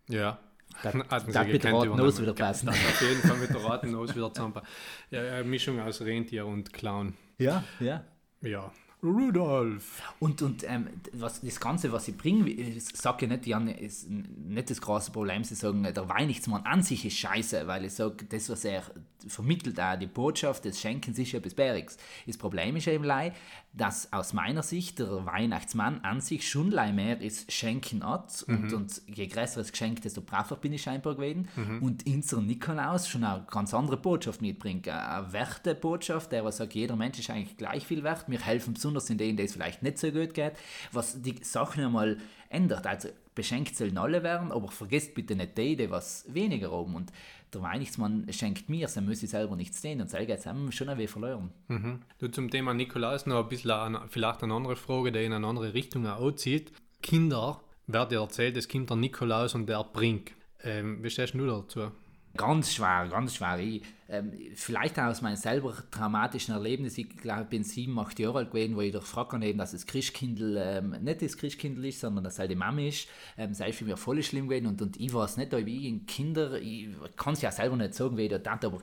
Ja. 0.08 0.38
Das, 0.84 0.94
das 1.10 1.26
mit 1.26 1.52
gekannt, 1.52 1.76
roten 1.76 1.96
Nose 1.98 2.22
wieder 2.22 2.34
passen. 2.34 2.70
Auf 2.70 3.02
jeden 3.02 3.22
Fall 3.22 3.38
mit 3.38 3.50
der 3.50 3.58
roten 3.58 3.92
Nose 3.92 4.16
wieder 4.16 4.32
zusammen. 4.34 4.62
Ja, 5.10 5.22
eine 5.22 5.44
Mischung 5.44 5.80
aus 5.80 6.02
Rentier 6.02 6.46
und 6.46 6.72
Clown. 6.74 7.16
Ja, 7.38 7.64
ja. 7.80 8.04
Ja. 8.42 8.72
Rudolf. 9.02 10.02
Und, 10.20 10.42
und 10.42 10.64
ähm, 10.68 10.90
was, 11.14 11.40
das 11.40 11.60
Ganze, 11.60 11.92
was 11.92 12.06
sie 12.06 12.12
bringen, 12.12 12.46
ich 12.48 12.84
sage 12.86 13.26
ja 13.26 13.32
nicht, 13.32 13.48
Jan, 13.48 13.70
ist 13.70 14.10
nicht 14.10 14.70
das 14.70 14.82
große 14.82 15.12
Problem, 15.12 15.44
sie 15.44 15.56
sagen, 15.56 15.84
der 15.84 16.10
Weihnachtsmann 16.10 16.64
an 16.66 16.84
sich 16.84 17.06
ist 17.06 17.18
scheiße, 17.18 17.66
weil 17.66 17.86
ich 17.86 17.94
sage, 17.94 18.26
das, 18.26 18.50
was 18.50 18.66
er 18.66 18.84
vermittelt, 19.28 19.80
auch 19.80 19.98
die 19.98 20.08
Botschaft 20.08 20.66
des 20.66 20.82
Schenkens 20.82 21.18
ist 21.18 21.32
ja 21.32 21.40
etwas 21.40 21.54
Bäriges. 21.54 21.98
Das 22.28 22.38
Problem 22.38 22.76
ist 22.76 22.88
eben, 22.88 23.06
lei, 23.06 23.34
dass 23.80 24.12
aus 24.12 24.34
meiner 24.34 24.62
Sicht 24.62 25.00
der 25.00 25.26
Weihnachtsmann 25.26 26.02
an 26.02 26.20
sich 26.20 26.50
schon 26.50 26.70
mehr 26.70 27.22
ist 27.22 27.52
Schenken 27.52 28.06
hat 28.06 28.44
und, 28.48 28.74
und 28.74 29.02
je 29.08 29.28
größeres 29.28 29.72
Geschenk, 29.72 30.02
desto 30.02 30.22
braver 30.22 30.58
bin 30.58 30.74
ich 30.74 30.82
scheinbar 30.82 31.16
gewesen. 31.16 31.48
Und 31.82 32.06
unser 32.06 32.42
Nikolaus 32.42 33.08
schon 33.08 33.24
eine 33.24 33.46
ganz 33.50 33.74
andere 33.74 33.96
Botschaft 33.96 34.42
mitbringt. 34.42 34.88
Eine 34.88 35.32
Wertebotschaft, 35.32 36.32
der 36.32 36.44
was 36.44 36.58
sagt, 36.58 36.76
jeder 36.76 36.98
Mensch 36.98 37.20
ist 37.20 37.30
eigentlich 37.30 37.58
gleich 37.58 37.86
viel 37.86 38.04
wert. 38.04 38.26
Wir 38.28 38.42
helfen 38.42 38.74
besonders 38.74 39.10
in 39.10 39.18
denen, 39.18 39.38
denen 39.38 39.48
es 39.48 39.54
vielleicht 39.54 39.82
nicht 39.82 39.98
so 39.98 40.12
gut 40.12 40.34
geht, 40.34 40.54
was 40.92 41.22
die 41.22 41.36
Sachen 41.42 41.84
einmal 41.84 42.18
ändert. 42.50 42.86
Also 42.86 43.10
beschenkt 43.40 43.78
sollen 43.78 43.98
alle 43.98 44.22
werden, 44.22 44.52
aber 44.52 44.68
vergesst 44.68 45.16
bitte 45.16 45.34
nicht 45.34 45.58
die, 45.58 45.78
die 45.78 45.90
was 45.90 46.26
weniger 46.28 46.72
haben. 46.72 46.94
Und 46.94 47.14
der 47.54 47.62
Weihnachtsmann 47.62 48.28
schenkt 48.34 48.68
mir, 48.68 48.86
dann 48.94 49.06
muss 49.06 49.24
ich 49.24 49.30
selber 49.30 49.56
nichts 49.56 49.82
sehen 49.82 50.02
und 50.02 50.10
selber 50.10 50.36
haben 50.44 50.66
wir 50.66 50.74
schon 50.74 50.90
ein 50.90 50.98
wenig 50.98 51.10
verloren. 51.10 51.50
Mhm. 51.70 52.02
Du 52.18 52.28
zum 52.28 52.50
Thema 52.50 52.74
Nikolaus 52.74 53.26
noch 53.28 53.42
ein 53.42 53.48
bisschen 53.48 53.72
eine, 53.72 54.02
vielleicht 54.10 54.44
eine 54.44 54.54
andere 54.54 54.76
Frage, 54.76 55.14
die 55.14 55.24
in 55.24 55.32
eine 55.32 55.48
andere 55.48 55.74
Richtung 55.74 56.06
auch 56.06 56.32
zieht. 56.34 56.74
Kinder, 57.02 57.62
wer 57.88 58.06
dir 58.06 58.20
erzählt, 58.20 58.58
es 58.58 58.68
kommt 58.68 58.90
der 58.90 58.98
Nikolaus 58.98 59.56
und 59.56 59.68
der 59.68 59.86
bringt. 59.86 60.32
Ähm, 60.62 61.02
wie 61.02 61.10
stehst 61.10 61.34
du 61.34 61.48
dazu? 61.48 61.92
Ganz 62.36 62.74
schwer, 62.74 63.08
ganz 63.10 63.36
schwer. 63.36 63.58
Ich, 63.58 63.84
ähm, 64.10 64.32
vielleicht 64.56 65.00
auch 65.00 65.06
aus 65.06 65.22
meinem 65.22 65.36
selber 65.36 65.76
traumatischen 65.92 66.54
Erlebnis. 66.54 66.98
Ich 66.98 67.10
glaube, 67.10 67.44
ich 67.44 67.50
bin 67.50 67.64
sieben, 67.64 67.98
acht 68.00 68.18
Jahre 68.20 68.40
alt 68.40 68.52
gewesen, 68.52 68.76
wo 68.76 68.82
ich 68.82 68.92
gefragt 68.92 69.34
habe, 69.34 69.54
dass 69.56 69.72
das 69.72 69.86
Christkindl 69.86 70.58
ähm, 70.60 70.96
nicht 71.02 71.22
das 71.22 71.38
Christkindl 71.38 71.86
ist, 71.86 72.00
sondern 72.00 72.24
dass 72.24 72.34
es 72.34 72.40
halt 72.40 72.52
die 72.52 72.56
Mama 72.56 72.82
ist. 72.82 73.08
Ähm, 73.38 73.54
sei 73.54 73.72
für 73.72 73.86
mich 73.86 74.00
voll 74.00 74.22
schlimm 74.24 74.48
gewesen 74.48 74.66
und, 74.66 74.82
und 74.82 75.00
ich 75.00 75.14
weiß 75.14 75.38
nicht, 75.38 75.52
wie 75.66 75.88
ich 75.88 76.08
Kinder, 76.08 76.60
ich 76.60 76.88
kann 77.16 77.34
es 77.34 77.42
ja 77.42 77.52
selber 77.52 77.76
nicht 77.76 77.94
sagen, 77.94 78.18
wie 78.18 78.24
ich 78.24 78.30
das 78.30 78.42
tat, 78.42 78.66
aber 78.66 78.80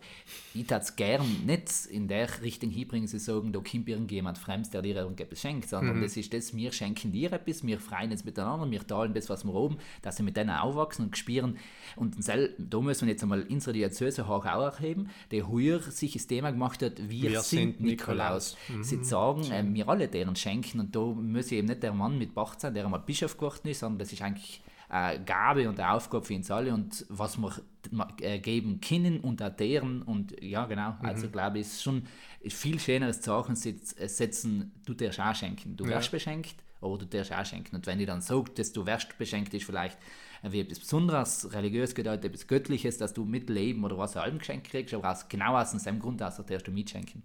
ich 0.54 0.66
tat 0.66 0.82
es 0.82 0.94
gern 0.94 1.44
nicht 1.44 1.86
in 1.90 2.06
der 2.06 2.28
Richtung 2.42 2.70
hinbringen, 2.70 3.08
sie 3.08 3.18
sagen, 3.18 3.52
da 3.52 3.58
kommt 3.58 3.88
irgendjemand 3.88 4.38
Fremdes, 4.38 4.70
der 4.70 4.82
dir 4.82 4.96
irgendetwas 4.96 5.40
schenkt, 5.40 5.68
sondern 5.68 5.98
mhm. 5.98 6.02
das 6.02 6.16
ist 6.16 6.32
das, 6.32 6.54
wir 6.54 6.70
schenken 6.70 7.10
dir 7.10 7.32
etwas, 7.32 7.66
wir 7.66 7.80
freuen 7.80 8.12
uns 8.12 8.24
miteinander, 8.24 8.70
wir 8.70 8.86
teilen 8.86 9.12
das, 9.12 9.28
was 9.28 9.44
wir 9.44 9.54
oben, 9.54 9.78
dass 10.02 10.16
sie 10.16 10.22
mit 10.22 10.36
denen 10.36 10.50
aufwachsen 10.50 11.06
und 11.06 11.16
spüren. 11.16 11.58
Und 11.96 12.16
da 12.26 12.80
müssen 12.80 13.06
wir 13.06 13.12
jetzt 13.12 13.22
einmal 13.22 13.42
unsere 13.42 13.72
Diözese 13.72 14.26
auch 14.26 14.44
erheben, 14.44 15.10
der 15.30 15.48
heuer 15.48 15.80
sich 15.80 16.12
das 16.12 16.26
Thema 16.26 16.50
gemacht 16.50 16.82
hat, 16.82 16.98
wir, 16.98 17.30
wir 17.30 17.40
sind, 17.40 17.76
sind, 17.76 17.80
Nikolaus. 17.80 18.56
Mhm. 18.68 18.82
Sie 18.82 19.04
sagen, 19.04 19.50
äh, 19.50 19.64
wir 19.66 19.88
alle 19.88 20.08
deren 20.08 20.36
schenken 20.36 20.80
und 20.80 20.94
da 20.94 21.00
muss 21.00 21.52
eben 21.52 21.68
nicht 21.68 21.82
der 21.82 21.92
Mann 21.92 22.18
mit 22.18 22.34
Bach 22.34 22.54
sein, 22.58 22.74
der 22.74 22.84
einmal 22.84 23.00
Bischof 23.00 23.36
geworden 23.36 23.68
ist, 23.68 23.80
sondern 23.80 23.98
das 24.00 24.12
ist 24.12 24.22
eigentlich 24.22 24.62
eine 24.88 25.24
Gabe 25.24 25.68
und 25.68 25.80
eine 25.80 25.92
Aufgabe 25.92 26.24
für 26.24 26.34
uns 26.34 26.50
alle 26.50 26.72
und 26.72 27.04
was 27.08 27.38
wir 27.38 27.52
äh, 28.20 28.38
geben 28.38 28.80
können 28.80 29.20
und 29.20 29.42
auch 29.42 29.50
deren 29.50 30.02
und 30.02 30.40
ja 30.40 30.66
genau, 30.66 30.92
mhm. 30.92 31.06
also 31.06 31.28
glaube 31.28 31.58
ich, 31.58 31.66
ist 31.66 31.82
schon 31.82 32.04
viel 32.48 32.78
schöneres 32.78 33.20
Zeichen 33.20 33.54
äh, 33.54 34.08
setzen, 34.08 34.72
du 34.84 34.94
darfst 34.94 35.20
auch 35.20 35.34
schenken, 35.34 35.76
du 35.76 35.84
ja. 35.84 35.90
wirst 35.90 36.12
beschenkt 36.12 36.56
oder 36.86 37.06
du 37.06 37.16
darfst 37.16 37.32
auch 37.32 37.44
schenken 37.44 37.76
und 37.76 37.86
wenn 37.86 38.00
ich 38.00 38.06
dann 38.06 38.20
sage, 38.20 38.50
dass 38.54 38.72
du 38.72 38.86
wirst 38.86 39.18
beschenkt, 39.18 39.52
ist 39.54 39.64
vielleicht 39.64 39.98
wie 40.42 40.60
etwas 40.60 40.80
Besonderes, 40.80 41.52
religiös 41.52 41.94
gedeutet, 41.94 42.26
etwas 42.26 42.46
Göttliches, 42.46 42.98
dass 42.98 43.14
du 43.14 43.24
mitleben 43.24 43.84
oder 43.84 43.98
was 43.98 44.16
auch 44.16 44.26
Geschenk 44.38 44.64
kriegst, 44.64 44.94
aber 44.94 45.10
aus, 45.10 45.28
genau 45.28 45.56
aus 45.56 45.72
dem 45.72 45.98
Grund, 45.98 46.20
dass 46.20 46.36
du 46.36 46.70
mitschenken. 46.70 47.22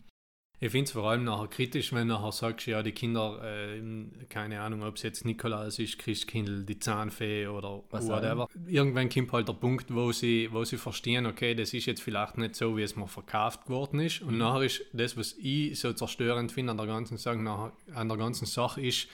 Ich 0.63 0.69
finde 0.69 0.86
es 0.86 0.91
vor 0.91 1.10
allem 1.10 1.24
nachher 1.24 1.47
kritisch, 1.47 1.91
wenn 1.91 2.08
du 2.08 2.13
nachher 2.13 2.32
sagst, 2.32 2.67
ja, 2.67 2.84
die 2.84 2.91
Kinder, 2.91 3.41
äh, 3.43 3.82
keine 4.30 4.62
Ahnung, 4.62 4.84
ob 4.84 4.95
es 4.95 5.02
jetzt 5.02 5.26
Nikolaus 5.26 5.80
ist, 5.80 5.97
Christkindl, 5.97 6.63
die 6.65 6.78
Zahnfee 6.78 7.47
oder 7.47 7.82
Was 7.89 8.08
whatever. 8.08 8.47
Irgendwann 8.67 9.10
kommt 9.10 9.32
halt 9.32 9.47
der 9.47 9.54
Punkt, 9.54 9.91
wo 9.91 10.12
sie, 10.12 10.50
wo 10.52 10.63
sie 10.63 10.78
verstehen, 10.78 11.26
okay, 11.26 11.56
das 11.56 11.74
ist 11.74 11.88
jetzt 11.88 12.04
vielleicht 12.04 12.38
nicht 12.38 12.56
so, 12.56 12.78
wie 12.78 12.84
es 12.84 12.95
mir 12.95 13.08
verkauft 13.08 13.69
worden 13.69 14.02
ist. 14.02 14.21
Und 14.21 14.34
mhm. 14.34 14.38
nachher 14.38 14.62
ist 14.62 14.84
das, 14.93 15.17
was 15.17 15.36
ich 15.39 15.80
so 15.80 15.93
zerstörend 15.93 16.52
finde 16.52 16.71
an 16.71 16.78
der 16.78 16.86
ganzen 16.86 17.17
Sache, 17.17 17.38
nachher, 17.38 17.71
an 17.95 18.08
der 18.08 18.19
ganzen 18.19 18.45
Sache 18.45 18.82
ist, 18.82 19.08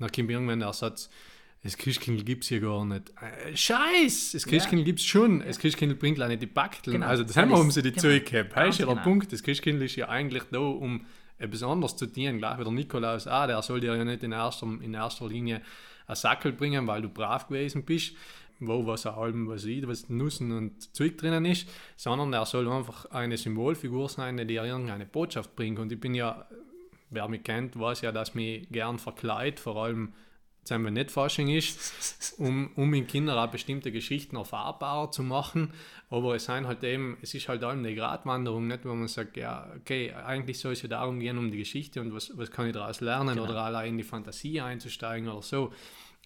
dann 0.00 0.12
kommt 0.12 0.30
irgendwann 0.30 0.60
der 0.60 0.72
Satz, 0.72 1.10
das 1.62 1.76
Christkindl 1.76 2.24
gibt 2.24 2.44
es 2.44 2.48
hier 2.48 2.60
gar 2.60 2.84
nicht. 2.86 3.12
Äh, 3.20 3.54
Scheiß! 3.54 4.32
Das 4.32 4.46
Christkindl 4.46 4.82
ja. 4.82 4.84
gibt 4.86 5.00
es 5.00 5.04
schon. 5.04 5.40
Das 5.40 5.58
Christkindl 5.58 5.94
bringt 5.94 6.16
leider 6.16 6.36
die 6.36 6.46
Backteln. 6.46 6.94
Genau. 6.94 7.06
Also 7.06 7.22
das, 7.22 7.34
das 7.34 7.42
haben 7.42 7.50
wir, 7.50 7.58
um 7.58 7.70
sie 7.70 7.82
die 7.82 7.90
genau. 7.90 8.02
Zeug 8.02 8.24
gehabt. 8.24 8.56
Das 8.56 8.68
ist 8.70 8.78
ja 8.78 8.86
der 8.86 8.94
genau. 8.94 9.04
Punkt. 9.04 9.30
Das 9.30 9.42
Christkindl 9.42 9.84
ist 9.84 9.96
ja 9.96 10.08
eigentlich 10.08 10.44
da, 10.50 10.58
um 10.58 11.04
etwas 11.36 11.62
anderes 11.62 11.96
zu 11.96 12.06
dienen. 12.06 12.38
Gleich 12.38 12.58
wie 12.58 12.64
der 12.64 12.72
Nikolaus 12.72 13.26
ah, 13.26 13.46
der 13.46 13.60
soll 13.62 13.80
dir 13.80 13.94
ja 13.94 14.04
nicht 14.04 14.22
in 14.22 14.32
erster, 14.32 14.66
in 14.80 14.94
erster 14.94 15.28
Linie 15.28 15.60
einen 16.06 16.16
Sackel 16.16 16.52
bringen, 16.52 16.86
weil 16.86 17.02
du 17.02 17.10
brav 17.10 17.48
gewesen 17.48 17.84
bist, 17.84 18.14
wo 18.58 18.86
was 18.86 19.04
ein 19.06 19.14
Alben, 19.14 19.48
was 19.48 19.64
ich, 19.64 19.86
was 19.86 20.08
Nüssen 20.08 20.52
und 20.52 20.94
Zeug 20.94 21.18
drinnen 21.18 21.44
ist, 21.44 21.68
sondern 21.96 22.32
er 22.32 22.46
soll 22.46 22.68
einfach 22.70 23.06
eine 23.06 23.36
Symbolfigur 23.36 24.08
sein, 24.08 24.38
die 24.38 24.46
dir 24.46 24.64
irgendeine 24.64 25.04
Botschaft 25.04 25.54
bringt. 25.56 25.78
Und 25.78 25.92
ich 25.92 26.00
bin 26.00 26.14
ja, 26.14 26.46
wer 27.10 27.28
mich 27.28 27.42
kennt, 27.42 27.78
weiß 27.78 28.00
ja, 28.02 28.12
dass 28.12 28.34
mich 28.34 28.68
gern 28.70 28.98
verkleidet, 28.98 29.60
vor 29.60 29.76
allem 29.76 30.12
sagen 30.62 30.84
wir 30.84 30.90
nicht 30.90 31.10
Fasching 31.10 31.48
ist, 31.48 32.34
um, 32.38 32.70
um 32.76 32.92
in 32.94 33.06
Kindern 33.06 33.38
auch 33.38 33.50
bestimmte 33.50 33.92
Geschichten 33.92 34.36
erfahrbarer 34.36 35.10
zu 35.10 35.22
machen. 35.22 35.72
Aber 36.10 36.34
es, 36.34 36.44
sind 36.44 36.66
halt 36.66 36.84
eben, 36.84 37.18
es 37.22 37.34
ist 37.34 37.48
halt 37.48 37.64
allem 37.64 37.80
eine 37.80 37.94
Gratwanderung, 37.94 38.66
nicht, 38.66 38.84
wo 38.84 38.94
man 38.94 39.08
sagt, 39.08 39.36
ja, 39.36 39.70
okay, 39.76 40.12
eigentlich 40.12 40.58
soll 40.58 40.72
es 40.72 40.82
ja 40.82 40.88
darum 40.88 41.20
gehen, 41.20 41.38
um 41.38 41.50
die 41.50 41.58
Geschichte 41.58 42.00
und 42.00 42.14
was, 42.14 42.36
was 42.36 42.50
kann 42.50 42.66
ich 42.66 42.72
daraus 42.72 43.00
lernen 43.00 43.36
genau. 43.36 43.48
oder 43.48 43.62
allein 43.62 43.90
in 43.90 43.98
die 43.98 44.04
Fantasie 44.04 44.60
einzusteigen 44.60 45.28
oder 45.28 45.42
so. 45.42 45.72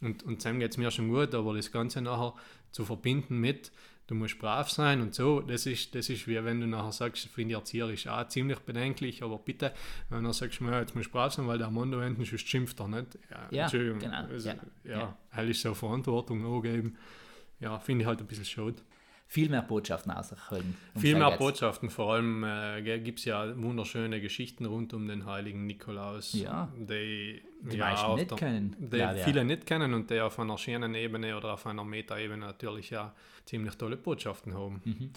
Und, 0.01 0.23
und 0.25 0.44
dem 0.44 0.59
geht 0.59 0.73
es 0.73 0.77
mir 0.77 0.90
schon 0.90 1.09
gut, 1.09 1.35
aber 1.35 1.55
das 1.55 1.70
Ganze 1.70 2.03
nachher 2.03 2.35
zu 2.73 2.85
verbinden 2.85 3.38
mit, 3.38 3.70
du 4.07 4.14
musst 4.14 4.38
brav 4.38 4.71
sein 4.71 5.01
und 5.01 5.14
so, 5.14 5.40
das 5.40 5.67
ist, 5.67 5.95
das 5.95 6.09
ist 6.09 6.27
wie 6.29 6.43
wenn 6.45 6.61
du 6.61 6.67
nachher 6.67 6.93
sagst, 6.93 7.25
ich 7.25 7.31
finde 7.31 7.55
erzieherisch 7.55 8.07
auch 8.07 8.27
ziemlich 8.29 8.59
bedenklich, 8.61 9.23
aber 9.23 9.38
bitte, 9.38 9.73
wenn 10.11 10.25
du 10.25 10.33
sagst, 10.33 10.61
ja, 10.61 10.81
jetzt 10.81 10.95
musst 10.95 11.09
du 11.09 11.12
brav 11.12 11.33
sein, 11.33 11.47
weil 11.47 11.59
der 11.59 11.71
Mann 11.71 11.90
da 11.90 12.03
hinten 12.03 12.25
schon 12.27 12.38
schimpft 12.38 12.81
er 12.81 12.88
nicht. 12.88 13.19
Ja, 13.31 13.49
ja 13.51 13.62
Entschuldigung. 13.62 13.99
Genau. 13.99 14.25
Also, 14.25 14.49
ja, 14.49 14.57
ja, 14.85 15.17
ja. 15.35 15.43
ist 15.43 15.62
so 15.62 15.75
Verantwortung 15.75 16.45
angeben. 16.45 16.97
Ja, 17.61 17.79
finde 17.79 18.03
ich 18.03 18.07
halt 18.07 18.21
ein 18.21 18.27
bisschen 18.27 18.45
schade 18.45 18.77
viel 19.27 19.49
mehr 19.49 19.63
Botschaften 19.63 20.13
auserhalten. 20.13 20.77
Um 20.95 21.01
viel 21.01 21.17
mehr 21.17 21.33
Botschaften, 21.33 21.91
vor 21.91 22.15
allem 22.15 22.45
äh, 22.45 23.01
gibt 23.01 23.19
es 23.19 23.25
ja 23.25 23.57
wunderschöne 23.57 24.21
Geschichten 24.21 24.65
rund 24.65 24.93
um 24.95 25.09
den 25.09 25.27
heiligen 25.27 25.67
Nikolaus, 25.67 26.33
ja. 26.35 26.69
die, 26.77 27.43
die 27.61 27.77
ja, 27.77 28.15
nicht 28.15 28.31
der, 28.31 28.39
kennen. 28.39 28.77
Die 28.79 28.97
ja, 28.97 29.15
viele 29.15 29.39
ja. 29.39 29.45
nicht 29.45 29.67
kennen 29.67 29.95
und 29.95 30.11
die 30.11 30.21
auf 30.21 30.39
einer 30.39 30.59
schönen 30.59 30.95
Ebene 30.95 31.37
oder 31.37 31.55
auf 31.55 31.67
einer 31.67 31.85
Meta-Ebene 31.85 32.47
natürlich 32.47 32.91
ja 32.91 33.13
ziemlich 33.45 33.75
tolle 33.75 33.97
Botschaften 33.97 34.55
haben. 34.55 34.81
Mhm. 34.85 35.11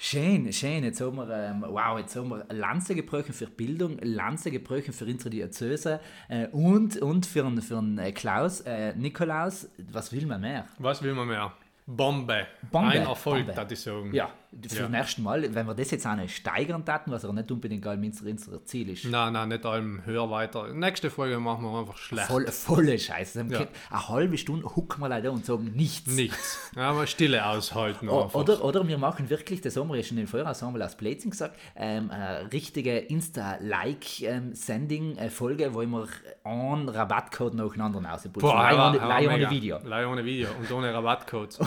Schön, 0.00 0.52
schön. 0.52 0.84
Jetzt 0.84 1.00
haben 1.00 1.16
wir, 1.16 1.28
ähm, 1.28 1.64
wow, 1.66 1.98
jetzt 1.98 2.14
haben 2.14 2.28
wir 2.28 2.46
Lanze 2.54 2.94
gebrochen 2.94 3.32
für 3.32 3.48
Bildung, 3.48 3.98
Lanze 4.00 4.52
gebrochen 4.52 4.92
für 4.92 5.04
unsere 5.06 5.30
Diözese 5.30 5.98
äh, 6.28 6.46
und, 6.48 6.98
und 6.98 7.26
für, 7.26 7.50
für 7.60 7.78
einen 7.78 7.98
äh, 7.98 8.12
Klaus, 8.12 8.60
äh, 8.60 8.94
Nikolaus. 8.94 9.68
Was 9.90 10.12
will 10.12 10.24
man 10.26 10.40
mehr? 10.40 10.66
Was 10.78 11.02
will 11.02 11.14
man 11.14 11.26
mehr? 11.26 11.52
Bombe. 11.90 12.46
Bombe. 12.70 12.88
Ein 12.88 13.06
Erfolg, 13.06 13.46
würde 13.46 13.72
ich 13.72 13.80
sagen. 13.80 14.12
Ja, 14.12 14.30
für 14.50 14.76
ja. 14.76 14.82
das 14.82 14.90
nächste 14.90 15.22
Mal, 15.22 15.54
wenn 15.54 15.66
wir 15.66 15.74
das 15.74 15.90
jetzt 15.90 16.06
auch 16.06 16.14
noch 16.16 16.28
steigern 16.28 16.84
taten, 16.84 17.10
was 17.10 17.24
aber 17.24 17.32
nicht 17.34 17.50
unbedingt 17.50 17.84
unser, 17.86 18.26
unser 18.26 18.64
Ziel 18.64 18.90
ist. 18.90 19.04
Nein, 19.04 19.32
nein, 19.34 19.48
nicht 19.48 19.66
allem 19.66 20.04
höher 20.06 20.30
weiter. 20.30 20.72
Nächste 20.72 21.10
Folge 21.10 21.38
machen 21.38 21.64
wir 21.64 21.78
einfach 21.78 21.98
schlecht. 21.98 22.28
Voll, 22.28 22.46
volle 22.46 22.98
Scheiße. 22.98 23.44
Ja. 23.50 23.66
Eine 23.90 24.08
halbe 24.08 24.38
Stunde 24.38 24.74
hucken 24.74 25.02
wir 25.02 25.08
leider 25.08 25.32
und 25.32 25.44
sagen 25.44 25.72
nichts. 25.74 26.14
Nichts. 26.14 26.70
Ja, 26.74 26.88
aber 26.90 27.06
Stille 27.06 27.46
aushalten. 27.46 28.08
Oder, 28.08 28.64
oder 28.64 28.88
wir 28.88 28.96
machen 28.96 29.28
wirklich, 29.28 29.60
das 29.60 29.76
haben 29.76 29.88
wir 29.88 29.96
ja 29.96 30.02
schon 30.02 30.16
im 30.18 30.26
Vorensemble 30.26 30.82
aus 30.84 30.96
Blödsinn 30.96 31.30
gesagt, 31.30 31.56
ähm, 31.76 32.10
eine 32.10 32.50
richtige 32.52 32.98
Insta-Like-Sending-Folge, 32.98 35.74
wo 35.74 35.82
wir 35.82 36.08
einen 36.44 36.88
Rabattcode 36.88 37.54
nacheinander 37.54 38.02
rausputzen. 38.02 38.40
Boah, 38.40 38.96
Leih 38.98 39.28
ohne 39.28 39.50
Video. 39.50 39.78
Leih 39.84 40.06
ohne 40.06 40.24
Video 40.24 40.48
und 40.58 40.72
ohne 40.72 40.94
Rabattcode. 40.94 41.60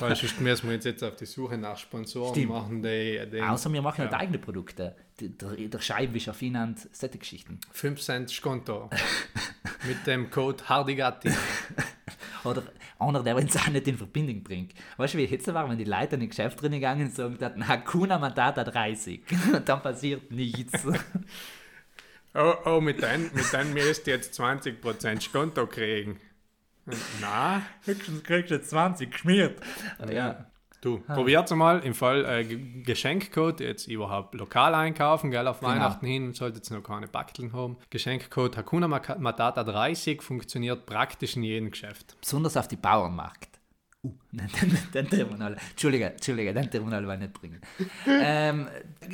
Weil 0.00 0.16
sonst 0.16 0.40
müssen 0.40 0.66
wir 0.66 0.74
jetzt, 0.74 0.84
jetzt 0.84 1.04
auf 1.04 1.14
die 1.16 1.26
Suche 1.26 1.56
nach 1.56 1.75
Sponsoren 1.76 2.34
Stimmt. 2.34 2.50
machen. 2.50 2.82
Die, 2.82 3.20
die, 3.30 3.40
Außer 3.40 3.72
wir 3.72 3.82
machen 3.82 4.04
ja. 4.04 4.10
halt 4.10 4.20
eigene 4.20 4.38
Produkte. 4.38 4.94
Der, 5.20 5.50
der 5.56 5.80
Scheibenwischer 5.80 6.34
Finanz, 6.34 6.88
solche 6.92 7.18
Geschichten. 7.18 7.58
5 7.72 8.00
Cent 8.00 8.30
Skonto. 8.30 8.90
Mit 9.86 10.06
dem 10.06 10.30
Code 10.30 10.68
Hardigatti. 10.68 11.30
Oder 12.44 12.62
einer, 12.98 13.22
der 13.22 13.36
uns 13.36 13.56
auch 13.56 13.68
nicht 13.68 13.88
in 13.88 13.96
Verbindung 13.96 14.42
bringt. 14.42 14.72
Weißt 14.96 15.14
du, 15.14 15.18
wie 15.18 15.24
jetzt 15.24 15.52
war, 15.52 15.68
wenn 15.68 15.78
die 15.78 15.84
Leute 15.84 16.14
in 16.14 16.20
die 16.20 16.28
Geschäft 16.28 16.60
drin 16.60 16.72
gegangen 16.72 17.06
und 17.06 17.14
sagen, 17.14 17.68
Hakuna 17.68 18.18
Matata 18.18 18.64
30. 18.64 19.22
dann 19.64 19.82
passiert 19.82 20.30
nichts. 20.30 20.86
oh, 22.34 22.54
oh, 22.64 22.80
mit 22.80 23.02
deinem 23.02 23.30
mit 23.34 23.52
dein 23.52 23.72
müsst 23.72 24.06
ihr 24.06 24.14
jetzt 24.14 24.38
20% 24.40 25.20
Skonto 25.20 25.66
kriegen. 25.66 26.20
Na? 27.20 27.62
Höchstens 27.84 28.22
kriegst 28.22 28.50
du 28.50 28.62
20 28.62 29.10
geschmiert. 29.10 29.60
Ja. 30.10 30.46
Du, 30.86 31.02
ah. 31.08 31.14
probiert's 31.14 31.52
mal 31.52 31.80
im 31.80 31.94
Fall 31.94 32.24
äh, 32.24 32.44
Geschenkcode, 32.44 33.58
jetzt 33.58 33.88
überhaupt 33.88 34.36
lokal 34.36 34.72
einkaufen, 34.72 35.32
gell, 35.32 35.48
auf 35.48 35.58
genau. 35.58 35.72
Weihnachten 35.72 36.06
hin, 36.06 36.32
solltet 36.32 36.70
ihr 36.70 36.76
noch 36.76 36.84
keine 36.84 37.08
Backeln 37.08 37.52
haben. 37.52 37.76
Geschenkcode 37.90 38.56
Hakuna 38.56 38.86
Matata 38.86 39.64
30 39.64 40.22
funktioniert 40.22 40.86
praktisch 40.86 41.34
in 41.34 41.42
jedem 41.42 41.72
Geschäft. 41.72 42.16
Besonders 42.20 42.56
auf 42.56 42.68
die 42.68 42.76
Bauernmarkt. 42.76 43.58
Uh, 44.04 44.12
den, 44.30 44.48
den, 44.60 44.78
den 44.94 45.10
Terminal. 45.10 45.56
Entschuldige, 45.70 46.04
Entschuldige, 46.04 46.54
den 46.54 46.70
Terminal 46.70 47.02
ich 47.02 47.18
nicht 47.18 47.32
bringen. 47.32 47.60
ähm, 48.06 48.68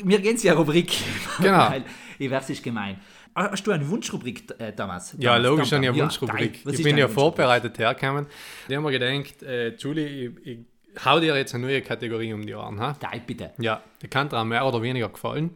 wir 0.04 0.20
gehen 0.20 0.36
zur 0.36 0.52
Rubrik. 0.52 0.92
Genau. 1.40 1.70
Weil, 1.70 1.84
ich 2.18 2.28
werde 2.28 2.52
es 2.52 2.62
gemein. 2.62 3.00
Ah, 3.32 3.50
hast 3.50 3.66
du 3.66 3.70
eine 3.70 3.88
Wunschrubrik, 3.88 4.44
äh, 4.58 4.72
Thomas? 4.72 5.16
Ja, 5.18 5.38
logisch, 5.38 5.72
eine 5.72 5.96
Wunschrubrik. 5.96 6.66
Ja, 6.66 6.70
ich 6.70 6.82
bin 6.82 6.98
ja 6.98 7.08
vorbereitet 7.08 7.78
hergekommen. 7.78 8.26
Die 8.68 8.76
haben 8.76 8.82
mir 8.82 8.90
gedacht, 8.90 9.42
äh, 9.42 9.74
Julie, 9.76 10.06
ich, 10.06 10.46
ich 10.46 10.58
hau 11.04 11.20
dir 11.20 11.36
jetzt 11.36 11.54
eine 11.54 11.66
neue 11.66 11.82
Kategorie 11.82 12.32
um 12.32 12.44
die 12.46 12.54
Ohren. 12.54 12.78
Ha? 12.80 12.96
Geil, 13.00 13.22
bitte. 13.26 13.52
Ja, 13.58 13.82
die 14.02 14.08
kann 14.08 14.28
dir 14.28 14.44
mehr 14.44 14.64
oder 14.66 14.82
weniger 14.82 15.08
gefallen. 15.08 15.50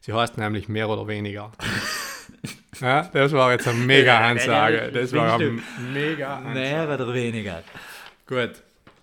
Sie 0.00 0.12
heißt 0.12 0.38
nämlich 0.38 0.68
mehr 0.68 0.88
oder 0.88 1.06
weniger. 1.06 1.52
Ja, 2.80 3.02
das 3.12 3.30
war 3.32 3.52
jetzt 3.52 3.68
eine 3.68 3.78
mega 3.78 4.18
Ansage. 4.18 4.90
Das 4.92 5.12
war 5.12 5.34
eine 5.34 5.60
mega 5.92 6.38
Ansage. 6.38 6.54
Mehr 6.58 6.88
oder 6.92 7.14
weniger. 7.14 7.62
Gut, 8.26 8.50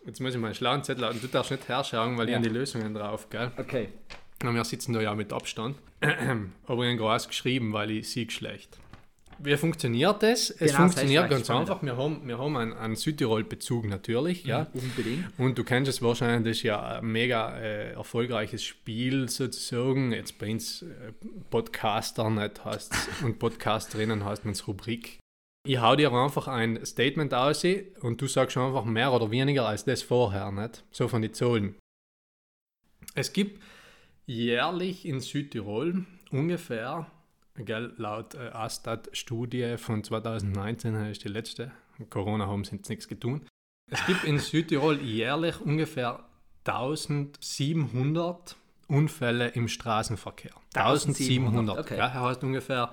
jetzt 0.06 0.20
muss 0.20 0.34
ich 0.34 0.40
meinen 0.42 0.56
schlauen 0.56 0.84
Zettel 0.84 1.06
und 1.06 1.24
du 1.24 1.28
darfst 1.28 1.52
nicht 1.52 1.66
herschauen, 1.70 2.18
weil 2.18 2.26
ich 2.26 2.32
Ja. 2.32 2.38
habe 2.40 2.50
die 2.50 2.54
Lösungen 2.54 2.94
drauf, 2.94 3.30
gell? 3.30 3.52
Okay. 3.58 3.90
Und 4.44 4.56
wir 4.56 4.64
sitzen 4.66 4.92
da 4.94 5.00
ja 5.02 5.14
mit 5.16 5.32
Abstand. 5.32 5.78
Aber 6.68 6.84
ich 6.84 7.00
habe 7.00 7.28
geschrieben, 7.28 7.72
weil 7.72 7.92
ich 7.92 8.10
sehe 8.10 8.30
schlecht. 8.30 8.78
Wie 9.42 9.56
funktioniert 9.58 10.22
das? 10.22 10.50
Es 10.50 10.58
Genau, 10.58 10.78
funktioniert 10.78 11.24
das 11.24 11.30
ganz 11.30 11.50
einfach. 11.50 11.82
Wir 11.82 11.96
haben, 11.96 12.28
wir 12.28 12.38
haben 12.38 12.58
einen, 12.58 12.74
einen 12.74 12.96
Südtirol-Bezug 12.96 13.86
natürlich. 13.86 14.44
Ja. 14.44 14.68
Unbedingt. 14.74 15.28
Und 15.38 15.58
du 15.58 15.64
kennst 15.64 15.90
es 15.90 16.02
wahrscheinlich, 16.02 16.50
das 16.50 16.58
ist 16.58 16.64
ja 16.64 17.00
ein 17.00 17.06
mega 17.06 17.58
äh, 17.58 17.94
erfolgreiches 17.94 18.64
Spiel 18.64 19.30
sozusagen. 19.30 20.12
Jetzt 20.12 20.38
bei 20.38 20.52
uns 20.52 20.82
äh, 20.82 21.14
Podcaster 21.50 22.30
nicht 22.30 22.66
heißt 22.66 22.94
und 23.24 23.40
Podcasterinnen 23.40 24.26
heißt 24.26 24.46
man 24.46 24.54
es 24.54 24.68
Rubrik. 24.68 25.20
Ich 25.68 25.80
hau 25.80 25.96
dir 25.96 26.12
einfach 26.12 26.48
ein 26.48 26.86
Statement 26.86 27.34
aus 27.34 27.64
und 28.02 28.22
du 28.22 28.28
sagst 28.28 28.58
einfach 28.58 28.86
mehr 28.86 29.12
oder 29.14 29.30
weniger 29.30 29.68
als 29.68 29.86
das 29.86 30.02
vorher, 30.02 30.52
nicht? 30.52 30.84
So 30.92 31.08
von 31.08 31.22
den 31.22 31.34
Zahlen. 31.34 31.76
Es 33.14 33.34
gibt 33.34 33.62
jährlich 34.26 35.06
in 35.06 35.20
Südtirol 35.20 36.06
ungefähr, 36.32 37.08
gell, 37.66 37.94
laut 37.98 38.36
äh, 38.36 38.50
Astat-Studie 38.50 39.78
von 39.78 40.04
2019, 40.04 40.94
das 40.94 41.10
ist 41.10 41.24
die 41.24 41.30
letzte, 41.30 41.72
Corona 42.10 42.48
haben 42.48 42.64
sie 42.64 42.76
jetzt 42.76 42.90
nichts 42.90 43.08
getan, 43.08 43.46
es 43.92 44.06
gibt 44.06 44.24
in 44.24 44.40
Südtirol 44.40 45.02
jährlich 45.02 45.60
ungefähr 45.62 46.24
1700 46.66 48.56
Unfälle 48.88 49.50
im 49.50 49.68
Straßenverkehr. 49.68 50.54
1700. 50.76 51.78
1700, 51.78 51.80
okay. 51.80 51.98
Ja, 51.98 52.14
heißt 52.14 52.44
ungefähr, 52.44 52.92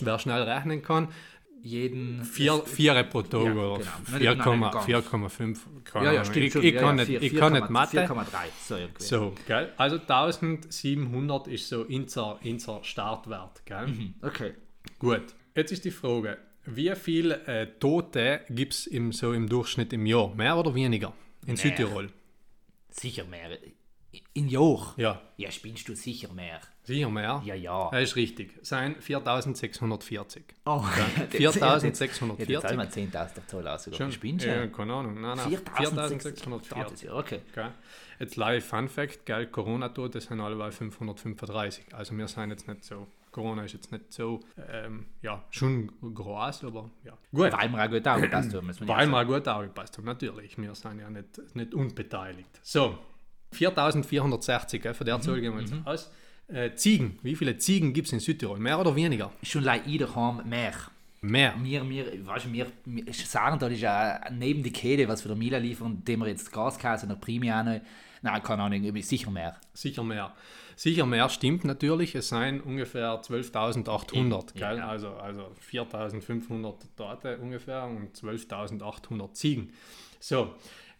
wer 0.00 0.18
schnell 0.18 0.42
rechnen 0.42 0.82
kann, 0.82 1.08
Jeden. 1.64 2.22
vier, 2.24 2.62
vier 2.66 3.02
pro 3.04 3.22
Tag 3.22 3.42
Ja, 3.46 3.50
oder 3.52 3.78
genau. 4.18 4.56
Nein, 4.56 4.72
4,5. 4.72 5.58
keine 5.82 6.04
Ja, 6.04 6.12
ja, 6.12 6.24
stimmt 6.26 6.46
Ich, 6.46 6.52
schon. 6.52 6.62
ich 6.62 6.74
ja, 6.74 6.80
kann 6.80 6.98
ja, 6.98 7.04
nicht, 7.06 7.22
ich 7.22 7.34
kann 7.34 7.52
nicht 7.54 7.62
4,3, 7.64 7.70
Mathe. 7.70 8.06
4,3. 8.06 8.26
So. 8.60 8.76
So, 8.98 9.34
gell? 9.46 9.72
Also 9.78 9.96
1700 9.96 11.48
ist 11.48 11.68
so 11.70 11.80
unser, 11.88 12.38
unser 12.44 12.84
Startwert, 12.84 13.64
gell? 13.64 13.86
Okay. 14.20 14.52
Gut, 14.98 15.22
jetzt 15.54 15.72
ist 15.72 15.86
die 15.86 15.90
Frage, 15.90 16.36
wie 16.66 16.94
viele 16.96 17.46
äh, 17.46 17.66
Tote 17.80 18.40
gibt 18.50 18.74
es 18.74 18.86
im, 18.86 19.12
so 19.12 19.32
im 19.32 19.48
Durchschnitt 19.48 19.94
im 19.94 20.04
Jahr? 20.04 20.34
Mehr 20.34 20.58
oder 20.58 20.74
weniger? 20.74 21.14
In 21.46 21.56
Südtirol? 21.56 22.10
Sicher 22.90 23.24
mehr. 23.24 23.58
In 24.34 24.48
Jahr? 24.48 24.94
Ja, 24.96 25.20
Ja, 25.36 25.50
spinnst 25.50 25.88
du 25.88 25.94
sicher 25.96 26.32
mehr. 26.32 26.60
sicher 26.84 27.08
mehr? 27.10 27.42
Ja, 27.44 27.54
ja. 27.54 27.88
Das 27.90 28.02
ist 28.02 28.16
richtig. 28.16 28.58
Es 28.62 28.68
sind 28.68 29.02
4640. 29.02 30.44
Oh, 30.66 30.82
Ja, 30.96 31.06
Jetzt 31.38 31.58
4640. 31.58 32.60
zahlen 32.60 32.78
wir 32.78 32.90
10.000 32.90 33.10
der 33.34 33.46
Zoll 33.46 33.68
aus. 33.68 33.84
Sogar. 33.84 34.10
Spinnst 34.12 34.44
du? 34.44 34.48
Ja, 34.48 34.66
keine 34.66 34.94
Ahnung. 34.94 35.20
Nein, 35.20 35.36
nein, 35.36 35.58
4640. 35.74 37.10
Okay. 37.10 37.40
Gell? 37.54 37.70
Jetzt 38.20 38.36
live 38.36 38.64
Fun 38.64 38.88
Fact, 38.88 39.26
gell, 39.26 39.46
Corona-Tote 39.48 40.20
sind 40.20 40.40
alle 40.40 40.70
535. 40.70 41.86
Also 41.94 42.16
wir 42.16 42.28
sind 42.28 42.50
jetzt 42.50 42.68
nicht 42.68 42.84
so, 42.84 43.08
Corona 43.32 43.64
ist 43.64 43.72
jetzt 43.72 43.90
nicht 43.90 44.12
so, 44.12 44.40
ähm, 44.70 45.06
ja, 45.20 45.42
schon 45.50 45.90
groß, 46.14 46.64
aber 46.64 46.90
ja. 47.02 47.12
Gut, 47.32 47.52
Weil 47.52 47.68
wir 47.70 47.84
auch 47.84 47.90
gut 47.90 48.06
aufgepasst 48.06 48.54
haben, 48.54 48.72
ja 48.88 49.06
wir 49.06 49.24
gut 49.24 49.48
aufgepasst 49.48 49.98
haben, 49.98 50.04
natürlich. 50.04 50.56
Wir 50.58 50.74
sind 50.76 51.00
ja 51.00 51.10
nicht, 51.10 51.54
nicht 51.56 51.74
unbeteiligt. 51.74 52.60
So, 52.62 52.98
4460, 53.54 54.82
gell, 54.82 54.94
von 54.94 55.06
der 55.06 55.20
Zahl 55.20 55.40
gehen 55.40 55.54
wir 55.54 55.60
jetzt 55.60 55.74
aus. 55.84 56.10
Äh, 56.48 56.74
Ziegen, 56.74 57.18
wie 57.22 57.36
viele 57.36 57.56
Ziegen 57.56 57.94
gibt 57.94 58.08
es 58.08 58.12
in 58.12 58.20
Südtirol? 58.20 58.58
Mehr 58.58 58.78
oder 58.78 58.94
weniger? 58.94 59.32
Schon 59.42 59.62
leid 59.62 59.86
jeder 59.86 60.14
haben 60.14 60.46
mehr. 60.48 60.72
Mehr. 61.22 61.54
Wir, 61.62 61.88
wir, 61.88 62.26
weißt 62.26 62.52
wir, 62.52 62.66
wir 62.84 63.14
sagen, 63.14 63.58
das 63.58 63.72
ist 63.72 63.80
ja 63.80 64.20
neben 64.30 64.62
die 64.62 64.72
Käde, 64.72 65.08
was 65.08 65.24
wir 65.24 65.28
der 65.28 65.38
Mila 65.38 65.56
liefern, 65.56 66.04
dem 66.04 66.20
wir 66.20 66.28
jetzt 66.28 66.54
und 66.54 66.62
auch 66.62 66.78
noch, 67.08 67.80
nein, 68.20 68.42
keine 68.42 68.62
Ahnung, 68.62 69.02
sicher 69.02 69.30
mehr. 69.30 69.56
Sicher 69.72 70.04
mehr. 70.04 70.34
Sicher 70.76 71.06
mehr 71.06 71.28
stimmt 71.30 71.64
natürlich. 71.64 72.14
Es 72.14 72.28
seien 72.28 72.60
ungefähr 72.60 73.22
12.800, 73.22 74.58
Ja, 74.58 74.74
ja. 74.74 74.88
Also, 74.88 75.14
also 75.14 75.52
4.500 75.70 76.74
Tote 76.96 77.38
ungefähr 77.38 77.84
und 77.84 78.14
12.800 78.14 79.32
Ziegen. 79.32 79.72
So, 80.20 80.54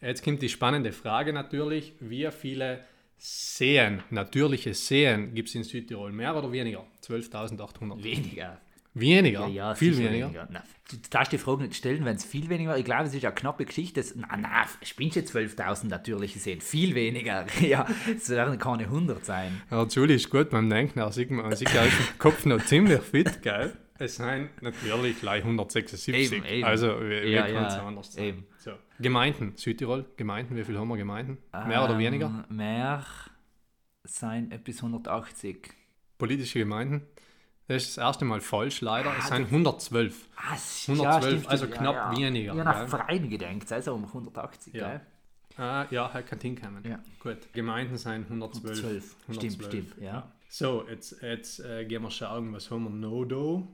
jetzt 0.05 0.25
kommt 0.25 0.43
die 0.43 0.49
spannende 0.49 0.93
Frage 0.93 1.33
natürlich. 1.33 1.95
Wie 2.01 2.29
viele 2.31 2.85
Seen, 3.17 4.03
natürliche 4.11 4.75
Seen 4.75 5.35
gibt 5.35 5.49
es 5.49 5.55
in 5.55 5.65
Südtirol? 5.65 6.13
Mehr 6.13 6.37
oder 6.37 6.51
weniger? 6.53 6.85
12.800. 7.03 8.03
Weniger. 8.03 8.61
Weniger? 8.95 9.41
Ja, 9.41 9.49
ja, 9.49 9.75
Viel 9.75 9.95
sicher 9.95 10.13
weniger? 10.13 10.49
Nein, 10.51 10.63
du 10.89 10.97
darfst 11.11 11.33
die 11.33 11.39
Frage 11.39 11.65
nicht 11.65 11.75
stellen, 11.75 12.05
wenn 12.05 12.15
es 12.15 12.25
viel 12.25 12.49
weniger 12.49 12.71
war. 12.71 12.79
Ich 12.79 12.85
glaube, 12.85 13.05
es 13.05 13.15
ist 13.15 13.25
eine 13.25 13.35
knappe 13.35 13.65
Geschichte. 13.65 14.01
Das, 14.01 14.15
nein, 14.15 14.43
nein, 14.43 14.67
spinnst 14.83 15.17
du 15.17 15.21
12.000 15.21 15.89
natürliche 15.89 16.39
Seen? 16.39 16.61
Viel 16.61 16.95
weniger. 16.95 17.45
ja, 17.61 17.87
es 18.17 18.29
werden 18.31 18.57
keine 18.59 18.85
100 18.85 19.25
sein. 19.25 19.63
Ja, 19.71 19.85
Julie 19.85 20.15
ist 20.15 20.31
gut 20.31 20.51
beim 20.51 20.71
Denken. 20.71 21.01
Er 21.01 21.11
sieht, 21.11 21.31
man 21.31 21.57
sieht 21.57 21.75
ja 21.75 21.85
im 21.85 21.91
Kopf 22.19 22.47
noch 22.47 22.65
ziemlich 22.65 23.01
fit, 23.01 23.43
gell? 23.43 23.73
Es 23.99 24.17
sind 24.17 24.51
natürlich 24.61 25.21
gleich 25.21 25.45
176. 25.45 26.33
Eben, 26.33 26.45
eben. 26.45 26.65
Also, 26.65 27.01
wie 27.01 27.31
Ja, 27.31 27.47
kann 27.47 27.67
es 27.67 27.75
ja, 27.75 27.87
anders 27.87 28.17
eben. 28.17 28.47
So. 28.59 28.73
Gemeinden, 28.99 29.53
Südtirol, 29.57 30.05
Gemeinden, 30.17 30.57
wie 30.57 30.65
viel 30.65 30.77
haben 30.79 30.89
wir 30.89 30.97
Gemeinden? 30.97 31.39
Mehr 31.69 31.85
oder 31.85 31.97
weniger? 31.99 32.27
Ähm, 32.49 32.57
Mehr 32.57 33.05
sein 34.05 34.51
etwas 34.51 34.77
180. 34.83 35.73
Politische 36.19 36.59
Gemeinden? 36.59 37.03
Das 37.69 37.83
ist 37.85 37.97
das 37.97 38.05
erste 38.05 38.25
Mal 38.25 38.41
falsch, 38.41 38.81
leider. 38.83 39.13
Es 39.19 39.29
sind 39.29 39.47
112. 39.47 40.29
Ah, 40.37 40.55
s- 40.55 40.87
112, 40.89 41.49
also 41.49 41.65
stimmt, 41.65 41.79
knapp 41.79 42.17
weniger, 42.17 42.53
Ich 42.53 42.59
habe 42.61 42.65
nach? 42.65 42.89
Vereinen 42.89 43.31
gedenkt, 43.31 43.73
also 43.73 43.95
um 43.95 44.05
180, 44.13 44.75
Ja. 44.75 44.89
gell? 44.89 45.01
Ah, 45.57 45.87
ja, 45.91 46.11
er 46.13 46.23
kann 46.25 46.41
hinkommen. 46.41 46.83
Ja. 46.85 46.99
Gut. 47.21 47.39
Gemeinden 47.53 47.97
sind 47.97 48.29
112. 48.29 48.83
112. 48.83 49.17
Stimmt, 49.33 49.65
stimmt, 49.65 50.03
ja. 50.03 50.31
So, 50.49 50.85
jetzt, 50.89 51.23
jetzt 51.23 51.61
äh, 51.61 51.85
gehen 51.87 52.03
wir 52.03 52.11
schauen, 52.11 52.53
was 52.53 52.71
haben 52.71 52.85
wir 52.85 52.91
noch 52.91 53.25
da? 53.25 53.67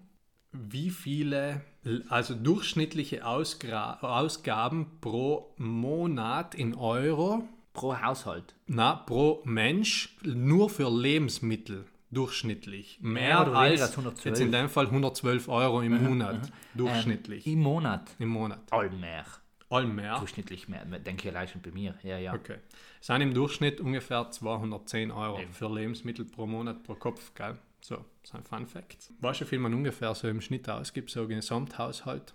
Wie 0.53 0.91
viele, 0.91 1.63
also 2.09 2.35
durchschnittliche 2.35 3.25
Ausgra 3.25 3.99
Ausgaben 4.01 4.99
pro 5.01 5.55
Monat 5.59 6.55
in 6.55 6.75
Euro, 6.75 7.45
Pro 7.73 7.97
Haushalt. 8.01 8.55
na, 8.67 8.95
pro 8.97 9.43
Mensch, 9.45 10.17
nur 10.25 10.69
für 10.71 10.91
Lebensmittel 10.91 11.85
durchschnittlich. 12.11 12.99
Mehr, 13.01 13.41
weniger 13.47 13.57
als, 13.59 13.81
als 13.83 13.91
112. 13.93 14.25
jetzt 14.25 14.41
in 14.41 14.51
dem 14.53 14.69
Fall 14.69 14.87
112 14.87 15.49
Euro 15.49 15.81
im 15.81 16.03
Monat, 16.03 16.51
durchschnittlich, 16.75 17.47
Im 17.47 17.61
Monat. 17.61 18.11
im 18.19 18.29
Monat. 18.29 18.61
All 18.71 18.91
mehr. 18.91 19.25
All 19.69 19.87
mehr. 19.87 20.19
Durchschnittlich 20.19 20.69
mehr. 20.69 20.85
Denke 20.85 21.29
ich 21.29 21.35
allein 21.35 21.47
schon 21.47 21.63
bei 21.63 21.71
mir. 21.71 21.95
Ja, 22.03 22.19
ja. 22.19 22.35
Okay. 22.35 22.57
Es 23.01 23.07
sind 23.07 23.21
im 23.21 23.33
Durchschnitt 23.33 23.81
ungefähr 23.81 24.29
210 24.29 25.13
Euro 25.13 25.39
für 25.53 25.73
Lebensmittel 25.73 26.25
pro 26.25 26.47
Monat 26.47 26.83
pro 26.83 26.97
Kopf, 26.97 27.33
gell? 27.35 27.57
So, 27.81 28.05
das 28.23 28.31
sind 28.33 28.47
Fun 28.47 28.67
Facts. 28.67 29.13
Weißt 29.21 29.41
du, 29.41 29.45
wie 29.45 29.49
viel 29.49 29.59
man 29.59 29.75
ungefähr 29.75 30.15
so 30.15 30.29
im 30.29 30.41
Schnitt 30.41 30.69
ausgibt, 30.69 31.11
so 31.11 31.23
im 31.23 31.29
Gesamthaushalt? 31.29 32.35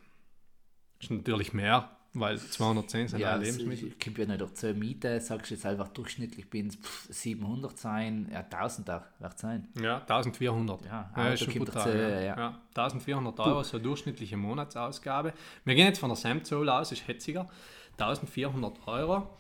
Ist 0.99 1.11
natürlich 1.11 1.53
mehr, 1.53 1.89
weil 2.13 2.37
210 2.39 3.09
sind 3.09 3.19
Ja, 3.19 3.31
alle 3.31 3.43
Lebensmittel. 3.45 3.89
es 3.89 4.03
kommt 4.03 4.17
ja 4.17 4.25
nicht 4.25 4.41
durch 4.41 4.53
10 4.53 4.79
Miete, 4.79 5.19
sagst 5.21 5.51
du 5.51 5.55
jetzt 5.55 5.65
einfach 5.65 5.89
durchschnittlich 5.89 6.49
bin 6.49 6.67
es 6.67 6.77
700 7.21 7.77
sein, 7.77 8.29
ja 8.31 8.39
1000 8.39 8.89
da 8.89 9.07
wird 9.19 9.37
sein. 9.37 9.67
Ja, 9.79 9.99
1400. 10.01 10.85
Ja, 10.85 11.11
ja 11.15 11.33
ist 11.33 11.43
schon 11.43 11.53
brutal. 11.53 11.85
dazu, 11.85 11.97
ja. 11.97 12.19
ja. 12.21 12.37
Ja, 12.37 12.61
1400 12.69 13.39
Euro, 13.41 13.63
so 13.63 13.77
durchschnittliche 13.77 14.37
Monatsausgabe. 14.37 15.33
Wir 15.63 15.75
gehen 15.75 15.87
jetzt 15.87 15.99
von 15.99 16.09
der 16.09 16.17
Samzahl 16.17 16.67
aus, 16.69 16.91
ist 16.91 17.07
hetziger. 17.07 17.49
1400 17.97 18.87
Euro. 18.87 19.37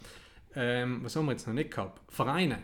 Ähm, 0.55 1.03
was 1.03 1.15
haben 1.15 1.25
wir 1.25 1.31
jetzt 1.31 1.47
noch 1.47 1.53
nicht 1.53 1.71
gehabt? 1.71 1.99
Vereine. 2.13 2.59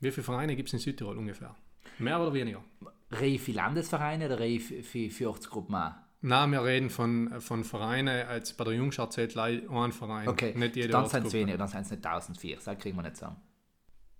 Wie 0.00 0.10
viele 0.10 0.24
Vereine 0.24 0.56
gibt 0.56 0.68
es 0.68 0.72
in 0.72 0.78
Südtirol 0.78 1.18
ungefähr? 1.18 1.54
Mehr 1.98 2.20
oder 2.20 2.32
weniger? 2.32 2.62
Rei 3.10 3.38
für 3.38 3.52
Landesvereine 3.52 4.26
oder 4.26 4.40
Rei 4.40 4.58
für, 4.58 4.82
für, 4.82 5.10
für 5.10 5.28
Ortsgruppen 5.28 5.74
auch? 5.74 5.92
Nein, 6.22 6.52
wir 6.52 6.64
reden 6.64 6.90
von, 6.90 7.40
von 7.40 7.64
Vereinen, 7.64 8.26
als 8.26 8.52
bei 8.52 8.64
der 8.64 8.74
Jungschar 8.74 9.08
zählt 9.08 9.32
gleich 9.32 9.68
ein 9.70 9.92
Verein, 9.92 10.28
Okay, 10.28 10.52
nicht 10.54 10.76
jede 10.76 10.88
dann 10.88 11.06
sind 11.06 11.26
es 11.26 11.32
weniger, 11.32 11.56
dann 11.56 11.68
sind 11.68 11.80
es 11.80 11.90
nicht 11.90 12.04
1004, 12.04 12.58
das 12.62 12.78
kriegen 12.78 12.96
wir 12.96 13.02
nicht 13.02 13.16
zusammen. 13.16 13.36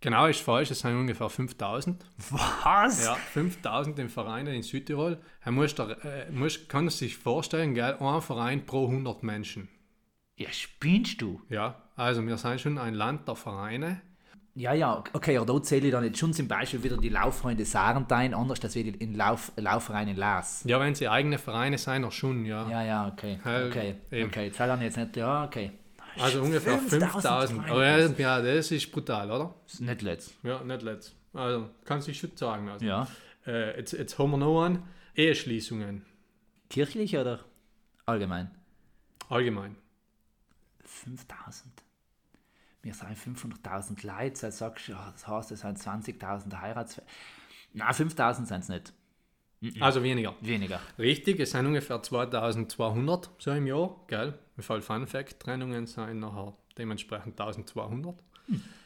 Genau, 0.03 0.27
ist 0.27 0.41
falsch, 0.41 0.71
es 0.71 0.81
sind 0.81 0.97
ungefähr 0.97 1.29
5000. 1.29 2.03
Was? 2.31 3.05
Ja, 3.05 3.15
5000 3.17 3.99
in 3.99 4.09
Vereinen 4.09 4.55
in 4.55 4.63
Südtirol. 4.63 5.21
Er 5.43 5.53
muss 5.53 5.75
da, 5.75 5.91
äh, 5.91 6.31
muss, 6.31 6.69
kann 6.69 6.89
sich 6.89 7.19
vorstellen, 7.19 7.75
gell, 7.75 7.99
ein 8.01 8.23
Verein 8.23 8.65
pro 8.65 8.87
100 8.87 9.23
Menschen. 9.23 9.69
Ja, 10.37 10.51
spinnst 10.53 11.21
du? 11.21 11.43
Ja, 11.51 11.83
also 11.97 12.27
wir 12.27 12.39
sind 12.39 12.63
schon 12.63 12.79
ein 12.79 12.95
Land 12.95 13.29
der 13.29 13.37
Vereine. 13.37 14.01
Ja, 14.55 14.73
ja, 14.73 15.03
okay, 15.13 15.37
aber 15.39 15.47
da 15.55 15.63
zähle 15.63 15.87
ich 15.87 15.93
dann 15.93 16.05
jetzt 16.05 16.19
schon 16.19 16.33
zum 16.33 16.49
Beispiel 16.49 16.83
wieder 16.83 16.97
die 16.97 17.09
Lauffreunde 17.09 17.65
Sarentein, 17.65 18.35
anders 18.35 18.61
als 18.63 18.75
wir 18.75 18.85
die 18.85 18.91
in 18.91 19.15
Lauf, 19.15 19.53
Laufverein 19.57 20.09
in 20.09 20.17
Lars. 20.17 20.65
Ja, 20.65 20.81
wenn 20.81 20.95
sie 20.95 21.09
eigene 21.09 21.39
Vereine 21.39 21.79
sind, 21.79 22.05
auch 22.05 22.13
schon, 22.13 22.45
ja. 22.45 22.69
Ja, 22.69 22.83
ja, 22.83 23.09
okay. 23.09 23.39
Ja, 23.45 23.67
Okay, 23.67 23.95
eben. 24.11 24.29
okay, 24.29 24.51
habe 24.59 24.75
ich 24.77 24.83
jetzt 24.83 24.97
nicht, 24.97 25.17
ja, 25.17 25.45
okay. 25.45 25.73
Also 26.19 26.43
ungefähr 26.43 26.79
5000. 26.79 27.71
Aber 27.71 27.87
ja, 28.19 28.43
das 28.43 28.71
ist 28.73 28.91
brutal, 28.91 29.31
oder? 29.31 29.55
Ist 29.67 29.81
Nicht 29.81 30.03
letzt. 30.03 30.35
Ja, 30.43 30.63
nicht 30.65 30.83
letzt. 30.83 31.15
Also, 31.33 31.71
kann 31.85 32.01
sich 32.01 32.19
schon 32.19 32.37
sagen. 32.37 32.69
Also. 32.69 32.85
Ja. 32.85 33.07
Äh, 33.47 33.79
jetzt, 33.79 33.93
jetzt 33.93 34.19
haben 34.19 34.33
wir 34.33 34.37
noch 34.39 34.65
einen. 34.65 34.83
Eheschließungen. 35.15 36.05
Kirchlich 36.69 37.17
oder 37.17 37.41
allgemein? 38.07 38.51
Allgemein. 39.29 39.77
5000. 40.85 41.73
Wir 42.83 42.95
sind 42.95 43.17
500.000 43.17 44.07
Leute, 44.07 44.41
dann 44.41 44.53
sagst 44.53 44.89
du, 44.89 44.93
das 44.93 45.27
heißt, 45.27 45.53
es 45.53 45.61
sind 45.61 45.79
20.000 45.79 46.61
Heiratsfälle. 46.61 47.07
Na, 47.75 47.93
5000 47.93 48.49
sind 48.49 48.61
es 48.61 48.69
nicht. 48.69 48.93
Also 49.81 50.03
weniger. 50.03 50.35
Weniger. 50.41 50.81
Richtig, 50.99 51.39
es 51.41 51.51
sind 51.51 51.67
ungefähr 51.67 52.03
2200 52.03 53.31
so 53.39 53.51
im 53.53 53.67
Jahr, 53.67 53.95
gell? 54.07 54.39
Im 54.57 54.63
Fall 54.63 54.81
Fun 54.81 55.07
Fact, 55.07 55.41
Trennungen 55.41 55.87
sind 55.87 56.21
nachher 56.21 56.55
dementsprechend 56.79 57.39
1200. 57.39 58.15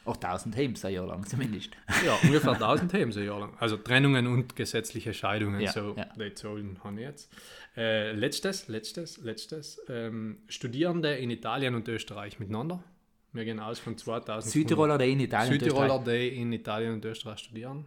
Auch 0.03 0.15
1000 0.15 0.55
Hems 0.57 0.85
ein 0.85 0.93
Jahr 0.93 1.07
lang 1.07 1.25
zumindest. 1.25 1.71
Ja, 2.05 2.15
ungefähr 2.23 2.51
1000 2.51 2.91
Themen 2.91 3.11
so 3.11 3.19
ein 3.19 3.25
Jahr 3.25 3.39
lang. 3.39 3.53
Also 3.59 3.77
Trennungen 3.77 4.27
und 4.27 4.55
gesetzliche 4.55 5.13
Scheidungen, 5.13 5.59
Ja, 5.61 5.71
so 5.71 5.95
ja. 5.97 6.05
die 6.15 6.33
Zahlen 6.35 6.77
habe 6.83 6.95
ich 6.95 7.01
jetzt. 7.01 7.33
Äh, 7.75 8.11
letztes, 8.11 8.67
letztes, 8.67 9.17
letztes. 9.17 9.81
Ähm, 9.89 10.37
Studierende 10.49 11.15
in 11.15 11.31
Italien 11.31 11.73
und 11.73 11.87
Österreich 11.87 12.39
miteinander. 12.39 12.83
Wir 13.35 13.43
gehen 13.43 13.59
aus 13.59 13.79
von 13.79 13.97
2000. 13.97 14.51
Südtiroler 14.51 14.95
oder 14.95 15.05
in 15.05 15.19
Italien? 15.19 15.53
und 15.53 15.59
Südtiroler, 15.59 15.99
die 15.99 16.29
in 16.41 16.53
Italien 16.53 16.93
und 16.93 17.03
Österreich 17.03 17.39
studieren. 17.39 17.83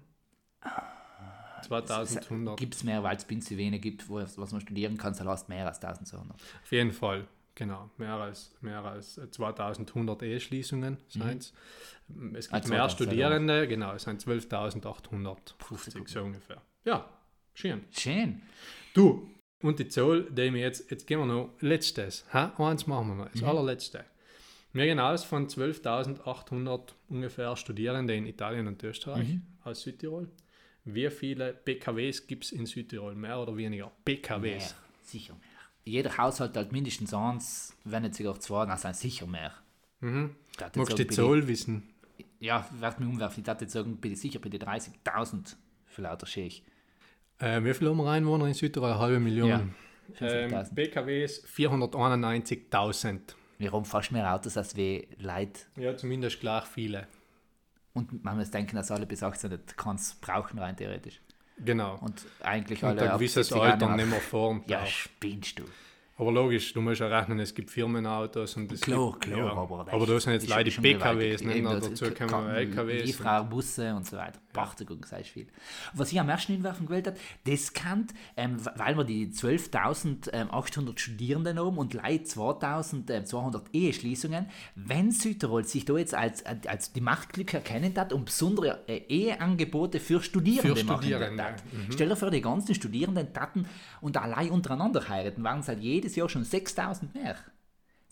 2100. 1.62 2.59
Gibt 2.59 2.74
es 2.74 2.84
mehr, 2.84 3.03
weil 3.03 3.16
es 3.16 3.28
wenig 3.28 3.80
gibt, 3.80 4.09
wo, 4.11 4.16
was 4.16 4.53
man 4.53 4.61
studieren 4.61 4.99
kann, 4.99 5.18
hast 5.18 5.49
du 5.49 5.53
mehr 5.53 5.66
als 5.66 5.82
1200. 5.82 6.36
Auf 6.38 6.72
jeden 6.72 6.92
Fall, 6.92 7.26
genau. 7.55 7.90
Mehr 7.96 8.14
als, 8.14 8.55
mehr 8.61 8.84
als 8.84 9.14
2100 9.30 10.22
Eheschließungen 10.22 10.99
sind 11.09 11.42
es. 11.42 11.53
Es 12.34 12.51
gibt 12.51 12.64
Ah, 12.66 12.68
mehr 12.68 12.88
2000, 12.88 12.92
Studierende, 12.92 13.66
genau, 13.68 13.94
es 13.94 14.03
sind 14.03 14.22
12.850 14.22 16.09
so 16.09 16.22
ungefähr. 16.22 16.61
Ja, 16.84 17.09
schön. 17.55 17.84
Schön. 17.90 18.42
Du, 18.94 19.30
und 19.62 19.78
die 19.78 19.88
Zahl, 19.88 20.24
die 20.24 20.53
wir 20.53 20.61
jetzt, 20.61 20.90
jetzt 20.90 21.07
gehen 21.07 21.18
wir 21.18 21.26
noch, 21.26 21.51
letztes, 21.61 22.26
ha? 22.32 22.53
eins 22.59 22.86
machen 22.86 23.09
wir 23.09 23.24
noch, 23.24 23.32
das 23.32 23.42
allerletzte. 23.42 24.05
Wir 24.72 24.84
gehen 24.84 25.00
aus 25.00 25.24
von 25.24 25.48
12.800 25.48 26.80
ungefähr 27.08 27.56
Studierende 27.56 28.14
in 28.14 28.26
Italien 28.26 28.66
und 28.66 28.82
Österreich 28.82 29.38
aus 29.64 29.82
Südtirol. 29.82 30.28
Wie 30.84 31.10
viele 31.10 31.52
PKWs 31.52 32.26
gibt 32.26 32.44
es 32.44 32.52
in 32.52 32.66
Südtirol? 32.66 33.14
Mehr 33.14 33.38
oder 33.40 33.56
weniger? 33.56 33.86
Mehr. 33.86 33.92
PKWs. 34.04 34.74
Sicher 35.02 35.34
mehr. 35.34 35.42
Jeder 35.84 36.16
Haushalt 36.18 36.56
hat 36.56 36.72
mindestens 36.72 37.14
eins, 37.14 37.74
wenn 37.84 38.02
nicht 38.02 38.14
sogar 38.14 38.38
zwei, 38.40 38.66
dann 38.66 38.76
sind 38.76 38.96
sicher 38.96 39.26
mehr. 39.26 39.52
Mhm. 40.00 40.36
Magst 40.74 40.98
du 40.98 41.04
die 41.04 41.06
Zahl 41.08 41.48
wissen? 41.48 41.82
Ja, 42.40 42.68
werd 42.78 43.00
mir 43.00 43.06
umwerfen. 43.06 43.40
Ich 43.40 43.46
dachte 43.46 43.64
jetzt 43.64 43.72
sagen, 43.72 43.96
bitte 43.96 44.16
sicher 44.16 44.38
bitte 44.38 44.58
30.000 44.58 45.56
für 45.86 46.02
lauter 46.02 46.26
Schäch. 46.26 46.62
Äh, 47.38 47.64
wie 47.64 47.72
viele 47.74 47.90
haben 47.90 47.98
wir 47.98 48.10
Einwohner 48.10 48.46
in 48.46 48.54
Südtirol? 48.54 48.90
Eine 48.90 48.98
halbe 48.98 49.20
Million. 49.20 49.48
Ja. 49.48 49.60
Ähm, 50.20 50.52
50.000. 50.52 50.74
PKWs 50.74 51.44
491.000. 51.46 53.20
Wir 53.59 53.72
haben 53.72 53.84
fast 53.84 54.12
mehr 54.12 54.32
Autos 54.32 54.56
als 54.56 54.76
wir 54.76 55.06
Leute. 55.18 55.61
Ja, 55.76 55.96
zumindest 55.96 56.40
gleich 56.40 56.64
viele. 56.64 57.06
Und 57.92 58.24
man 58.24 58.36
muss 58.36 58.50
denken, 58.50 58.76
dass 58.76 58.90
alle 58.90 59.06
bis 59.06 59.22
18 59.22 59.50
nicht 59.50 59.76
kann's 59.76 60.14
brauchen, 60.20 60.59
rein 60.59 60.76
theoretisch. 60.76 61.20
Genau. 61.59 61.98
Und 62.00 62.24
eigentlich 62.40 62.82
Und 62.84 62.90
alle. 62.90 63.02
ein 63.02 63.09
ab 63.09 63.18
gewisses 63.18 63.48
70 63.48 63.62
Alter 63.62 63.96
nicht 63.96 64.09
mehr 64.09 64.20
und 64.20 64.62
Ja, 64.70 64.86
spinnst 64.86 65.59
du. 65.59 65.64
Aber 66.20 66.32
logisch, 66.32 66.72
du 66.72 66.80
musst 66.80 67.00
ja 67.00 67.06
rechnen, 67.06 67.38
es 67.38 67.54
gibt 67.54 67.70
Firmenautos 67.70 68.56
und 68.56 68.72
es 68.72 68.80
Klar, 68.80 69.12
gibt, 69.12 69.20
klar, 69.22 69.38
ja. 69.38 69.52
aber. 69.52 69.86
aber 69.90 70.04
da 70.06 70.18
sind 70.18 70.32
jetzt 70.32 70.48
leider 70.48 70.68
die 70.68 70.76
PKWs, 70.80 71.42
nicht? 71.42 71.64
Das- 71.64 71.88
dazu 71.90 72.10
kommen 72.26 72.50
LKWs. 72.50 73.04
Lieferer, 73.06 73.44
Busse 73.44 73.94
und 73.94 74.04
so 74.04 74.16
weiter. 74.16 74.40
Pachtung 74.52 75.04
sei 75.06 75.22
viel. 75.22 75.46
Was 75.94 76.10
ich 76.10 76.18
am 76.18 76.28
ersten 76.28 76.52
hinwerfen 76.54 76.86
gewählt 76.86 77.06
habe, 77.06 77.16
das 77.44 77.72
kann, 77.72 78.08
ähm, 78.36 78.56
weil 78.74 78.96
wir 78.96 79.04
die 79.04 79.30
12.800 79.30 80.98
Studierenden 80.98 81.58
haben 81.58 81.78
und 81.78 81.94
leider 81.94 82.24
2.200 82.24 83.62
Eheschließungen, 83.72 84.46
wenn 84.74 85.10
Südtirol 85.12 85.64
sich 85.64 85.84
da 85.84 85.96
jetzt 85.96 86.14
als, 86.14 86.44
als 86.44 86.92
die 86.92 87.00
Machtglück 87.00 87.54
erkennen 87.54 87.92
hat 87.96 88.12
und 88.12 88.24
besondere 88.24 88.80
äh, 88.88 88.96
Eheangebote 89.08 90.00
für 90.00 90.20
Studierende, 90.22 90.76
Für 90.76 90.84
machen 90.84 91.02
Studierende, 91.02 91.42
hat. 91.44 91.62
Stell 91.90 92.08
dir 92.08 92.16
vor, 92.16 92.30
die 92.30 92.40
ganzen 92.40 92.74
Studierenden 92.74 93.32
taten 93.32 93.66
und 94.00 94.16
allein 94.16 94.50
untereinander 94.50 95.08
heiraten, 95.08 95.44
waren 95.44 95.60
es 95.60 95.68
halt 95.68 95.80
jedes 95.80 96.07
Jahr 96.16 96.28
schon 96.28 96.44
6.000 96.44 97.14
mehr. 97.14 97.36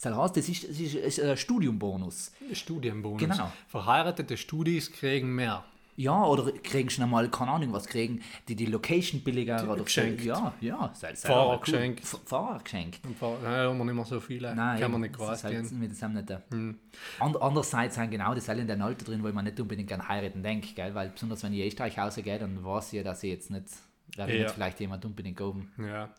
Das 0.00 0.14
heißt, 0.14 0.36
das 0.36 0.48
ist, 0.48 0.68
das 0.68 0.78
ist, 0.78 1.20
ein 1.20 1.36
Studiumbonus. 1.36 2.32
Studienbonus. 2.52 3.20
Genau. 3.20 3.50
Verheiratete 3.68 4.36
Studis 4.36 4.92
kriegen 4.92 5.34
mehr. 5.34 5.64
Ja, 5.98 6.22
oder 6.26 6.52
kriegen 6.52 6.90
schon 6.90 7.04
einmal, 7.04 7.30
keine 7.30 7.52
Ahnung, 7.52 7.72
was 7.72 7.86
kriegen, 7.86 8.20
die 8.48 8.54
die 8.54 8.66
Location 8.66 9.22
billiger 9.22 9.64
oder 9.64 9.78
so. 9.78 9.84
geschenkt. 9.84 10.22
Ja, 10.22 10.52
ja. 10.60 10.90
Sei, 10.92 11.14
sei 11.14 11.28
Fahrergeschenk. 11.28 12.02
Cool. 12.12 12.20
Fahrergeschenk. 12.26 12.98
Und 13.04 13.16
ver- 13.16 13.38
Nein, 13.42 13.66
haben 13.68 13.78
wir 13.78 13.84
nicht 13.86 13.94
mehr 13.94 14.04
so 14.04 14.20
viele. 14.20 14.54
Nein, 14.54 14.78
Kann 14.78 14.92
man 14.92 15.00
nicht 15.00 15.18
das 15.18 15.42
halt 15.42 15.56
quasi. 15.56 15.74
mit 15.74 15.98
dem 16.02 16.12
nicht 16.12 16.28
da. 16.28 16.42
Hm. 16.50 16.78
And, 17.18 17.40
andererseits 17.40 17.94
sind 17.94 18.10
genau 18.10 18.34
dasselbe 18.34 18.60
in 18.60 18.68
dem 18.68 18.82
Alter 18.82 19.06
drin, 19.06 19.24
wo 19.24 19.28
man 19.32 19.46
nicht 19.46 19.58
unbedingt 19.58 19.90
an 19.90 20.06
heiraten 20.06 20.42
denkt, 20.42 20.76
gell? 20.76 20.94
weil 20.94 21.08
besonders 21.08 21.42
wenn 21.42 21.54
ich 21.54 21.66
Österreich 21.66 21.96
rausgehe, 21.98 22.38
dann 22.38 22.62
weiß 22.62 22.88
ich 22.88 22.98
ja, 22.98 23.02
dass 23.02 23.22
ich 23.22 23.30
jetzt 23.30 23.50
nicht, 23.50 23.64
ich 24.10 24.16
Ja. 24.18 24.26
nicht 24.26 24.50
vielleicht 24.50 24.78
jemand 24.80 25.02
unbedingt 25.06 25.40
oben. 25.40 25.72
Ja. 25.78 26.10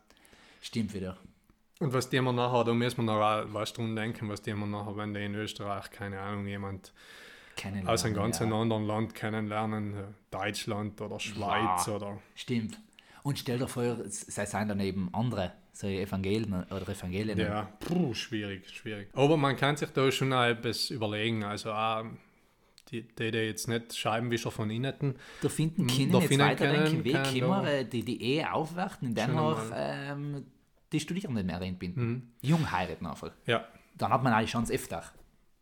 Stimmt 0.59 0.91
wieder. 0.95 1.17
Und 1.79 1.93
was 1.93 2.09
die 2.09 2.19
wir 2.21 2.33
nachher, 2.33 2.63
da 2.63 2.73
müssen 2.73 3.05
wir 3.05 3.13
noch 3.13 3.53
was 3.53 3.73
drum 3.73 3.95
denken, 3.95 4.29
was 4.29 4.41
die 4.41 4.53
wir 4.53 4.65
nachher, 4.65 4.97
wenn 4.97 5.13
die 5.13 5.23
in 5.23 5.35
Österreich, 5.35 5.91
keine 5.91 6.19
Ahnung, 6.19 6.47
jemand 6.47 6.91
aus 7.85 8.05
einem 8.05 8.13
ganz 8.15 8.39
ja. 8.39 8.45
anderen 8.45 8.85
Land 8.85 9.15
kennenlernen, 9.15 9.93
äh, 9.95 10.03
Deutschland 10.31 10.99
oder 11.01 11.19
Schweiz 11.19 11.87
Ja. 11.87 11.95
oder 11.95 12.19
Stimmt. 12.35 12.79
Und 13.23 13.39
stell 13.39 13.57
dir 13.57 13.67
vor, 13.67 13.97
sei 14.07 14.45
seien 14.45 14.67
daneben 14.69 15.09
andere, 15.11 15.53
so 15.73 15.87
Evangelien 15.87 16.63
oder 16.71 16.87
Evangelien. 16.87 17.37
Ja, 17.37 17.69
puh, 17.79 18.13
schwierig, 18.13 18.69
schwierig. 18.69 19.09
Aber 19.13 19.37
man 19.37 19.55
kann 19.55 19.75
sich 19.75 19.89
da 19.89 20.09
schon 20.11 20.31
etwas 20.31 20.89
überlegen. 20.91 21.43
Also 21.43 21.71
auch 21.71 22.05
die, 22.91 23.01
die, 23.01 23.31
die 23.31 23.37
jetzt 23.39 23.67
nicht 23.67 23.95
Scheibenwischer 23.97 24.49
von 24.51 24.69
innen. 24.69 25.15
Da 25.41 25.49
finden 25.49 25.83
Mm, 25.83 25.87
Kinder 25.87 26.19
jetzt 26.21 26.39
weiterdenken, 26.39 27.03
wie 27.03 27.11
können 27.11 27.47
wir 27.49 27.63
äh, 27.65 27.85
die, 27.85 28.03
die 28.03 28.21
Ehe 28.21 28.53
aufwerten, 28.53 29.09
indem 29.09 29.25
Schon 29.25 29.35
wir 29.35 29.71
ähm, 29.75 30.45
die 30.91 30.99
Studierenden 30.99 31.45
mehr 31.45 31.61
einbinden. 31.61 32.07
Mhm. 32.07 32.21
Jung 32.41 32.71
heiraten 32.71 33.05
einfach. 33.05 33.31
Ja, 33.45 33.65
Dann 33.95 34.11
hat 34.11 34.23
man 34.23 34.33
eine 34.33 34.45
Chance 34.47 34.73
öfter. 34.73 35.03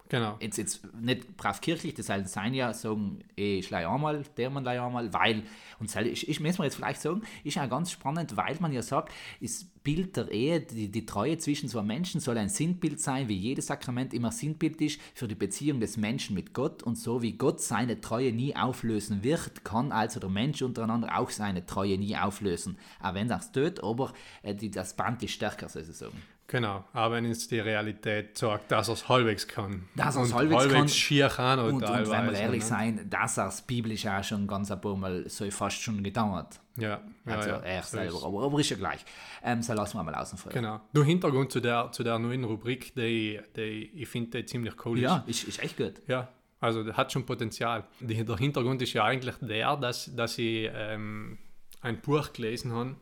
Genau. 0.09 0.37
Jetzt, 0.39 0.57
jetzt 0.57 0.93
nicht 0.93 1.37
brav 1.37 1.61
kirchlich, 1.61 1.93
das 1.93 2.09
heißt, 2.09 2.27
sein 2.27 2.53
ja 2.53 2.73
sagen, 2.73 3.19
eh, 3.37 3.59
ich 3.59 3.69
leih 3.69 3.87
einmal, 3.87 4.23
der 4.37 4.49
man 4.49 4.63
leih 4.63 4.81
einmal, 4.81 5.13
weil, 5.13 5.43
und 5.79 5.93
das 5.93 6.05
ich, 6.05 6.27
ich 6.27 6.39
muss 6.39 6.57
mir 6.57 6.65
jetzt 6.65 6.75
vielleicht 6.75 7.01
sagen, 7.01 7.21
ist 7.43 7.55
ja 7.55 7.65
ganz 7.65 7.91
spannend, 7.91 8.37
weil 8.37 8.57
man 8.59 8.71
ja 8.71 8.81
sagt, 8.81 9.13
das 9.41 9.65
Bild 9.83 10.17
der 10.17 10.31
Ehe, 10.31 10.61
die, 10.61 10.89
die 10.89 11.05
Treue 11.05 11.37
zwischen 11.37 11.69
zwei 11.69 11.83
Menschen 11.83 12.19
soll 12.19 12.37
ein 12.37 12.49
Sinnbild 12.49 12.99
sein, 12.99 13.29
wie 13.29 13.35
jedes 13.35 13.67
Sakrament 13.67 14.13
immer 14.13 14.31
Sinnbild 14.31 14.81
ist 14.81 14.99
für 15.13 15.27
die 15.27 15.35
Beziehung 15.35 15.79
des 15.79 15.95
Menschen 15.95 16.35
mit 16.35 16.53
Gott 16.53 16.81
und 16.81 16.97
so 16.97 17.21
wie 17.21 17.33
Gott 17.33 17.61
seine 17.61 18.01
Treue 18.01 18.33
nie 18.33 18.55
auflösen 18.55 19.23
wird, 19.23 19.63
kann 19.63 19.91
also 19.91 20.19
der 20.19 20.29
Mensch 20.29 20.61
untereinander 20.63 21.17
auch 21.17 21.29
seine 21.29 21.65
Treue 21.65 21.97
nie 21.99 22.17
auflösen. 22.17 22.77
Auch 22.99 23.13
wenn 23.13 23.27
das 23.27 23.51
tut, 23.51 23.83
aber 23.83 24.13
äh, 24.41 24.55
die, 24.55 24.71
das 24.71 24.95
Band 24.95 25.21
ist 25.21 25.31
stärker 25.31 25.69
sozusagen. 25.69 26.17
Genau, 26.47 26.83
aber 26.93 27.15
wenn 27.15 27.25
jetzt 27.25 27.49
die 27.49 27.59
Realität 27.59 28.37
sagt, 28.37 28.71
dass 28.71 28.87
er 28.87 28.93
es 28.93 29.09
halbwegs 29.09 29.47
kann. 29.47 29.89
Dass 29.95 30.15
er's 30.15 30.27
Und 30.31 30.35
halbwegs 30.35 30.67
kann. 30.71 30.87
schier 30.87 31.27
kann 31.27 31.59
Und, 31.59 31.75
und 31.75 31.81
wenn 31.83 32.25
wir 32.27 32.33
ehrlich 32.33 32.61
ne? 32.61 32.67
sein, 32.67 33.09
dass 33.09 33.37
er 33.37 33.47
es 33.47 33.63
biblisch 33.63 34.05
auch 34.05 34.23
schon 34.23 34.45
ganz 34.45 34.69
ein 34.69 34.79
paar 34.79 34.95
Mal 34.95 35.27
so 35.27 35.49
fast 35.49 35.81
schon 35.81 36.03
getan 36.03 36.31
hat. 36.33 36.59
Ja, 36.77 37.01
ja, 37.25 37.35
Also 37.35 37.49
ja, 37.49 37.59
er 37.59 37.83
selber, 37.83 38.23
aber, 38.23 38.43
aber 38.43 38.59
ist 38.59 38.69
ja 38.69 38.77
gleich. 38.77 39.03
Ähm, 39.43 39.63
so 39.63 39.73
lassen 39.73 39.97
wir 39.97 40.03
mal 40.03 40.13
außen 40.13 40.37
vor. 40.37 40.51
Genau. 40.51 40.81
Du 40.93 41.03
Hintergrund 41.03 41.51
zu 41.51 41.61
der, 41.61 41.89
zu 41.91 42.03
der 42.03 42.19
neuen 42.19 42.43
Rubrik, 42.43 42.93
die, 42.93 43.39
die 43.55 43.91
ich 43.95 44.07
finde 44.07 44.45
ziemlich 44.45 44.73
cool 44.85 44.97
ist. 44.97 45.03
Ja, 45.03 45.23
ist, 45.25 45.45
ist 45.45 45.63
echt 45.63 45.77
gut. 45.77 45.93
Ja, 46.07 46.27
also 46.59 46.85
hat 46.93 47.11
schon 47.11 47.25
Potenzial. 47.25 47.85
Die, 47.99 48.23
der 48.23 48.37
Hintergrund 48.37 48.81
ist 48.81 48.93
ja 48.93 49.05
eigentlich 49.05 49.35
der, 49.41 49.77
dass, 49.77 50.13
dass 50.15 50.37
ich 50.37 50.69
ähm, 50.73 51.39
ein 51.81 52.01
Buch 52.01 52.33
gelesen 52.33 52.71
habe, 52.73 52.95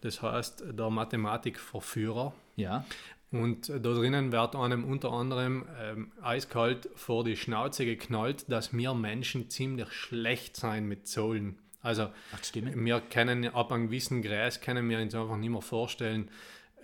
das 0.00 0.22
heißt 0.22 0.64
Der 0.72 0.90
Mathematikverführer. 0.90 2.32
Ja, 2.58 2.84
Und 3.30 3.68
da 3.68 3.78
drinnen 3.78 4.32
wird 4.32 4.56
einem 4.56 4.84
unter 4.84 5.12
anderem 5.12 5.64
ähm, 5.80 6.12
eiskalt 6.22 6.88
vor 6.94 7.24
die 7.24 7.36
Schnauze 7.36 7.84
geknallt, 7.84 8.46
dass 8.50 8.72
wir 8.72 8.94
Menschen 8.94 9.48
ziemlich 9.50 9.92
schlecht 9.92 10.56
sein 10.56 10.86
mit 10.86 11.06
Zahlen. 11.06 11.58
Also 11.82 12.08
wir 12.84 13.00
können 13.00 13.46
ab 13.54 13.70
einem 13.72 13.86
gewissen 13.86 14.22
Gräs 14.22 14.60
können 14.60 14.88
wir 14.88 14.98
uns 14.98 15.14
einfach 15.14 15.36
nicht 15.36 15.50
mehr 15.50 15.62
vorstellen, 15.62 16.30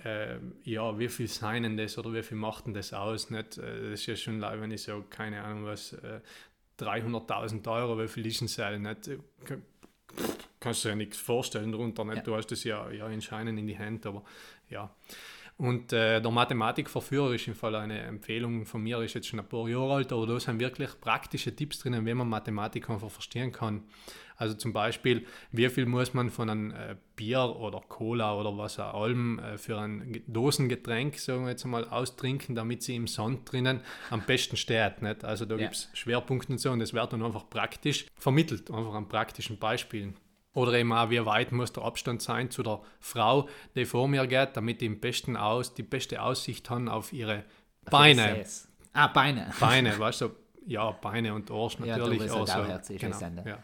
äh, 0.04 0.36
ja, 0.64 0.98
wie 0.98 1.08
viel 1.08 1.28
sein 1.28 1.62
denn 1.64 1.76
das 1.76 1.96
oder 1.98 2.12
wie 2.12 2.22
viel 2.22 2.36
macht 2.36 2.66
denn 2.66 2.74
das 2.74 2.92
aus? 2.92 3.30
Nicht? 3.30 3.58
Äh, 3.58 3.90
Das 3.90 4.00
ist 4.00 4.06
ja 4.06 4.14
schon 4.16 4.38
leid, 4.38 4.60
wenn 4.60 4.70
ich 4.70 4.82
so, 4.82 5.02
keine 5.10 5.42
Ahnung 5.42 5.64
was, 5.64 5.94
äh, 5.94 6.20
300.000 6.78 7.66
Euro, 7.68 7.98
wie 7.98 8.08
viel 8.08 8.26
ist 8.26 8.40
denn 8.40 8.48
das? 8.84 9.06
Nicht? 9.06 9.08
Äh, 9.08 9.18
Ka- 9.44 9.56
Kannst 10.60 10.84
du 10.84 10.88
dir 10.88 10.92
ja 10.92 10.96
nichts 10.96 11.18
vorstellen 11.18 11.72
darunter, 11.72 12.04
nicht? 12.04 12.18
Ja. 12.18 12.22
Du 12.22 12.36
hast 12.36 12.46
das 12.50 12.64
ja, 12.64 12.90
ja 12.90 13.06
anscheinend 13.06 13.58
in 13.58 13.66
die 13.66 13.78
Hand, 13.78 14.06
aber 14.06 14.22
ja. 14.70 14.94
Und 15.56 15.92
äh, 15.92 16.20
der 16.20 16.30
Mathematikverführer 16.32 17.32
ist 17.32 17.46
im 17.46 17.54
Fall 17.54 17.76
eine 17.76 18.00
Empfehlung 18.00 18.66
von 18.66 18.82
mir, 18.82 18.98
ist 19.02 19.14
jetzt 19.14 19.28
schon 19.28 19.38
ein 19.38 19.48
paar 19.48 19.68
Jahre 19.68 19.94
alt, 19.94 20.12
aber 20.12 20.26
da 20.26 20.40
sind 20.40 20.58
wirklich 20.58 20.90
praktische 21.00 21.54
Tipps 21.54 21.78
drinnen, 21.78 22.04
wie 22.04 22.12
man 22.12 22.28
Mathematik 22.28 22.90
einfach 22.90 23.10
verstehen 23.10 23.52
kann. 23.52 23.84
Also 24.36 24.54
zum 24.56 24.72
Beispiel, 24.72 25.24
wie 25.52 25.68
viel 25.68 25.86
muss 25.86 26.12
man 26.12 26.28
von 26.28 26.50
einem 26.50 26.70
äh, 26.72 26.96
Bier 27.14 27.54
oder 27.56 27.80
Cola 27.88 28.34
oder 28.34 28.58
was 28.58 28.80
auch 28.80 29.00
allem 29.02 29.38
äh, 29.38 29.56
für 29.56 29.78
ein 29.78 30.12
Ge- 30.12 30.22
Dosengetränk, 30.26 31.20
sagen 31.20 31.44
wir 31.44 31.50
jetzt 31.50 31.64
mal, 31.66 31.88
austrinken, 31.88 32.56
damit 32.56 32.82
sie 32.82 32.96
im 32.96 33.06
Sand 33.06 33.52
drinnen 33.52 33.80
am 34.10 34.22
besten 34.22 34.56
steht. 34.56 35.02
Nicht? 35.02 35.24
Also 35.24 35.44
da 35.44 35.54
Ja. 35.54 35.60
gibt 35.62 35.76
es 35.76 35.88
Schwerpunkte 35.94 36.50
und 36.50 36.58
so 36.58 36.72
und 36.72 36.80
das 36.80 36.92
wird 36.92 37.12
dann 37.12 37.22
einfach 37.22 37.48
praktisch 37.48 38.06
vermittelt, 38.18 38.72
einfach 38.72 38.94
an 38.94 39.06
praktischen 39.06 39.56
Beispielen. 39.56 40.16
Oder 40.54 40.74
eben 40.74 40.92
auch, 40.92 41.10
wie 41.10 41.24
weit 41.26 41.52
muss 41.52 41.72
der 41.72 41.82
Abstand 41.84 42.22
sein 42.22 42.50
zu 42.50 42.62
der 42.62 42.80
Frau, 43.00 43.48
die 43.74 43.84
vor 43.84 44.06
mir 44.08 44.26
geht, 44.26 44.56
damit 44.56 44.80
die, 44.80 44.86
im 44.86 45.00
besten 45.00 45.36
aus, 45.36 45.74
die 45.74 45.82
beste 45.82 46.22
Aussicht 46.22 46.70
haben 46.70 46.88
auf 46.88 47.12
ihre 47.12 47.44
Beine. 47.90 48.36
Sass. 48.44 48.68
Ah, 48.92 49.08
Beine. 49.08 49.50
Beine, 49.58 49.98
weißt 49.98 50.22
du, 50.22 50.30
ja, 50.66 50.90
Beine 50.92 51.34
und 51.34 51.50
Arsch 51.50 51.76
Ja, 51.80 51.98
natürlich. 51.98 52.20
wo 52.20 52.24
es 52.24 52.30
halt 52.32 52.40
also, 52.50 52.62
auch 52.62 52.68
Herz 52.68 52.88
genau, 52.88 53.18
ja- 53.44 53.58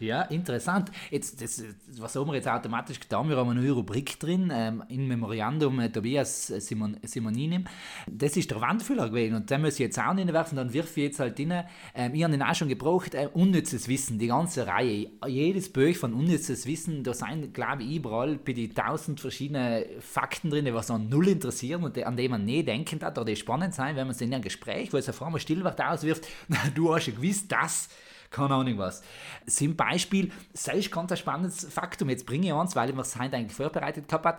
ja. 0.00 0.22
Interessant. 0.22 0.90
Jetzt, 1.10 1.40
das, 1.40 1.62
was 1.98 2.16
haben 2.16 2.26
wir 2.28 2.34
jetzt 2.34 2.48
automatisch 2.48 2.98
getan? 2.98 3.28
Wir 3.28 3.36
haben 3.36 3.50
eine 3.50 3.60
neue 3.60 3.72
Rubrik 3.72 4.18
drin, 4.18 4.50
ähm, 4.52 4.82
in 4.88 5.06
Memoriandum 5.06 5.78
äh, 5.80 5.90
Tobias 5.90 6.50
äh, 6.50 6.60
Simon, 6.60 6.96
Simoninim. 7.02 7.66
Das 8.10 8.36
ist 8.36 8.50
der 8.50 8.60
Wandfüller 8.60 9.08
gewesen 9.08 9.36
und 9.36 9.50
den 9.50 9.60
muss 9.60 9.74
ich 9.74 9.80
jetzt 9.80 9.98
auch 9.98 10.06
reinwerfen, 10.06 10.56
dann 10.56 10.72
wirf 10.72 10.96
ich 10.96 11.04
jetzt 11.04 11.20
halt 11.20 11.38
rein. 11.38 11.64
Ähm, 11.94 12.14
ich 12.14 12.22
habe 12.22 12.32
den 12.32 12.42
auch 12.42 12.54
schon 12.54 12.68
gebraucht, 12.68 13.14
äh, 13.14 13.28
unnützes 13.32 13.88
Wissen, 13.88 14.18
die 14.18 14.26
ganze 14.26 14.66
Reihe. 14.66 15.08
Jedes 15.26 15.72
Buch 15.72 15.94
von 15.94 16.14
unnützes 16.14 16.66
Wissen, 16.66 17.04
da 17.04 17.14
sind, 17.14 17.54
glaube 17.54 17.82
ich, 17.82 17.96
überall 17.96 18.36
bei 18.36 18.52
die 18.52 18.70
tausend 18.70 19.20
verschiedene 19.20 19.86
Fakten 20.00 20.50
drin, 20.50 20.64
die 20.64 20.74
was 20.74 20.90
an 20.90 21.08
null 21.08 21.28
interessieren 21.28 21.84
und 21.84 21.98
an 22.02 22.16
die 22.16 22.28
man 22.28 22.44
nie 22.44 22.62
denken 22.62 23.00
hat 23.02 23.18
oder 23.18 23.26
die 23.26 23.36
spannend 23.36 23.74
sein, 23.74 23.96
wenn 23.96 24.06
man 24.06 24.14
es 24.14 24.20
in 24.20 24.32
einem 24.32 24.42
Gespräch, 24.42 24.92
wo 24.92 24.96
es 24.96 25.08
auf 25.08 25.22
einmal 25.22 25.40
still 25.40 25.62
wird, 25.64 25.80
auswirft, 25.80 26.26
du 26.74 26.94
hast 26.94 27.06
ja 27.06 27.12
gewusst, 27.14 27.52
das 27.52 27.88
keine 28.30 28.54
Ahnung 28.54 28.78
was. 28.78 29.02
Zum 29.46 29.76
Beispiel, 29.76 30.30
ist 30.52 30.92
ganz 30.92 31.10
ein 31.10 31.18
spannendes 31.18 31.64
Faktum. 31.64 32.08
Jetzt 32.08 32.26
bringe 32.26 32.46
ich 32.46 32.52
eins, 32.52 32.76
weil 32.76 32.88
ich 32.88 32.94
mir 32.94 33.02
das 33.02 33.18
heute 33.18 33.36
eigentlich 33.36 33.56
vorbereitet 33.56 34.08
gehabt 34.08 34.24
habe. 34.24 34.38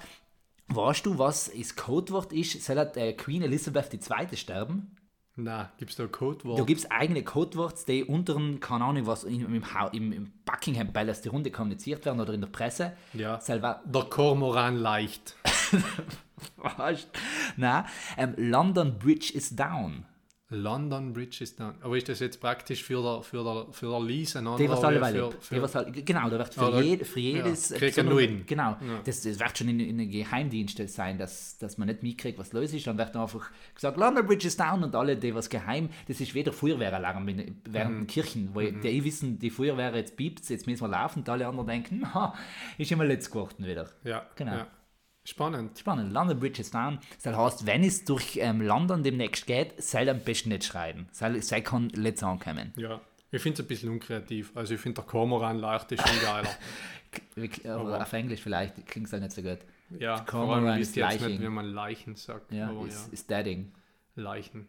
Weißt 0.68 1.06
du, 1.06 1.18
was 1.18 1.52
das 1.56 1.76
Codewort 1.76 2.32
ist? 2.32 2.64
Soll 2.64 2.78
äh, 2.96 3.14
Queen 3.14 3.42
Elizabeth 3.42 3.94
II. 3.94 4.38
sterben? 4.38 4.96
Na, 5.36 5.72
gibt 5.78 5.92
es 5.92 5.98
da 5.98 6.04
ein 6.04 6.12
Codewort? 6.12 6.60
Da 6.60 6.64
gibt 6.64 6.82
es 6.82 6.92
eigene 6.92 7.24
Codeworte, 7.24 7.86
die 7.88 8.04
unter 8.04 8.34
dem, 8.34 8.60
keine 8.60 8.86
Ahnung 8.86 9.06
was, 9.08 9.24
im, 9.24 9.54
im, 9.54 9.64
im, 9.94 10.34
Buckingham 10.46 10.92
Palace 10.92 11.22
die 11.22 11.30
Runde 11.30 11.52
kommuniziert 11.52 12.06
werden 12.06 12.20
oder 12.20 12.34
in 12.34 12.42
der 12.42 12.50
Presse. 12.50 12.94
Ja. 13.14 13.40
Selber, 13.40 13.82
Der 13.86 14.04
Kormoran 14.04 14.78
leicht. 14.78 15.36
weißt 16.58 17.10
Nein, 17.58 17.86
ähm, 18.18 18.34
London 18.38 18.98
Bridge 18.98 19.34
is 19.34 19.56
down. 19.56 20.06
London 20.52 21.14
Bridge 21.14 21.44
ist 21.44 21.60
down. 21.60 21.74
Aber 21.82 21.98
ist 21.98 22.08
das 22.10 22.20
jetzt 22.20 22.40
praktisch 22.42 22.84
für 22.84 23.02
der, 23.02 23.24
für 23.24 23.44
der, 23.44 23.66
für 23.74 23.90
der 23.90 24.00
Lease 24.02 24.40
ein 24.40 24.46
Die, 24.58 24.70
was 24.70 24.84
anderer 24.84 24.86
alle 24.88 24.98
wie 24.98 25.02
Weile. 25.02 25.32
für, 25.32 25.42
für, 25.56 25.62
was 25.62 25.76
alle, 25.76 25.92
genau, 25.92 26.30
da 26.30 26.38
wird 26.38 26.54
für, 26.54 26.68
Oder- 26.68 26.82
jed, 26.82 27.08
für 27.08 27.20
jedes. 27.20 27.70
ja, 27.70 27.78
kriegt 27.78 27.98
einen 27.98 28.10
neuen. 28.10 28.46
Genau. 28.46 28.76
Das, 29.06 29.22
das 29.22 29.40
wird 29.40 29.58
schon 29.58 29.70
in, 29.70 29.80
in 29.80 29.98
den 29.98 30.10
Geheimdiensten 30.12 30.88
sein, 30.88 31.18
dass, 31.18 31.58
dass 31.58 31.78
man 31.78 31.88
nicht 31.88 32.04
mitkriegt, 32.04 32.38
was 32.38 32.54
los 32.54 32.74
ist. 32.74 32.86
Dann 32.86 32.98
wird 32.98 33.16
einfach 33.16 33.50
gesagt, 33.74 33.98
London 33.98 34.26
Bridge 34.28 34.48
is 34.48 34.58
down 34.58 34.84
und 34.84 34.94
alle, 34.96 35.16
die 35.18 35.34
was 35.34 35.50
geheim. 35.50 35.90
Das 36.08 36.20
ist 36.20 36.34
weder 36.34 36.52
Feuerwehralarm 36.54 37.28
in- 37.30 37.62
während 37.66 38.00
Mhm. 38.02 38.08
Kirchen, 38.08 38.50
wo 38.54 38.60
die 38.60 39.04
wissen, 39.04 39.40
die 39.40 39.50
Feuerwehr 39.50 39.96
jetzt 39.96 40.18
piept, 40.18 40.50
jetzt 40.50 40.68
müssen 40.68 40.84
wir 40.84 40.90
laufen 40.90 41.20
und 41.20 41.30
alle 41.30 41.48
anderen 41.48 41.68
denken, 41.68 42.02
na, 42.14 42.34
ist 42.78 42.92
immer 42.92 43.06
letzt 43.06 43.32
geworden 43.32 43.66
wieder. 43.66 43.90
ja, 44.04 44.26
Genau. 44.36 44.52
Ja. 44.54 44.68
Spannend. 45.24 45.78
Spannend. 45.78 46.12
London 46.14 46.40
Bridge 46.40 46.62
is 46.62 46.72
down. 46.72 47.00
Das 47.24 47.36
heißt, 47.36 47.66
wenn 47.68 47.84
es 47.84 48.06
durch 48.06 48.38
ähm, 48.42 48.62
London 48.62 49.04
demnächst 49.04 49.46
geht, 49.46 49.82
soll 49.82 50.10
am 50.10 50.20
besten 50.22 50.50
nicht 50.50 50.64
schreiben. 50.64 51.08
Soll, 51.12 51.42
soll 51.42 51.62
kann 51.62 51.90
letzt 51.90 52.24
ankommen. 52.24 52.74
Ja. 52.76 53.00
Ich 53.34 53.42
finde 53.42 53.62
es 53.62 53.66
ein 53.66 53.68
bisschen 53.68 53.90
unkreativ. 53.90 54.52
Also 54.56 54.74
ich 54.74 54.82
finde 54.82 55.02
der 55.02 55.06
Kormoran 55.06 55.60
leicht 55.60 55.92
ist 55.92 56.06
schon 56.08 56.20
geiler. 56.22 56.50
Aber 57.76 58.02
auf 58.02 58.14
Englisch 58.14 58.42
vielleicht 58.42 58.86
klingt 58.88 59.08
es 59.08 59.14
auch 59.14 59.20
nicht 59.20 59.32
so 59.32 59.42
gut. 59.42 59.60
ja, 60.00 60.20
Kormoran 60.20 60.80
ist 60.80 60.96
Leichen. 60.96 61.28
nicht, 61.28 61.42
wie 61.42 61.50
man 61.50 61.66
Leichen 61.66 62.16
sagt. 62.16 62.52
Ja, 62.52 62.70
aber 62.70 62.88
ist, 62.88 63.08
ja, 63.08 63.14
ist 63.14 63.32
dadding. 63.32 63.72
Leichen. 64.16 64.68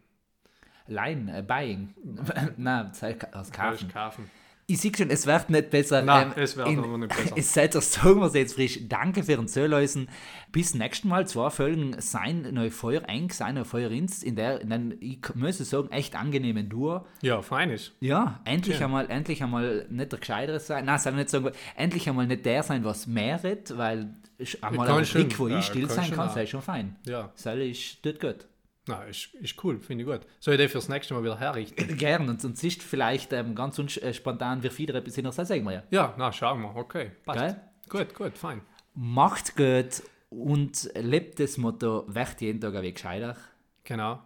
Line, 0.87 1.39
äh, 1.39 1.43
buying. 1.43 1.95
Nein, 2.57 2.89
das 2.89 3.03
heißt 3.03 3.35
aus 3.35 3.51
Kaufen. 3.53 4.31
Ich 4.69 4.81
sehe 4.81 4.93
schon, 4.97 5.11
es 5.11 5.27
wird 5.27 5.51
nicht 5.51 5.71
besser. 5.71 6.01
Ähm, 6.01 6.07
Nein, 6.07 6.33
es 6.37 6.57
wird 6.57 6.69
in- 6.69 6.79
aber 6.79 6.97
nicht 6.97 7.09
besser. 7.15 7.37
Es 7.37 7.53
seid 7.53 7.75
das 7.75 7.93
sagen 7.93 8.21
wir 8.21 8.27
es 8.27 8.35
jetzt 8.35 8.55
frisch. 8.55 8.79
Danke 8.89 9.23
für 9.25 9.37
den 9.37 9.49
Zuhören. 9.49 10.09
Bis 10.53 10.75
nächsten 10.75 11.09
Mal. 11.09 11.27
Zwei 11.27 11.51
Folgen 11.51 11.97
sein 12.01 12.47
neue 12.53 12.71
Feuer 12.71 13.03
eng, 13.09 13.31
sein 13.31 13.57
neue 13.57 13.65
Feuer 13.65 13.91
ins, 13.91 14.23
in 14.23 14.37
der, 14.37 14.61
in 14.61 14.71
der, 14.71 14.81
ich 15.01 15.19
muss 15.35 15.59
sagen, 15.59 15.91
echt 15.91 16.15
angenehmen 16.15 16.69
Duo. 16.69 17.05
Ja, 17.23 17.43
fein 17.43 17.71
ist. 17.71 17.93
Ja, 18.01 18.41
endlich 18.45 18.77
Schön. 18.77 18.85
einmal, 18.85 19.11
endlich 19.11 19.43
einmal 19.43 19.87
nicht 19.91 20.13
der 20.13 20.19
Gescheitere 20.21 20.61
sein. 20.61 20.85
Nein, 20.85 20.99
soll 20.99 21.13
ich 21.13 21.19
nicht 21.19 21.31
sagen, 21.31 21.51
endlich 21.77 22.09
einmal 22.09 22.27
nicht 22.27 22.47
der 22.47 22.63
sein, 22.63 22.85
was 22.85 23.07
mehr 23.07 23.43
redet, 23.43 23.77
weil 23.77 24.15
einmal 24.61 24.89
ein 24.91 25.05
Trick, 25.05 25.39
wo 25.39 25.49
ja, 25.49 25.59
ich 25.59 25.65
still 25.67 25.87
kann 25.87 25.97
sein 25.97 26.11
kann, 26.13 26.31
sei 26.31 26.47
schon 26.47 26.63
fein. 26.63 26.97
Ja. 27.05 27.31
Soll 27.35 27.61
ich, 27.61 28.01
tut 28.01 28.21
gut. 28.21 28.47
Na, 28.89 29.05
ist, 29.05 29.33
ist 29.35 29.63
cool, 29.63 29.79
finde 29.81 30.03
ich 30.05 30.11
gut. 30.11 30.27
Soll 30.41 30.55
ich 30.55 30.59
den 30.61 30.69
fürs 30.69 30.89
nächste 30.89 31.15
Mal 31.15 31.23
wieder 31.23 31.39
herrichten? 31.39 31.97
Gern. 31.97 32.29
Und 32.29 32.41
sonst 32.41 32.63
ist 32.65 32.83
vielleicht 32.83 33.33
ähm, 33.33 33.55
ganz 33.55 33.79
uns- 33.79 33.97
äh, 33.99 34.13
spontan, 34.13 34.63
wie 34.63 34.77
wieder 34.79 34.95
etwas 34.97 35.15
der 35.15 35.25
Saison, 35.31 35.45
sagen 35.47 35.65
wir 35.65 35.73
ja. 35.73 35.83
Ja, 35.91 36.15
na, 36.19 36.33
schauen 36.33 36.63
wir. 36.63 36.75
Okay, 36.75 37.13
passt. 37.25 37.39
Geil. 37.39 37.61
Gut, 37.89 38.15
gut, 38.15 38.37
fein. 38.39 38.63
Macht 38.95 39.57
gut 39.57 40.03
und 40.31 40.91
lebt 40.95 41.39
das 41.39 41.59
Motto, 41.59 42.05
wird 42.09 42.41
jeden 42.41 42.61
Tag 42.61 42.75
ein 42.75 42.83
wenig 42.83 42.95
gescheiter. 42.95 43.37
Genau. 43.85 44.21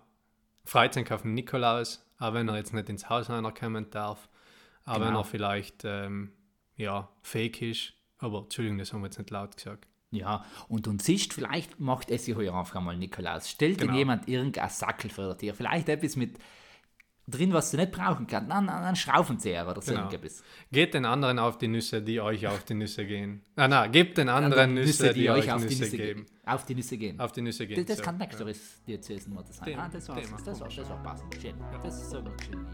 Freizeit 0.64 1.12
auf 1.12 1.22
den 1.22 1.34
Nikolaus, 1.34 2.04
auch 2.18 2.32
wenn 2.34 2.48
er 2.48 2.56
jetzt 2.56 2.72
nicht 2.72 2.88
ins 2.88 3.08
Haus 3.10 3.28
einer 3.30 3.52
kommen 3.52 3.90
darf. 3.90 4.28
Auch 4.84 4.94
wenn 5.00 5.08
Genau. 5.08 5.20
er 5.20 5.24
vielleicht, 5.24 5.84
ähm, 5.84 6.32
ja, 6.76 7.08
fake 7.22 7.60
ist. 7.62 7.92
Aber, 8.18 8.38
Entschuldigung, 8.42 8.78
das 8.78 8.92
haben 8.92 9.00
wir 9.02 9.06
jetzt 9.06 9.18
nicht 9.18 9.30
laut 9.30 9.56
gesagt. 9.56 9.86
Ja, 10.12 10.44
und 10.68 10.86
und 10.86 11.02
siehst, 11.02 11.32
vielleicht 11.34 11.80
macht 11.80 12.10
es 12.10 12.24
sich 12.26 12.36
heuer 12.36 12.54
einfach 12.54 12.80
mal 12.80 12.96
Nikolaus. 12.96 13.48
Stellt 13.50 13.78
Genau. 13.78 13.90
denn 13.92 13.98
jemand 13.98 14.28
irgendein 14.28 14.68
Sackel 14.70 15.10
vor 15.10 15.34
dir? 15.34 15.52
Vielleicht 15.52 15.88
etwas 15.88 16.14
mit 16.16 16.38
drin, 17.28 17.52
was 17.52 17.72
du 17.72 17.76
nicht 17.76 17.90
brauchen 17.90 18.28
kannst. 18.28 18.48
Nein, 18.48 18.66
nein, 18.66 18.84
einen 18.84 18.94
Schraubenzieher 18.94 19.66
oder 19.68 19.82
so 19.82 19.90
Genau. 19.90 20.04
irgendetwas. 20.04 20.44
Geht 20.70 20.94
den 20.94 21.04
anderen 21.06 21.40
auf 21.40 21.58
die 21.58 21.66
Nüsse, 21.66 22.00
die 22.00 22.20
euch 22.20 22.46
auf 22.46 22.62
die 22.64 22.74
Nüsse 22.74 23.04
gehen. 23.04 23.42
Ah, 23.56 23.66
na, 23.66 23.88
gebt 23.88 24.16
den 24.16 24.28
anderen 24.28 24.74
Nüsse, 24.74 25.12
die, 25.12 25.28
euch 25.28 25.50
auf 25.50 25.60
Nüsse, 25.62 25.74
die 25.74 25.80
Nüsse 25.82 25.96
geben. 25.96 26.24
ge- 26.26 26.32
Auf 26.46 26.64
die 26.64 26.74
Nüsse 26.76 26.96
gehen. 26.98 27.18
Auf 27.20 27.32
die 27.32 27.42
Nüsse 27.42 27.66
gehen. 27.66 27.76
das 27.78 27.86
das 27.86 27.98
so. 27.98 28.04
kann 28.04 28.16
nächstes 28.18 28.84
dir 28.84 29.00
zu 29.00 29.12
essen 29.12 29.36
oder 29.36 29.52
sein. 29.52 29.76
Ah, 29.76 29.88
das 29.92 30.08
war, 30.08 30.14
dem 30.20 30.30
das, 30.30 30.30
machen 30.30 30.60
war, 30.60 30.70
wir. 30.70 30.76
das 30.76 30.88
war 30.88 31.02
passend. 31.02 31.34
Schön. 31.42 31.54
Das 31.82 32.00
ist 32.00 32.10
so 32.10 32.22
gut. 32.22 32.42
Schön. 32.44 32.64